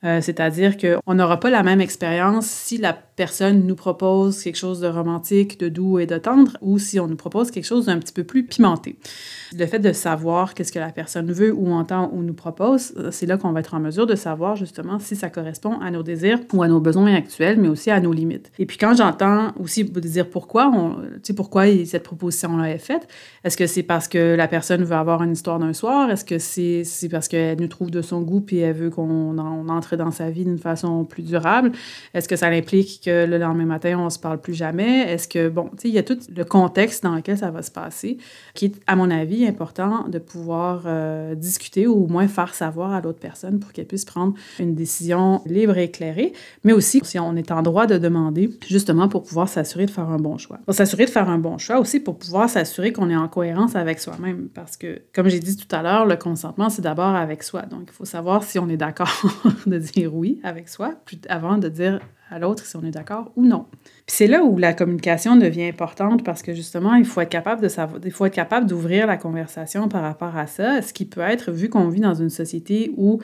Euh, 0.04 0.20
c'est-à-dire 0.20 0.76
qu'on 0.76 1.14
n'aura 1.14 1.40
pas 1.40 1.48
la 1.48 1.62
même 1.62 1.80
expérience 1.80 2.46
si 2.46 2.76
la 2.76 2.98
personne 3.16 3.66
nous 3.66 3.74
propose 3.74 4.42
quelque 4.42 4.56
chose 4.56 4.80
de 4.80 4.86
romantique, 4.86 5.58
de 5.58 5.68
doux 5.68 5.98
et 5.98 6.06
de 6.06 6.18
tendre, 6.18 6.56
ou 6.60 6.78
si 6.78 7.00
on 7.00 7.08
nous 7.08 7.16
propose 7.16 7.50
quelque 7.50 7.64
chose 7.64 7.86
d'un 7.86 7.98
petit 7.98 8.12
peu 8.12 8.24
plus 8.24 8.44
pimenté. 8.44 8.96
Le 9.56 9.64
fait 9.66 9.78
de 9.78 9.92
savoir 9.92 10.52
qu'est-ce 10.52 10.70
que 10.70 10.78
la 10.78 10.90
personne 10.90 11.32
veut 11.32 11.52
ou 11.52 11.72
entend 11.72 12.10
ou 12.12 12.22
nous 12.22 12.34
propose, 12.34 12.92
euh, 12.98 13.10
c'est 13.10 13.26
là 13.26 13.38
qu'on 13.38 13.52
va 13.52 13.60
être 13.60 13.74
en 13.74 13.80
mesure 13.80 14.06
de 14.06 14.14
savoir 14.14 14.56
justement 14.56 14.98
si 14.98 15.16
ça 15.16 15.30
correspond 15.30 15.80
à 15.80 15.90
nos 15.90 16.02
désirs 16.02 16.40
ou 16.52 16.62
à 16.62 16.68
nos 16.68 16.80
besoins 16.80 17.14
actuels, 17.14 17.58
mais 17.58 17.68
aussi 17.68 17.90
à 17.90 18.00
nos 18.00 18.12
limites. 18.12 18.52
Et 18.58 18.66
puis 18.66 18.76
quand 18.76 18.94
j'entends 18.94 19.52
aussi 19.58 19.84
dire 19.84 20.28
pourquoi, 20.28 20.70
tu 21.14 21.20
sais, 21.22 21.32
pourquoi 21.32 21.64
cette 21.86 22.02
proposition-là 22.02 22.70
est 22.70 22.78
faite, 22.78 23.08
est-ce 23.44 23.56
que 23.56 23.66
c'est 23.66 23.82
parce 23.82 24.08
que 24.08 24.34
la 24.36 24.48
personne 24.48 24.84
veut 24.84 24.96
avoir 24.96 25.22
une 25.22 25.32
histoire 25.32 25.58
d'un 25.58 25.72
soir? 25.72 26.10
Est-ce 26.10 26.24
que 26.24 26.38
c'est 26.38 27.08
parce 27.08 27.28
qu'elle 27.28 27.60
nous 27.60 27.68
trouve 27.68 27.90
de 27.90 28.02
son 28.02 28.20
goût 28.20 28.40
puis 28.40 28.58
elle 28.58 28.74
veut 28.74 28.90
qu'on 28.90 29.38
entre 29.38 29.96
dans 29.96 30.10
sa 30.10 30.28
vie 30.28 30.44
d'une 30.44 30.58
façon 30.58 31.04
plus 31.04 31.22
durable? 31.22 31.72
Est-ce 32.12 32.28
que 32.28 32.36
ça 32.36 32.48
implique 32.48 33.05
le 33.10 33.38
lendemain 33.38 33.64
matin, 33.64 33.98
on 33.98 34.10
se 34.10 34.18
parle 34.18 34.40
plus 34.40 34.54
jamais? 34.54 35.12
Est-ce 35.12 35.28
que, 35.28 35.48
bon, 35.48 35.70
tu 35.72 35.82
sais, 35.82 35.88
il 35.88 35.94
y 35.94 35.98
a 35.98 36.02
tout 36.02 36.18
le 36.34 36.44
contexte 36.44 37.02
dans 37.02 37.14
lequel 37.14 37.38
ça 37.38 37.50
va 37.50 37.62
se 37.62 37.70
passer 37.70 38.18
qui 38.54 38.66
est, 38.66 38.74
à 38.86 38.96
mon 38.96 39.10
avis, 39.10 39.46
important 39.46 40.08
de 40.08 40.18
pouvoir 40.18 40.82
euh, 40.86 41.34
discuter 41.34 41.86
ou 41.86 42.04
au 42.04 42.06
moins 42.06 42.28
faire 42.28 42.54
savoir 42.54 42.92
à 42.92 43.00
l'autre 43.00 43.18
personne 43.18 43.58
pour 43.58 43.72
qu'elle 43.72 43.86
puisse 43.86 44.04
prendre 44.04 44.34
une 44.58 44.74
décision 44.74 45.42
libre 45.46 45.76
et 45.78 45.84
éclairée, 45.84 46.32
mais 46.64 46.72
aussi 46.72 47.00
si 47.04 47.18
on 47.18 47.36
est 47.36 47.50
en 47.50 47.62
droit 47.62 47.86
de 47.86 47.98
demander, 47.98 48.50
justement 48.66 49.08
pour 49.08 49.22
pouvoir 49.22 49.48
s'assurer 49.48 49.86
de 49.86 49.90
faire 49.90 50.08
un 50.08 50.18
bon 50.18 50.38
choix. 50.38 50.58
Pour 50.64 50.74
s'assurer 50.74 51.04
de 51.04 51.10
faire 51.10 51.28
un 51.28 51.38
bon 51.38 51.58
choix 51.58 51.78
aussi 51.78 52.00
pour 52.00 52.18
pouvoir 52.18 52.48
s'assurer 52.48 52.92
qu'on 52.92 53.10
est 53.10 53.16
en 53.16 53.28
cohérence 53.28 53.76
avec 53.76 54.00
soi-même 54.00 54.48
parce 54.54 54.76
que, 54.76 55.02
comme 55.14 55.28
j'ai 55.28 55.40
dit 55.40 55.56
tout 55.56 55.74
à 55.74 55.82
l'heure, 55.82 56.06
le 56.06 56.16
consentement, 56.16 56.70
c'est 56.70 56.82
d'abord 56.82 57.14
avec 57.14 57.42
soi. 57.42 57.62
Donc, 57.62 57.84
il 57.88 57.92
faut 57.92 58.04
savoir 58.04 58.42
si 58.42 58.58
on 58.58 58.68
est 58.68 58.76
d'accord 58.76 59.22
de 59.66 59.78
dire 59.78 60.14
oui 60.14 60.40
avec 60.42 60.68
soi 60.68 60.94
avant 61.28 61.58
de 61.58 61.68
dire 61.68 62.00
à 62.30 62.38
l'autre 62.38 62.64
si 62.66 62.76
on 62.76 62.82
est 62.84 62.90
d'accord 62.90 63.30
ou 63.36 63.44
non. 63.44 63.66
Puis 63.72 64.16
c'est 64.16 64.26
là 64.26 64.42
où 64.42 64.58
la 64.58 64.74
communication 64.74 65.36
devient 65.36 65.64
importante 65.64 66.24
parce 66.24 66.42
que 66.42 66.54
justement, 66.54 66.94
il 66.94 67.04
faut 67.04 67.20
être 67.20 67.28
capable 67.28 67.62
de 67.62 67.68
savoir, 67.68 68.00
il 68.04 68.10
faut 68.10 68.26
être 68.26 68.34
capable 68.34 68.66
d'ouvrir 68.66 69.06
la 69.06 69.16
conversation 69.16 69.88
par 69.88 70.02
rapport 70.02 70.36
à 70.36 70.46
ça, 70.46 70.82
ce 70.82 70.92
qui 70.92 71.04
peut 71.04 71.20
être 71.20 71.52
vu 71.52 71.68
qu'on 71.68 71.88
vit 71.88 72.00
dans 72.00 72.14
une 72.14 72.30
société 72.30 72.92
où 72.96 73.20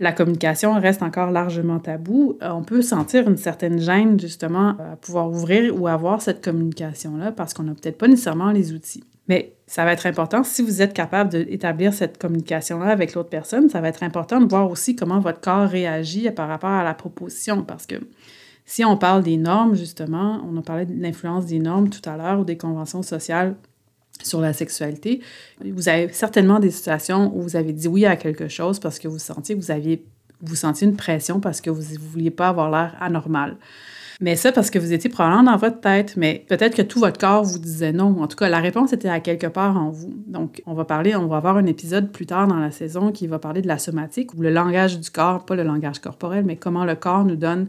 la 0.00 0.12
communication 0.12 0.78
reste 0.80 1.02
encore 1.02 1.30
largement 1.30 1.78
tabou, 1.78 2.38
euh, 2.42 2.50
on 2.50 2.62
peut 2.62 2.82
sentir 2.82 3.28
une 3.28 3.36
certaine 3.36 3.78
gêne 3.78 4.18
justement 4.18 4.70
à 4.78 4.96
pouvoir 4.96 5.28
ouvrir 5.28 5.78
ou 5.78 5.88
avoir 5.88 6.22
cette 6.22 6.42
communication-là 6.42 7.32
parce 7.32 7.52
qu'on 7.52 7.64
n'a 7.64 7.74
peut-être 7.74 7.98
pas 7.98 8.08
nécessairement 8.08 8.52
les 8.52 8.72
outils. 8.72 9.04
Mais 9.28 9.56
ça 9.66 9.84
va 9.84 9.92
être 9.92 10.06
important, 10.06 10.42
si 10.42 10.62
vous 10.62 10.80
êtes 10.80 10.94
capable 10.94 11.30
d'établir 11.30 11.92
cette 11.92 12.16
communication-là 12.16 12.86
avec 12.86 13.14
l'autre 13.14 13.28
personne, 13.28 13.68
ça 13.68 13.82
va 13.82 13.88
être 13.88 14.02
important 14.02 14.40
de 14.40 14.48
voir 14.48 14.70
aussi 14.70 14.96
comment 14.96 15.20
votre 15.20 15.40
corps 15.40 15.68
réagit 15.68 16.30
par 16.30 16.48
rapport 16.48 16.70
à 16.70 16.82
la 16.82 16.94
proposition 16.94 17.62
parce 17.62 17.84
que 17.84 17.96
Si 18.70 18.84
on 18.84 18.98
parle 18.98 19.22
des 19.22 19.38
normes, 19.38 19.74
justement, 19.74 20.42
on 20.46 20.54
a 20.58 20.60
parlé 20.60 20.84
de 20.84 20.92
l'influence 21.02 21.46
des 21.46 21.58
normes 21.58 21.88
tout 21.88 22.06
à 22.06 22.18
l'heure 22.18 22.38
ou 22.38 22.44
des 22.44 22.58
conventions 22.58 23.02
sociales 23.02 23.56
sur 24.22 24.42
la 24.42 24.52
sexualité, 24.52 25.22
vous 25.64 25.88
avez 25.88 26.12
certainement 26.12 26.60
des 26.60 26.70
situations 26.70 27.32
où 27.34 27.40
vous 27.40 27.56
avez 27.56 27.72
dit 27.72 27.88
oui 27.88 28.04
à 28.04 28.16
quelque 28.16 28.46
chose 28.48 28.78
parce 28.78 28.98
que 28.98 29.08
vous 29.08 29.18
sentiez 29.18 29.56
que 29.56 29.60
vous 29.60 29.70
aviez 29.70 30.04
vous 30.42 30.54
sentiez 30.54 30.86
une 30.86 30.96
pression 30.96 31.40
parce 31.40 31.62
que 31.62 31.70
vous 31.70 31.94
ne 31.94 31.98
vouliez 31.98 32.30
pas 32.30 32.48
avoir 32.48 32.70
l'air 32.70 32.94
anormal. 33.00 33.56
Mais 34.20 34.36
ça, 34.36 34.52
parce 34.52 34.68
que 34.68 34.78
vous 34.78 34.92
étiez 34.92 35.08
probablement 35.08 35.50
dans 35.50 35.56
votre 35.56 35.80
tête, 35.80 36.14
mais 36.18 36.44
peut-être 36.46 36.76
que 36.76 36.82
tout 36.82 37.00
votre 37.00 37.18
corps 37.18 37.44
vous 37.44 37.58
disait 37.58 37.92
non. 37.92 38.20
En 38.20 38.26
tout 38.26 38.36
cas, 38.36 38.50
la 38.50 38.60
réponse 38.60 38.92
était 38.92 39.08
à 39.08 39.20
quelque 39.20 39.46
part 39.46 39.78
en 39.78 39.88
vous. 39.90 40.12
Donc, 40.26 40.62
on 40.66 40.74
va 40.74 40.84
parler, 40.84 41.16
on 41.16 41.26
va 41.26 41.38
avoir 41.38 41.56
un 41.56 41.66
épisode 41.66 42.12
plus 42.12 42.26
tard 42.26 42.46
dans 42.46 42.58
la 42.58 42.70
saison 42.70 43.12
qui 43.12 43.26
va 43.26 43.38
parler 43.38 43.62
de 43.62 43.68
la 43.68 43.78
somatique 43.78 44.34
ou 44.34 44.42
le 44.42 44.50
langage 44.50 45.00
du 45.00 45.10
corps, 45.10 45.46
pas 45.46 45.56
le 45.56 45.62
langage 45.62 46.00
corporel, 46.00 46.44
mais 46.44 46.56
comment 46.56 46.84
le 46.84 46.96
corps 46.96 47.24
nous 47.24 47.36
donne 47.36 47.68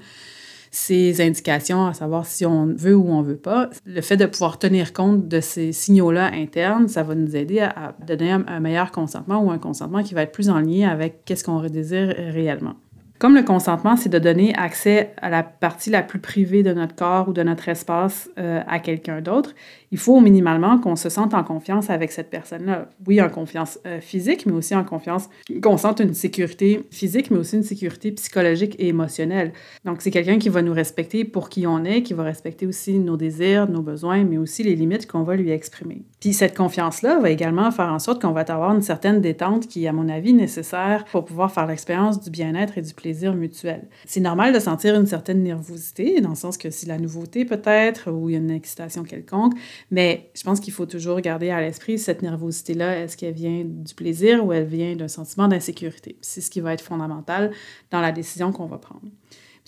ces 0.71 1.21
indications, 1.21 1.85
à 1.87 1.93
savoir 1.93 2.25
si 2.25 2.45
on 2.45 2.67
veut 2.67 2.95
ou 2.95 3.09
on 3.09 3.21
veut 3.21 3.37
pas. 3.37 3.69
Le 3.85 4.01
fait 4.01 4.17
de 4.17 4.25
pouvoir 4.25 4.59
tenir 4.59 4.93
compte 4.93 5.27
de 5.27 5.39
ces 5.39 5.71
signaux-là 5.71 6.31
internes, 6.33 6.87
ça 6.87 7.03
va 7.03 7.15
nous 7.15 7.35
aider 7.35 7.59
à, 7.59 7.95
donner 8.05 8.31
un, 8.31 8.59
meilleur 8.59 8.91
consentement 8.91 9.43
ou 9.43 9.51
un 9.51 9.57
consentement 9.57 10.03
qui 10.03 10.13
va 10.13 10.23
être 10.23 10.31
plus 10.31 10.49
en 10.49 10.59
lien 10.59 10.89
avec 10.89 11.25
qu'est-ce 11.25 11.43
qu'on 11.43 11.59
désire 11.61 12.13
réellement. 12.17 12.75
Comme 13.19 13.35
le 13.35 13.43
consentement, 13.43 13.97
c'est 13.97 14.07
de 14.07 14.17
donner 14.17 14.55
accès 14.55 15.13
à 15.21 15.29
la 15.29 15.43
partie 15.43 15.89
la 15.89 16.01
plus 16.01 16.19
privée 16.19 16.63
de 16.63 16.71
notre 16.71 16.95
corps 16.95 17.27
ou 17.27 17.33
de 17.33 17.43
notre 17.43 17.67
espace 17.67 18.29
euh, 18.39 18.61
à 18.65 18.79
quelqu'un 18.79 19.19
d'autre, 19.19 19.53
il 19.91 19.97
faut 19.97 20.19
minimalement 20.19 20.77
qu'on 20.77 20.95
se 20.95 21.09
sente 21.09 21.33
en 21.33 21.43
confiance 21.43 21.89
avec 21.89 22.11
cette 22.11 22.29
personne-là. 22.29 22.89
Oui, 23.07 23.21
en 23.21 23.29
confiance 23.29 23.79
euh, 23.85 24.01
physique, 24.01 24.45
mais 24.45 24.53
aussi 24.53 24.75
en 24.75 24.83
confiance, 24.83 25.29
qu'on 25.61 25.77
sente 25.77 25.99
une 25.99 26.13
sécurité 26.13 26.81
physique, 26.91 27.31
mais 27.31 27.37
aussi 27.37 27.55
une 27.55 27.63
sécurité 27.63 28.11
psychologique 28.11 28.75
et 28.79 28.87
émotionnelle. 28.89 29.53
Donc, 29.85 30.01
c'est 30.01 30.11
quelqu'un 30.11 30.37
qui 30.37 30.49
va 30.49 30.61
nous 30.61 30.73
respecter 30.73 31.25
pour 31.25 31.49
qui 31.49 31.65
on 31.67 31.83
est, 31.83 32.03
qui 32.03 32.13
va 32.13 32.23
respecter 32.23 32.65
aussi 32.65 32.99
nos 32.99 33.17
désirs, 33.17 33.69
nos 33.69 33.81
besoins, 33.81 34.23
mais 34.23 34.37
aussi 34.37 34.63
les 34.63 34.75
limites 34.75 35.07
qu'on 35.07 35.23
va 35.23 35.35
lui 35.35 35.51
exprimer. 35.51 36.03
Puis 36.19 36.33
cette 36.33 36.55
confiance-là 36.55 37.19
va 37.19 37.29
également 37.29 37.71
faire 37.71 37.91
en 37.91 37.99
sorte 37.99 38.21
qu'on 38.21 38.31
va 38.31 38.41
avoir 38.41 38.73
une 38.75 38.81
certaine 38.81 39.21
détente 39.21 39.67
qui, 39.67 39.87
à 39.87 39.93
mon 39.93 40.09
avis, 40.09 40.29
est 40.29 40.33
nécessaire 40.33 41.05
pour 41.11 41.25
pouvoir 41.25 41.51
faire 41.51 41.65
l'expérience 41.65 42.21
du 42.21 42.29
bien-être 42.29 42.77
et 42.77 42.81
du 42.81 42.93
plaisir 42.93 43.33
mutuel. 43.33 43.87
C'est 44.05 44.19
normal 44.19 44.53
de 44.53 44.59
sentir 44.59 44.95
une 44.95 45.05
certaine 45.05 45.43
nervosité, 45.43 46.21
dans 46.21 46.29
le 46.29 46.35
sens 46.35 46.57
que 46.57 46.69
si 46.69 46.85
la 46.85 46.97
nouveauté 46.97 47.45
peut-être, 47.45 48.11
ou 48.11 48.29
il 48.29 48.33
y 48.33 48.35
a 48.35 48.39
une 48.39 48.51
excitation 48.51 49.03
quelconque, 49.03 49.53
mais 49.91 50.29
je 50.35 50.43
pense 50.43 50.59
qu'il 50.59 50.73
faut 50.73 50.85
toujours 50.85 51.19
garder 51.21 51.49
à 51.49 51.61
l'esprit 51.61 51.97
cette 51.99 52.21
nervosité-là. 52.21 53.03
Est-ce 53.03 53.17
qu'elle 53.17 53.33
vient 53.33 53.63
du 53.65 53.93
plaisir 53.93 54.45
ou 54.45 54.53
elle 54.53 54.65
vient 54.65 54.95
d'un 54.95 55.07
sentiment 55.07 55.47
d'insécurité? 55.47 56.17
C'est 56.21 56.41
ce 56.41 56.49
qui 56.49 56.59
va 56.59 56.73
être 56.73 56.81
fondamental 56.81 57.51
dans 57.91 58.01
la 58.01 58.11
décision 58.11 58.51
qu'on 58.51 58.65
va 58.65 58.77
prendre. 58.77 59.07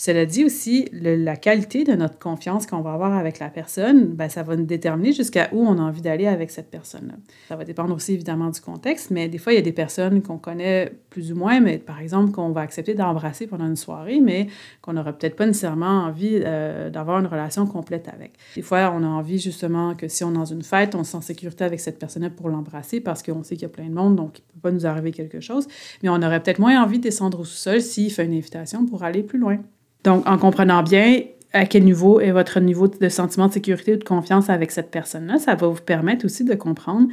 Cela 0.03 0.25
dit 0.25 0.43
aussi, 0.43 0.87
la 0.93 1.35
qualité 1.35 1.83
de 1.83 1.93
notre 1.93 2.17
confiance 2.17 2.65
qu'on 2.65 2.81
va 2.81 2.93
avoir 2.93 3.13
avec 3.13 3.37
la 3.37 3.49
personne, 3.49 4.07
ben, 4.15 4.29
ça 4.29 4.41
va 4.41 4.55
nous 4.55 4.65
déterminer 4.65 5.13
jusqu'à 5.13 5.49
où 5.51 5.63
on 5.63 5.77
a 5.77 5.81
envie 5.83 6.01
d'aller 6.01 6.25
avec 6.25 6.49
cette 6.49 6.71
personne-là. 6.71 7.13
Ça 7.47 7.55
va 7.55 7.65
dépendre 7.65 7.93
aussi 7.93 8.13
évidemment 8.13 8.49
du 8.49 8.59
contexte, 8.61 9.11
mais 9.11 9.29
des 9.29 9.37
fois, 9.37 9.53
il 9.53 9.57
y 9.57 9.59
a 9.59 9.61
des 9.61 9.71
personnes 9.71 10.23
qu'on 10.23 10.39
connaît 10.39 10.91
plus 11.11 11.31
ou 11.31 11.35
moins, 11.35 11.59
mais 11.59 11.77
par 11.77 11.99
exemple, 11.99 12.31
qu'on 12.31 12.49
va 12.49 12.61
accepter 12.61 12.95
d'embrasser 12.95 13.45
pendant 13.45 13.67
une 13.67 13.75
soirée, 13.75 14.19
mais 14.19 14.47
qu'on 14.81 14.93
n'aura 14.93 15.13
peut-être 15.13 15.35
pas 15.35 15.45
nécessairement 15.45 16.05
envie 16.05 16.41
euh, 16.43 16.89
d'avoir 16.89 17.19
une 17.19 17.27
relation 17.27 17.67
complète 17.67 18.07
avec. 18.07 18.33
Des 18.55 18.63
fois, 18.63 18.91
on 18.97 19.03
a 19.03 19.07
envie 19.07 19.37
justement 19.37 19.93
que 19.93 20.07
si 20.07 20.23
on 20.23 20.31
est 20.31 20.33
dans 20.33 20.45
une 20.45 20.63
fête, 20.63 20.95
on 20.95 21.03
se 21.03 21.11
sent 21.11 21.17
en 21.17 21.21
sécurité 21.21 21.63
avec 21.63 21.79
cette 21.79 21.99
personne-là 21.99 22.31
pour 22.31 22.49
l'embrasser 22.49 23.01
parce 23.01 23.21
qu'on 23.21 23.43
sait 23.43 23.53
qu'il 23.53 23.61
y 23.61 23.65
a 23.65 23.69
plein 23.69 23.85
de 23.85 23.93
monde, 23.93 24.15
donc 24.15 24.39
il 24.39 24.41
ne 24.41 24.53
peut 24.53 24.61
pas 24.63 24.71
nous 24.71 24.87
arriver 24.87 25.11
quelque 25.11 25.41
chose. 25.41 25.67
Mais 26.01 26.09
on 26.09 26.23
aurait 26.23 26.41
peut-être 26.41 26.57
moins 26.57 26.81
envie 26.81 26.97
de 26.97 27.03
descendre 27.03 27.41
au 27.41 27.45
sous-sol 27.45 27.81
s'il 27.81 28.11
fait 28.11 28.25
une 28.25 28.33
invitation 28.33 28.87
pour 28.87 29.03
aller 29.03 29.21
plus 29.21 29.37
loin. 29.37 29.59
Donc, 30.03 30.27
en 30.27 30.37
comprenant 30.37 30.83
bien 30.83 31.21
à 31.53 31.65
quel 31.65 31.83
niveau 31.83 32.19
est 32.19 32.31
votre 32.31 32.59
niveau 32.59 32.87
de 32.87 33.09
sentiment 33.09 33.47
de 33.47 33.53
sécurité 33.53 33.93
ou 33.93 33.97
de 33.97 34.03
confiance 34.03 34.49
avec 34.49 34.71
cette 34.71 34.89
personne-là, 34.89 35.37
ça 35.37 35.55
va 35.55 35.67
vous 35.67 35.81
permettre 35.81 36.25
aussi 36.25 36.43
de 36.43 36.55
comprendre 36.55 37.07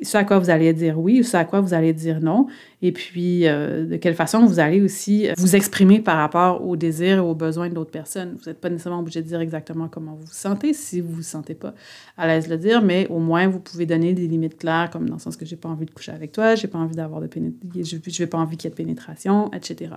ce 0.00 0.16
à 0.16 0.24
quoi 0.24 0.38
vous 0.38 0.48
allez 0.48 0.72
dire 0.72 0.98
oui 0.98 1.20
ou 1.20 1.22
ce 1.22 1.36
à 1.36 1.44
quoi 1.44 1.60
vous 1.60 1.74
allez 1.74 1.92
dire 1.92 2.20
non, 2.20 2.46
et 2.80 2.92
puis 2.92 3.46
euh, 3.46 3.84
de 3.84 3.96
quelle 3.96 4.14
façon 4.14 4.46
vous 4.46 4.58
allez 4.58 4.80
aussi 4.80 5.28
vous 5.36 5.54
exprimer 5.54 6.00
par 6.00 6.16
rapport 6.16 6.66
aux 6.66 6.76
désirs 6.76 7.18
et 7.18 7.20
aux 7.20 7.34
besoins 7.34 7.68
de 7.68 7.74
l'autre 7.74 7.90
personne. 7.90 8.36
Vous 8.38 8.48
n'êtes 8.48 8.60
pas 8.60 8.70
nécessairement 8.70 9.00
obligé 9.00 9.20
de 9.20 9.28
dire 9.28 9.40
exactement 9.40 9.88
comment 9.88 10.14
vous 10.14 10.24
vous 10.24 10.32
sentez 10.32 10.72
si 10.72 11.00
vous 11.00 11.10
ne 11.10 11.16
vous 11.16 11.22
sentez 11.22 11.54
pas 11.54 11.74
à 12.16 12.26
l'aise 12.26 12.46
de 12.46 12.50
le 12.50 12.58
dire, 12.58 12.82
mais 12.82 13.06
au 13.08 13.18
moins 13.18 13.48
vous 13.48 13.60
pouvez 13.60 13.84
donner 13.84 14.14
des 14.14 14.26
limites 14.26 14.56
claires, 14.56 14.88
comme 14.90 15.08
dans 15.08 15.16
le 15.16 15.20
sens 15.20 15.36
que 15.36 15.44
j'ai 15.44 15.56
pas 15.56 15.68
envie 15.68 15.86
de 15.86 15.90
coucher 15.90 16.12
avec 16.12 16.32
toi, 16.32 16.54
j'ai 16.54 16.68
pas 16.68 16.78
envie 16.78 16.96
d'avoir 16.96 17.20
de 17.20 17.26
pénétration, 17.26 18.00
je 18.06 18.22
n'ai 18.22 18.26
pas 18.26 18.38
envie 18.38 18.56
qu'il 18.56 18.68
y 18.68 18.72
ait 18.72 18.74
de 18.74 18.76
pénétration, 18.76 19.50
etc. 19.52 19.90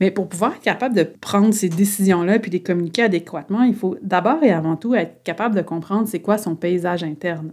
Mais 0.00 0.10
pour 0.10 0.28
pouvoir 0.28 0.54
être 0.54 0.62
capable 0.62 0.94
de 0.94 1.02
prendre 1.02 1.52
ces 1.52 1.68
décisions-là 1.68 2.38
puis 2.38 2.50
les 2.50 2.62
communiquer 2.62 3.02
adéquatement, 3.02 3.62
il 3.62 3.74
faut 3.74 3.96
d'abord 4.02 4.42
et 4.42 4.50
avant 4.50 4.76
tout 4.76 4.94
être 4.94 5.22
capable 5.22 5.54
de 5.54 5.60
comprendre 5.60 6.08
c'est 6.08 6.20
quoi 6.20 6.38
son 6.38 6.56
paysage 6.56 7.04
interne. 7.04 7.52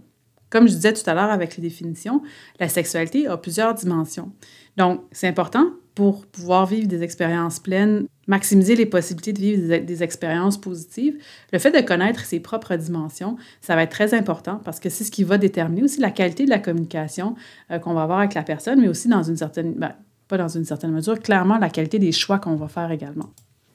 Comme 0.50 0.66
je 0.66 0.74
disais 0.74 0.94
tout 0.94 1.08
à 1.08 1.14
l'heure 1.14 1.30
avec 1.30 1.56
les 1.56 1.62
définitions, 1.62 2.22
la 2.58 2.68
sexualité 2.68 3.26
a 3.26 3.36
plusieurs 3.36 3.74
dimensions. 3.74 4.32
Donc, 4.78 5.02
c'est 5.12 5.28
important 5.28 5.66
pour 5.94 6.26
pouvoir 6.26 6.64
vivre 6.64 6.86
des 6.86 7.02
expériences 7.02 7.58
pleines, 7.58 8.06
maximiser 8.28 8.76
les 8.76 8.86
possibilités 8.86 9.32
de 9.32 9.40
vivre 9.40 9.78
des, 9.78 10.02
expériences 10.02 10.56
positives. 10.56 11.18
Le 11.52 11.58
fait 11.58 11.72
de 11.72 11.84
connaître 11.84 12.24
ses 12.24 12.38
propres 12.38 12.76
dimensions, 12.76 13.36
ça 13.60 13.74
va 13.74 13.82
être 13.82 13.90
très 13.90 14.14
important 14.14 14.60
parce 14.64 14.78
que 14.78 14.90
c'est 14.90 15.02
ce 15.02 15.10
qui 15.10 15.24
va 15.24 15.38
déterminer 15.38 15.82
aussi 15.82 16.00
la 16.00 16.12
qualité 16.12 16.44
de 16.44 16.50
la 16.50 16.60
communication 16.60 17.34
euh, 17.72 17.80
qu'on 17.80 17.94
va 17.94 18.04
avoir 18.04 18.20
avec 18.20 18.34
la 18.34 18.44
personne, 18.44 18.80
mais 18.80 18.86
aussi 18.86 19.08
dans 19.08 19.24
une 19.24 19.36
certaine, 19.36 19.74
ben, 19.74 19.92
pas 20.28 20.38
dans 20.38 20.48
une 20.48 20.64
certaine 20.64 20.92
mesure, 20.92 21.18
clairement 21.18 21.58
la 21.58 21.70
qualité 21.70 21.98
des 21.98 22.12
choix 22.12 22.38
qu'on 22.38 22.56
va 22.56 22.68
faire 22.68 22.90
également. 22.90 23.30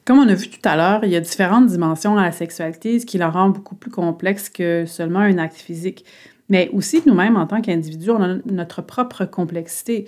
Comme 0.06 0.20
on 0.20 0.28
a 0.28 0.34
vu 0.34 0.50
tout 0.50 0.60
à 0.68 0.76
l'heure, 0.76 1.04
il 1.04 1.12
y 1.12 1.16
a 1.16 1.22
différentes 1.22 1.68
dimensions 1.68 2.18
à 2.18 2.24
la 2.24 2.32
sexualité, 2.32 3.00
ce 3.00 3.06
qui 3.06 3.18
la 3.18 3.30
rend 3.30 3.50
beaucoup 3.50 3.76
plus 3.76 3.92
complexe 3.92 4.50
que 4.50 4.86
seulement 4.86 5.20
un 5.20 5.38
acte 5.38 5.56
physique. 5.56 6.06
Mais 6.50 6.70
aussi, 6.74 7.02
nous-mêmes, 7.06 7.38
en 7.38 7.48
tant 7.48 7.62
qu'individus, 7.62 8.12
on 8.12 8.22
a 8.22 8.36
notre 8.46 8.82
propre 8.82 9.26
complexité. 9.26 10.06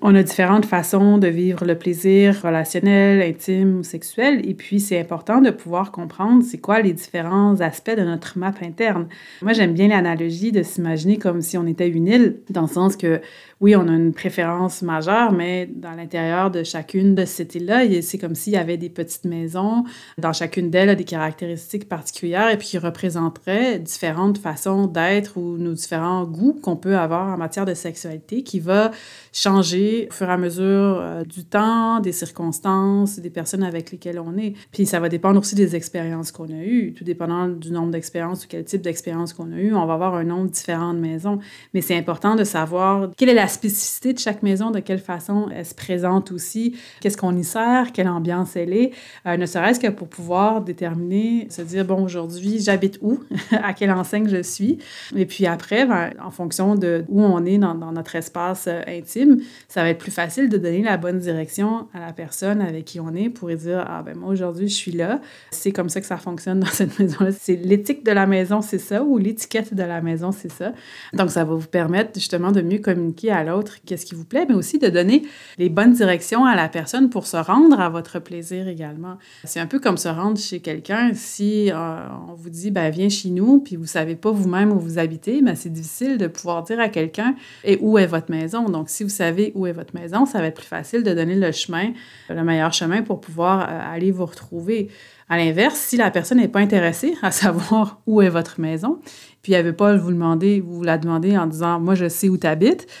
On 0.00 0.14
a 0.14 0.22
différentes 0.22 0.66
façons 0.66 1.18
de 1.18 1.26
vivre 1.26 1.64
le 1.64 1.76
plaisir 1.76 2.40
relationnel, 2.42 3.20
intime 3.20 3.78
ou 3.78 3.82
sexuel, 3.82 4.48
et 4.48 4.54
puis 4.54 4.78
c'est 4.78 5.00
important 5.00 5.40
de 5.40 5.50
pouvoir 5.50 5.90
comprendre 5.90 6.44
c'est 6.44 6.58
quoi 6.58 6.80
les 6.80 6.92
différents 6.92 7.60
aspects 7.60 7.96
de 7.96 8.02
notre 8.02 8.38
map 8.38 8.54
interne. 8.62 9.08
Moi, 9.42 9.54
j'aime 9.54 9.72
bien 9.72 9.88
l'analogie 9.88 10.52
de 10.52 10.62
s'imaginer 10.62 11.16
comme 11.16 11.42
si 11.42 11.58
on 11.58 11.66
était 11.66 11.88
une 11.88 12.06
île, 12.06 12.36
dans 12.48 12.62
le 12.62 12.68
sens 12.68 12.96
que 12.96 13.20
oui, 13.60 13.74
on 13.74 13.88
a 13.88 13.92
une 13.92 14.12
préférence 14.12 14.82
majeure, 14.82 15.32
mais 15.32 15.66
dans 15.66 15.90
l'intérieur 15.90 16.52
de 16.52 16.62
chacune 16.62 17.16
de 17.16 17.24
ces 17.24 17.42
îles-là, 17.54 17.82
c'est 18.02 18.16
comme 18.16 18.36
s'il 18.36 18.52
y 18.52 18.56
avait 18.56 18.76
des 18.76 18.88
petites 18.88 19.24
maisons, 19.24 19.82
dans 20.16 20.32
chacune 20.32 20.70
d'elles, 20.70 20.94
des 20.94 21.04
caractéristiques 21.04 21.88
particulières 21.88 22.50
et 22.50 22.56
puis 22.56 22.68
qui 22.68 22.78
représenteraient 22.78 23.80
différentes 23.80 24.38
façons 24.38 24.86
d'être 24.86 25.36
ou 25.38 25.58
nos 25.58 25.72
différents 25.72 26.24
goûts 26.24 26.56
qu'on 26.62 26.76
peut 26.76 26.96
avoir 26.96 27.34
en 27.34 27.36
matière 27.36 27.64
de 27.64 27.74
sexualité 27.74 28.44
qui 28.44 28.60
va 28.60 28.92
changer 29.32 30.06
au 30.08 30.14
fur 30.14 30.28
et 30.28 30.32
à 30.32 30.36
mesure 30.36 30.64
euh, 31.00 31.24
du 31.24 31.44
temps, 31.44 31.98
des 31.98 32.12
circonstances, 32.12 33.18
des 33.18 33.30
personnes 33.30 33.64
avec 33.64 33.90
lesquelles 33.90 34.20
on 34.20 34.38
est. 34.38 34.54
Puis 34.70 34.86
ça 34.86 35.00
va 35.00 35.08
dépendre 35.08 35.40
aussi 35.40 35.56
des 35.56 35.74
expériences 35.74 36.30
qu'on 36.30 36.48
a 36.48 36.62
eues. 36.62 36.94
Tout 36.96 37.04
dépendant 37.04 37.48
du 37.48 37.72
nombre 37.72 37.90
d'expériences 37.90 38.44
ou 38.44 38.48
quel 38.48 38.64
type 38.64 38.82
d'expérience 38.82 39.32
qu'on 39.32 39.50
a 39.52 39.56
eu, 39.56 39.74
on 39.74 39.84
va 39.84 39.94
avoir 39.94 40.14
un 40.14 40.24
nombre 40.24 40.48
différent 40.50 40.94
de 40.94 41.00
maisons. 41.00 41.40
Mais 41.74 41.80
c'est 41.80 41.96
important 41.96 42.36
de 42.36 42.44
savoir 42.44 43.10
quelle 43.16 43.30
est 43.30 43.34
la 43.34 43.47
spécificité 43.48 44.12
de 44.12 44.18
chaque 44.18 44.42
maison, 44.42 44.70
de 44.70 44.80
quelle 44.80 44.98
façon 44.98 45.48
elle 45.54 45.66
se 45.66 45.74
présente 45.74 46.32
aussi, 46.32 46.76
qu'est-ce 47.00 47.16
qu'on 47.16 47.36
y 47.36 47.44
sert, 47.44 47.92
quelle 47.92 48.08
ambiance 48.08 48.56
elle 48.56 48.72
est, 48.72 48.92
euh, 49.26 49.36
ne 49.36 49.46
serait-ce 49.46 49.80
que 49.80 49.88
pour 49.88 50.08
pouvoir 50.08 50.60
déterminer, 50.62 51.48
se 51.50 51.62
dire, 51.62 51.84
bon, 51.84 52.04
aujourd'hui, 52.04 52.60
j'habite 52.60 52.98
où, 53.02 53.20
à 53.62 53.72
quelle 53.72 53.90
enseigne 53.90 54.28
je 54.28 54.42
suis? 54.42 54.78
Et 55.16 55.26
puis 55.26 55.46
après, 55.46 55.86
ben, 55.86 56.10
en 56.22 56.30
fonction 56.30 56.74
de 56.74 57.04
où 57.08 57.22
on 57.22 57.44
est 57.44 57.58
dans, 57.58 57.74
notre 57.74 58.16
espace 58.16 58.66
euh, 58.68 58.82
intime, 58.86 59.40
ça 59.68 59.82
va 59.82 59.90
être 59.90 59.98
plus 59.98 60.10
facile 60.10 60.48
de 60.48 60.58
donner 60.58 60.82
la 60.82 60.96
bonne 60.96 61.18
direction 61.18 61.88
à 61.94 62.00
la 62.00 62.12
personne 62.12 62.60
avec 62.60 62.84
qui 62.84 63.00
on 63.00 63.14
est 63.14 63.30
pour 63.30 63.48
dire, 63.48 63.84
ah 63.86 64.02
ben 64.02 64.16
moi, 64.16 64.30
aujourd'hui, 64.30 64.68
je 64.68 64.74
suis 64.74 64.92
là. 64.92 65.20
C'est 65.50 65.72
comme 65.72 65.88
ça 65.88 66.00
que 66.00 66.06
ça 66.06 66.16
fonctionne 66.16 66.60
dans 66.60 66.66
cette 66.72 66.98
maison-là. 66.98 67.32
C'est 67.32 67.56
l'éthique 67.56 68.04
de 68.04 68.12
la 68.12 68.26
maison, 68.26 68.60
c'est 68.60 68.78
ça, 68.78 69.02
ou 69.02 69.18
l'étiquette 69.18 69.74
de 69.74 69.82
la 69.82 70.00
maison, 70.00 70.32
c'est 70.32 70.50
ça. 70.50 70.72
Donc, 71.12 71.30
ça 71.30 71.44
va 71.44 71.54
vous 71.54 71.66
permettre 71.68 72.12
justement 72.14 72.52
de 72.52 72.60
mieux 72.60 72.78
communiquer 72.78 73.30
l'autre 73.44 73.76
qu'est-ce 73.86 74.06
qui 74.06 74.14
vous 74.14 74.24
plaît, 74.24 74.46
mais 74.48 74.54
aussi 74.54 74.78
de 74.78 74.88
donner 74.88 75.22
les 75.58 75.68
bonnes 75.68 75.92
directions 75.92 76.44
à 76.44 76.54
la 76.54 76.68
personne 76.68 77.10
pour 77.10 77.26
se 77.26 77.36
rendre 77.36 77.80
à 77.80 77.88
votre 77.88 78.18
plaisir 78.18 78.68
également. 78.68 79.18
C'est 79.44 79.60
un 79.60 79.66
peu 79.66 79.78
comme 79.78 79.96
se 79.96 80.08
rendre 80.08 80.38
chez 80.38 80.60
quelqu'un. 80.60 81.12
Si 81.14 81.70
euh, 81.70 82.06
on 82.28 82.34
vous 82.34 82.50
dit, 82.50 82.70
ben, 82.70 82.90
viens 82.90 83.08
chez 83.08 83.30
nous, 83.30 83.60
puis 83.60 83.76
vous 83.76 83.86
savez 83.86 84.16
pas 84.16 84.30
vous-même 84.30 84.72
où 84.72 84.78
vous 84.78 84.98
habitez, 84.98 85.42
ben, 85.42 85.54
c'est 85.54 85.72
difficile 85.72 86.18
de 86.18 86.26
pouvoir 86.26 86.62
dire 86.62 86.80
à 86.80 86.88
quelqu'un 86.88 87.34
et 87.64 87.78
où 87.80 87.98
est 87.98 88.06
votre 88.06 88.30
maison? 88.30 88.68
Donc, 88.68 88.88
si 88.88 89.02
vous 89.02 89.08
savez 89.08 89.52
où 89.54 89.66
est 89.66 89.72
votre 89.72 89.94
maison, 89.94 90.26
ça 90.26 90.40
va 90.40 90.46
être 90.46 90.56
plus 90.56 90.66
facile 90.66 91.02
de 91.02 91.12
donner 91.14 91.34
le 91.34 91.52
chemin, 91.52 91.92
le 92.28 92.42
meilleur 92.44 92.72
chemin 92.72 93.02
pour 93.02 93.20
pouvoir 93.20 93.62
euh, 93.68 93.94
aller 93.94 94.10
vous 94.10 94.26
retrouver. 94.26 94.88
À 95.30 95.36
l'inverse, 95.36 95.78
si 95.78 95.98
la 95.98 96.10
personne 96.10 96.38
n'est 96.38 96.48
pas 96.48 96.60
intéressée 96.60 97.14
à 97.22 97.30
savoir 97.32 98.00
où 98.06 98.22
est 98.22 98.30
votre 98.30 98.60
maison, 98.60 99.00
puis 99.42 99.52
elle 99.52 99.64
veut 99.64 99.76
pas 99.76 99.96
vous 99.96 100.12
demander, 100.12 100.60
vous 100.60 100.82
la 100.82 100.98
demander 100.98 101.36
en 101.36 101.46
disant 101.46 101.80
moi 101.80 101.94
je 101.94 102.08
sais 102.08 102.28
où 102.28 102.36
tu 102.36 102.46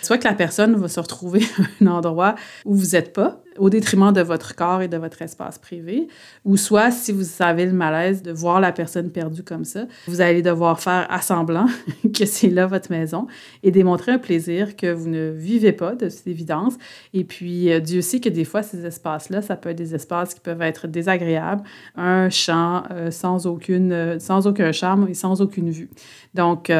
soit 0.02 0.18
que 0.18 0.24
la 0.24 0.34
personne 0.34 0.76
va 0.76 0.88
se 0.88 1.00
retrouver 1.00 1.42
à 1.58 1.84
un 1.84 1.86
endroit 1.88 2.34
où 2.64 2.74
vous 2.74 2.90
n'êtes 2.92 3.12
pas, 3.12 3.42
au 3.58 3.70
détriment 3.70 4.12
de 4.12 4.20
votre 4.20 4.54
corps 4.54 4.82
et 4.82 4.88
de 4.88 4.96
votre 4.96 5.22
espace 5.22 5.58
privé, 5.58 6.08
ou 6.44 6.56
soit 6.56 6.90
si 6.90 7.12
vous 7.12 7.24
avez 7.40 7.66
le 7.66 7.72
malaise 7.72 8.22
de 8.22 8.32
voir 8.32 8.60
la 8.60 8.72
personne 8.72 9.10
perdue 9.10 9.42
comme 9.42 9.64
ça, 9.64 9.86
vous 10.06 10.20
allez 10.20 10.42
devoir 10.42 10.80
faire 10.80 11.06
assemblant 11.10 11.66
que 12.14 12.26
c'est 12.26 12.50
là 12.50 12.66
votre 12.66 12.90
maison 12.90 13.26
et 13.62 13.70
démontrer 13.70 14.12
un 14.12 14.18
plaisir 14.18 14.76
que 14.76 14.92
vous 14.92 15.08
ne 15.08 15.30
vivez 15.30 15.72
pas, 15.72 15.94
de 15.94 16.08
toute 16.08 16.26
évidence. 16.26 16.74
Et 17.14 17.24
puis, 17.24 17.72
euh, 17.72 17.80
Dieu 17.80 18.00
sait 18.00 18.20
que 18.20 18.28
des 18.28 18.44
fois, 18.44 18.62
ces 18.62 18.84
espaces-là, 18.84 19.42
ça 19.42 19.56
peut 19.56 19.70
être 19.70 19.78
des 19.78 19.94
espaces 19.94 20.34
qui 20.34 20.40
peuvent 20.40 20.62
être 20.62 20.86
désagréables, 20.86 21.62
un 21.96 22.30
champ 22.30 22.82
euh, 22.90 23.10
sans, 23.10 23.46
aucune, 23.46 23.92
euh, 23.92 24.18
sans 24.18 24.46
aucun 24.46 24.72
charme 24.72 25.08
et 25.08 25.14
sans 25.14 25.40
aucune 25.40 25.70
vue. 25.70 25.90
Donc, 26.34 26.70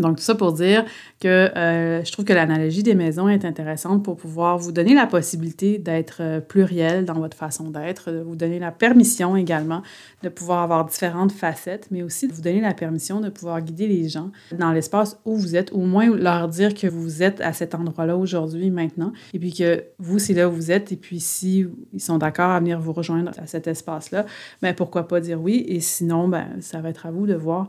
donc, 0.00 0.16
tout 0.16 0.22
ça 0.22 0.34
pour 0.34 0.52
dire 0.52 0.84
que 1.20 1.28
euh, 1.28 2.02
je 2.04 2.12
trouve 2.12 2.24
que 2.24 2.32
l'analogie 2.32 2.82
des 2.82 2.94
maisons 2.94 3.28
est 3.28 3.44
intéressante 3.44 4.02
pour 4.04 4.16
pouvoir 4.16 4.58
vous 4.58 4.72
donner 4.72 4.94
la 4.94 5.06
possibilité 5.06 5.78
d'être 5.78 6.18
euh, 6.20 6.40
pluriel 6.40 7.04
dans 7.04 7.14
votre 7.14 7.36
façon 7.36 7.70
d'être, 7.70 8.10
de 8.10 8.20
vous 8.20 8.36
donner 8.36 8.58
la 8.58 8.70
permission 8.70 9.36
également 9.36 9.82
de 10.22 10.28
pouvoir 10.28 10.62
avoir 10.62 10.84
différentes 10.84 11.32
facettes, 11.32 11.88
mais 11.90 12.02
aussi 12.02 12.28
de 12.28 12.32
vous 12.32 12.42
donner 12.42 12.60
la 12.60 12.74
permission 12.74 13.20
de 13.20 13.28
pouvoir 13.30 13.60
guider 13.62 13.86
les 13.86 14.08
gens 14.08 14.30
dans 14.52 14.72
l'espace 14.72 15.18
où 15.24 15.36
vous 15.36 15.56
êtes, 15.56 15.72
au 15.72 15.80
moins 15.80 16.14
leur 16.14 16.48
dire 16.48 16.74
que 16.74 16.86
vous 16.86 17.22
êtes 17.22 17.40
à 17.40 17.52
cet 17.52 17.74
endroit-là 17.74 18.16
aujourd'hui, 18.16 18.70
maintenant, 18.70 19.12
et 19.32 19.38
puis 19.38 19.52
que 19.52 19.84
vous, 19.98 20.18
c'est 20.18 20.34
là 20.34 20.48
où 20.48 20.52
vous 20.52 20.70
êtes, 20.70 20.92
et 20.92 20.96
puis 20.96 21.20
si 21.20 21.66
ils 21.92 22.00
sont 22.00 22.18
d'accord 22.18 22.50
à 22.50 22.60
venir 22.60 22.80
vous 22.80 22.92
rejoindre 22.92 23.32
à 23.38 23.46
cet 23.46 23.66
espace-là, 23.66 24.26
ben 24.62 24.74
pourquoi 24.74 25.08
pas 25.08 25.20
dire 25.20 25.40
oui, 25.40 25.64
et 25.68 25.80
sinon, 25.80 26.28
ben, 26.28 26.46
ça 26.60 26.80
va 26.80 26.90
être 26.90 27.06
à 27.06 27.10
vous 27.10 27.26
de 27.26 27.34
voir 27.34 27.68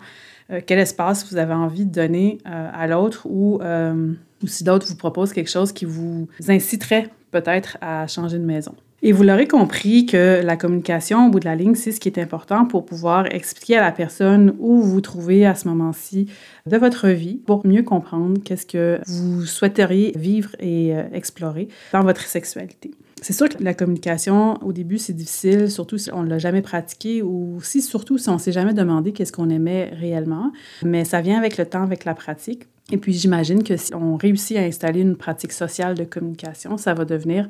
quel 0.60 0.80
espace 0.80 1.30
vous 1.32 1.38
avez 1.38 1.54
envie 1.54 1.86
de 1.86 1.91
donner 1.91 2.39
euh, 2.45 2.70
à 2.74 2.88
l'autre 2.88 3.26
ou, 3.30 3.60
euh, 3.62 4.14
ou 4.43 4.47
si 4.47 4.64
d'autres 4.64 4.88
vous 4.88 4.95
proposent 4.95 5.34
quelque 5.34 5.49
chose 5.49 5.72
qui 5.72 5.86
vous 5.86 6.28
inciterait 6.47 7.10
peut-être 7.32 7.78
à 7.82 8.08
changer 8.08 8.38
de 8.38 8.43
maison? 8.43 8.74
Et 9.04 9.14
vous 9.14 9.24
l'aurez 9.24 9.47
compris 9.47 10.06
que 10.06 10.41
la 10.43 10.56
communication 10.58 11.26
au 11.26 11.30
bout 11.32 11.39
de 11.39 11.45
la 11.45 11.56
ligne, 11.56 11.74
c'est 11.74 11.91
ce 11.91 11.99
qui 11.99 12.08
est 12.08 12.20
important 12.20 12.66
pour 12.66 12.86
pouvoir 12.86 13.26
expliquer 13.34 13.78
à 13.78 13.82
la 13.82 13.91
personne 13.91 14.54
où 14.60 14.80
vous 14.80 14.91
vous 14.91 15.02
trouvez 15.02 15.43
à 15.43 15.56
ce 15.56 15.68
moment-ci 15.70 16.28
de 16.68 16.78
votre 16.78 17.08
vie 17.08 17.38
pour 17.38 17.66
mieux 17.66 17.82
comprendre 17.82 18.39
qu'est-ce 18.43 18.68
que 18.68 18.99
vous 19.08 19.43
souhaiteriez 19.45 20.14
vivre 20.16 20.52
et 20.60 20.93
explorer 21.14 21.68
dans 21.93 22.04
votre 22.04 22.22
sexualité. 22.22 22.91
C'est 23.22 23.34
sûr 23.34 23.47
que 23.47 23.63
la 23.63 23.76
communication, 23.76 24.55
au 24.63 24.74
début, 24.74 24.97
c'est 24.97 25.13
difficile, 25.13 25.69
surtout 25.69 25.99
si 25.99 26.11
on 26.11 26.24
ne 26.24 26.30
l'a 26.30 26.39
jamais 26.39 26.63
pratiqué 26.63 27.22
ou 27.22 27.59
si, 27.61 27.84
surtout 27.84 28.17
si 28.17 28.28
on 28.30 28.34
ne 28.34 28.39
s'est 28.39 28.51
jamais 28.51 28.74
demandé 28.74 29.11
qu'est-ce 29.13 29.32
qu'on 29.32 29.49
aimait 29.49 29.91
réellement. 29.93 30.51
Mais 30.84 31.05
ça 31.05 31.22
vient 31.22 31.38
avec 31.38 31.57
le 31.57 31.67
temps, 31.67 31.84
avec 31.84 32.03
la 32.03 32.15
pratique. 32.15 32.63
Et 32.91 32.97
puis, 32.97 33.13
j'imagine 33.13 33.63
que 33.63 33.78
si 33.78 33.93
on 33.93 34.17
réussit 34.17 34.57
à 34.57 34.61
installer 34.61 35.01
une 35.01 35.15
pratique 35.15 35.51
sociale 35.51 35.95
de 35.95 36.03
communication, 36.03 36.78
ça 36.78 36.95
va 36.95 37.05
devenir 37.05 37.47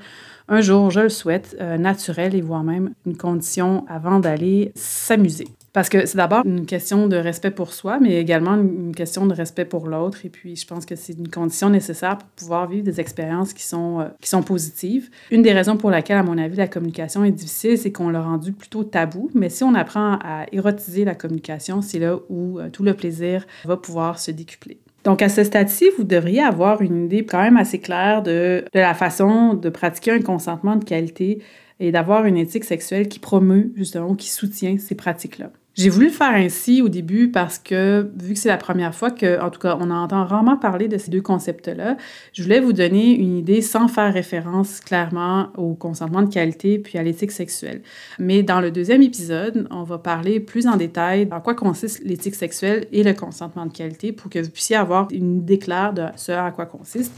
un 0.50 0.60
jour, 0.60 0.92
je 0.92 1.00
le 1.00 1.10
souhaite, 1.10 1.56
euh, 1.62 1.78
naturel 1.78 2.36
et 2.36 2.42
voire 2.42 2.64
même 2.64 2.94
une 3.06 3.16
condition 3.16 3.86
avant 3.88 4.20
d'aller 4.20 4.74
s'amuser. 4.76 5.48
Parce 5.74 5.88
que 5.88 6.06
c'est 6.06 6.18
d'abord 6.18 6.46
une 6.46 6.66
question 6.66 7.08
de 7.08 7.16
respect 7.16 7.52
pour 7.52 7.74
soi, 7.74 7.98
mais 8.02 8.20
également 8.20 8.56
une 8.56 8.94
question 8.94 9.26
de 9.26 9.34
respect 9.34 9.64
pour 9.64 9.88
l'autre. 9.88 10.26
Et 10.26 10.30
puis, 10.30 10.58
je 10.58 10.68
pense 10.68 10.86
que 10.86 10.98
c'est 10.98 11.14
une 11.14 11.30
condition 11.30 11.70
nécessaire 11.70 12.18
pour 12.18 12.28
pouvoir 12.30 12.68
vivre 12.68 12.84
des 12.84 13.00
expériences 13.00 13.54
qui 13.54 13.64
sont, 13.64 14.02
euh, 14.02 14.06
qui 14.20 14.28
sont 14.28 14.44
positives. 14.44 15.10
Une 15.32 15.42
des 15.42 15.54
raisons 15.54 15.78
pour 15.78 15.90
laquelle, 15.90 16.18
à 16.18 16.24
mon 16.24 16.38
avis, 16.38 16.58
la 16.58 16.68
communication 16.68 17.24
est 17.24 17.32
difficile, 17.32 17.78
c'est 17.78 17.92
qu'on 17.92 18.10
l'a 18.10 18.22
rendue 18.22 18.52
plutôt 18.52 18.84
tabou. 18.84 19.30
Mais 19.34 19.48
si 19.48 19.64
on 19.64 19.74
apprend 19.74 20.20
à 20.22 20.46
érotiser 20.52 21.06
la 21.06 21.16
communication, 21.16 21.82
c'est 21.82 22.00
là 22.00 22.18
où 22.30 22.60
euh, 22.60 22.70
tout 22.70 22.84
le 22.84 22.94
plaisir 22.94 23.46
va 23.64 23.78
pouvoir 23.78 24.20
se 24.20 24.32
décupler. 24.32 24.78
Donc, 25.06 25.22
à 25.22 25.30
ce 25.30 25.44
stade-ci, 25.44 25.86
vous 25.98 26.04
devriez 26.04 26.42
avoir 26.42 26.82
une 26.82 27.06
idée 27.06 27.26
quand 27.26 27.42
même 27.42 27.58
assez 27.58 27.80
claire 27.80 28.24
de, 28.24 28.66
de 28.74 28.80
la 28.80 28.94
façon 28.94 29.54
de 29.54 29.70
pratiquer 29.70 30.12
un 30.12 30.22
consentement 30.22 30.76
de 30.76 30.84
qualité 30.84 31.40
et 31.80 31.92
d'avoir 31.92 32.26
une 32.26 32.38
éthique 32.38 32.66
sexuelle 32.66 33.08
qui 33.08 33.20
promeut 33.20 33.72
justement, 33.76 34.16
qui 34.16 34.30
soutient 34.30 34.78
ces 34.78 34.96
pratiques-là. 34.96 35.50
J'ai 35.82 35.90
voulu 35.90 36.06
le 36.06 36.12
faire 36.12 36.36
ainsi 36.36 36.84
au 36.84 36.90
début 36.90 37.32
parce 37.32 37.58
que, 37.58 38.08
vu 38.16 38.36
que 38.36 38.40
c'est 38.40 38.50
la 38.50 38.58
première 38.58 38.94
fois 38.94 39.10
que, 39.10 39.42
en 39.42 39.50
tout 39.50 39.60
cas, 39.60 39.76
on 39.80 39.90
entend 39.90 40.24
rarement 40.26 40.56
parler 40.56 40.88
de 40.88 41.00
ces 41.00 41.10
deux 41.10 41.22
concepts-là, 41.24 41.98
je 42.34 42.44
voulais 42.44 42.60
vous 42.60 42.72
donner 42.72 43.16
une 43.16 43.36
idée 43.36 43.64
sans 43.64 43.88
faire 43.88 44.14
référence 44.14 44.80
clairement 44.80 45.48
au 45.58 45.74
consentement 45.74 46.22
de 46.22 46.32
qualité 46.32 46.78
puis 46.78 47.00
à 47.00 47.04
l'éthique 47.04 47.32
sexuelle. 47.32 47.82
Mais 48.20 48.44
dans 48.44 48.62
le 48.62 48.70
deuxième 48.70 49.02
épisode, 49.02 49.68
on 49.72 49.82
va 49.82 49.98
parler 49.98 50.40
plus 50.40 50.68
en 50.68 50.76
détail 50.76 51.28
en 51.32 51.42
quoi 51.42 51.56
consiste 51.56 52.04
l'éthique 52.04 52.36
sexuelle 52.36 52.86
et 52.92 53.02
le 53.02 53.14
consentement 53.14 53.66
de 53.66 53.74
qualité 53.74 54.12
pour 54.12 54.30
que 54.30 54.38
vous 54.38 54.52
puissiez 54.52 54.76
avoir 54.76 55.08
une 55.12 55.40
idée 55.40 55.58
claire 55.58 55.94
de 55.94 56.04
ce 56.16 56.32
à 56.32 56.52
quoi 56.52 56.68
consiste. 56.68 57.12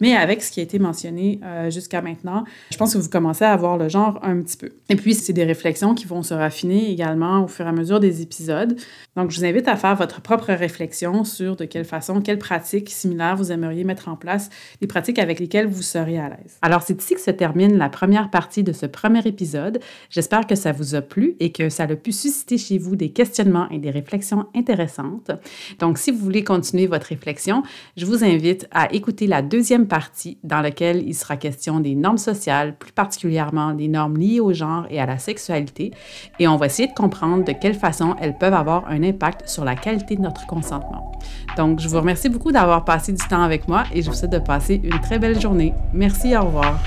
Mais 0.00 0.14
avec 0.14 0.42
ce 0.42 0.50
qui 0.50 0.60
a 0.60 0.62
été 0.62 0.78
mentionné 0.78 1.40
euh, 1.44 1.70
jusqu'à 1.70 2.00
maintenant, 2.02 2.44
je 2.70 2.76
pense 2.76 2.94
que 2.94 2.98
vous 2.98 3.08
commencez 3.08 3.44
à 3.44 3.52
avoir 3.52 3.76
le 3.76 3.88
genre 3.88 4.18
un 4.22 4.40
petit 4.40 4.56
peu. 4.56 4.70
Et 4.88 4.96
puis, 4.96 5.14
c'est 5.14 5.32
des 5.32 5.44
réflexions 5.44 5.94
qui 5.94 6.06
vont 6.06 6.22
se 6.22 6.34
raffiner 6.34 6.90
également 6.90 7.44
au 7.44 7.48
fur 7.48 7.66
et 7.66 7.68
à 7.68 7.72
mesure 7.72 8.00
des 8.00 8.22
épisodes. 8.22 8.76
Donc, 9.16 9.30
je 9.30 9.38
vous 9.38 9.44
invite 9.44 9.68
à 9.68 9.76
faire 9.76 9.94
votre 9.96 10.20
propre 10.20 10.52
réflexion 10.52 11.24
sur 11.24 11.56
de 11.56 11.64
quelle 11.66 11.84
façon, 11.84 12.20
quelles 12.22 12.38
pratiques 12.38 12.90
similaires 12.90 13.36
vous 13.36 13.52
aimeriez 13.52 13.84
mettre 13.84 14.08
en 14.08 14.16
place, 14.16 14.48
des 14.80 14.86
pratiques 14.86 15.18
avec 15.18 15.38
lesquelles 15.38 15.66
vous 15.66 15.82
seriez 15.82 16.18
à 16.18 16.30
l'aise. 16.30 16.58
Alors, 16.62 16.82
c'est 16.82 17.00
ici 17.00 17.14
que 17.14 17.20
se 17.20 17.30
termine 17.30 17.76
la 17.76 17.90
première 17.90 18.30
partie 18.30 18.62
de 18.62 18.72
ce 18.72 18.86
premier 18.86 19.26
épisode. 19.26 19.80
J'espère 20.08 20.46
que 20.46 20.54
ça 20.54 20.72
vous 20.72 20.94
a 20.94 21.02
plu 21.02 21.36
et 21.40 21.52
que 21.52 21.68
ça 21.68 21.84
a 21.84 21.96
pu 21.96 22.12
susciter 22.12 22.56
chez 22.56 22.78
vous 22.78 22.96
des 22.96 23.10
questionnements 23.10 23.68
et 23.70 23.78
des 23.78 23.90
réflexions 23.90 24.46
intéressantes. 24.54 25.30
Donc, 25.78 25.98
si 25.98 26.10
vous 26.10 26.18
voulez 26.18 26.44
continuer 26.44 26.86
votre 26.86 27.06
réflexion, 27.06 27.62
je 27.96 28.06
vous 28.06 28.24
invite 28.24 28.66
à 28.70 28.92
écouter 28.94 29.26
la 29.26 29.42
deuxième 29.42 29.86
partie 29.90 30.38
dans 30.42 30.62
laquelle 30.62 31.06
il 31.06 31.14
sera 31.14 31.36
question 31.36 31.80
des 31.80 31.94
normes 31.94 32.16
sociales, 32.16 32.78
plus 32.78 32.92
particulièrement 32.92 33.74
des 33.74 33.88
normes 33.88 34.16
liées 34.16 34.40
au 34.40 34.54
genre 34.54 34.86
et 34.88 34.98
à 34.98 35.04
la 35.04 35.18
sexualité, 35.18 35.90
et 36.38 36.48
on 36.48 36.56
va 36.56 36.66
essayer 36.66 36.88
de 36.88 36.94
comprendre 36.94 37.44
de 37.44 37.52
quelle 37.52 37.74
façon 37.74 38.16
elles 38.18 38.38
peuvent 38.38 38.54
avoir 38.54 38.88
un 38.88 39.02
impact 39.02 39.46
sur 39.48 39.64
la 39.64 39.76
qualité 39.76 40.16
de 40.16 40.22
notre 40.22 40.46
consentement. 40.46 41.12
Donc, 41.58 41.80
je 41.80 41.88
vous 41.88 41.98
remercie 41.98 42.30
beaucoup 42.30 42.52
d'avoir 42.52 42.84
passé 42.84 43.12
du 43.12 43.28
temps 43.28 43.42
avec 43.42 43.68
moi 43.68 43.84
et 43.92 44.00
je 44.00 44.08
vous 44.08 44.16
souhaite 44.16 44.32
de 44.32 44.38
passer 44.38 44.80
une 44.82 45.00
très 45.00 45.18
belle 45.18 45.38
journée. 45.38 45.74
Merci, 45.92 46.34
au 46.36 46.44
revoir. 46.46 46.78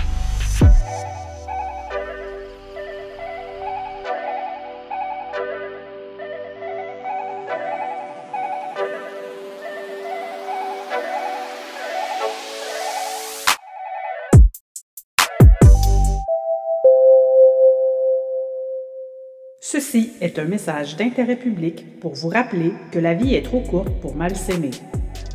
Ceci 19.94 20.14
est 20.22 20.40
un 20.40 20.46
message 20.46 20.96
d'intérêt 20.96 21.36
public 21.36 22.00
pour 22.00 22.16
vous 22.16 22.30
rappeler 22.30 22.74
que 22.92 22.98
la 22.98 23.14
vie 23.14 23.36
est 23.36 23.44
trop 23.44 23.60
courte 23.60 23.92
pour 24.02 24.16
mal 24.16 24.36
s'aimer. 24.36 24.72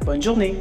Bonne 0.04 0.20
journée! 0.20 0.56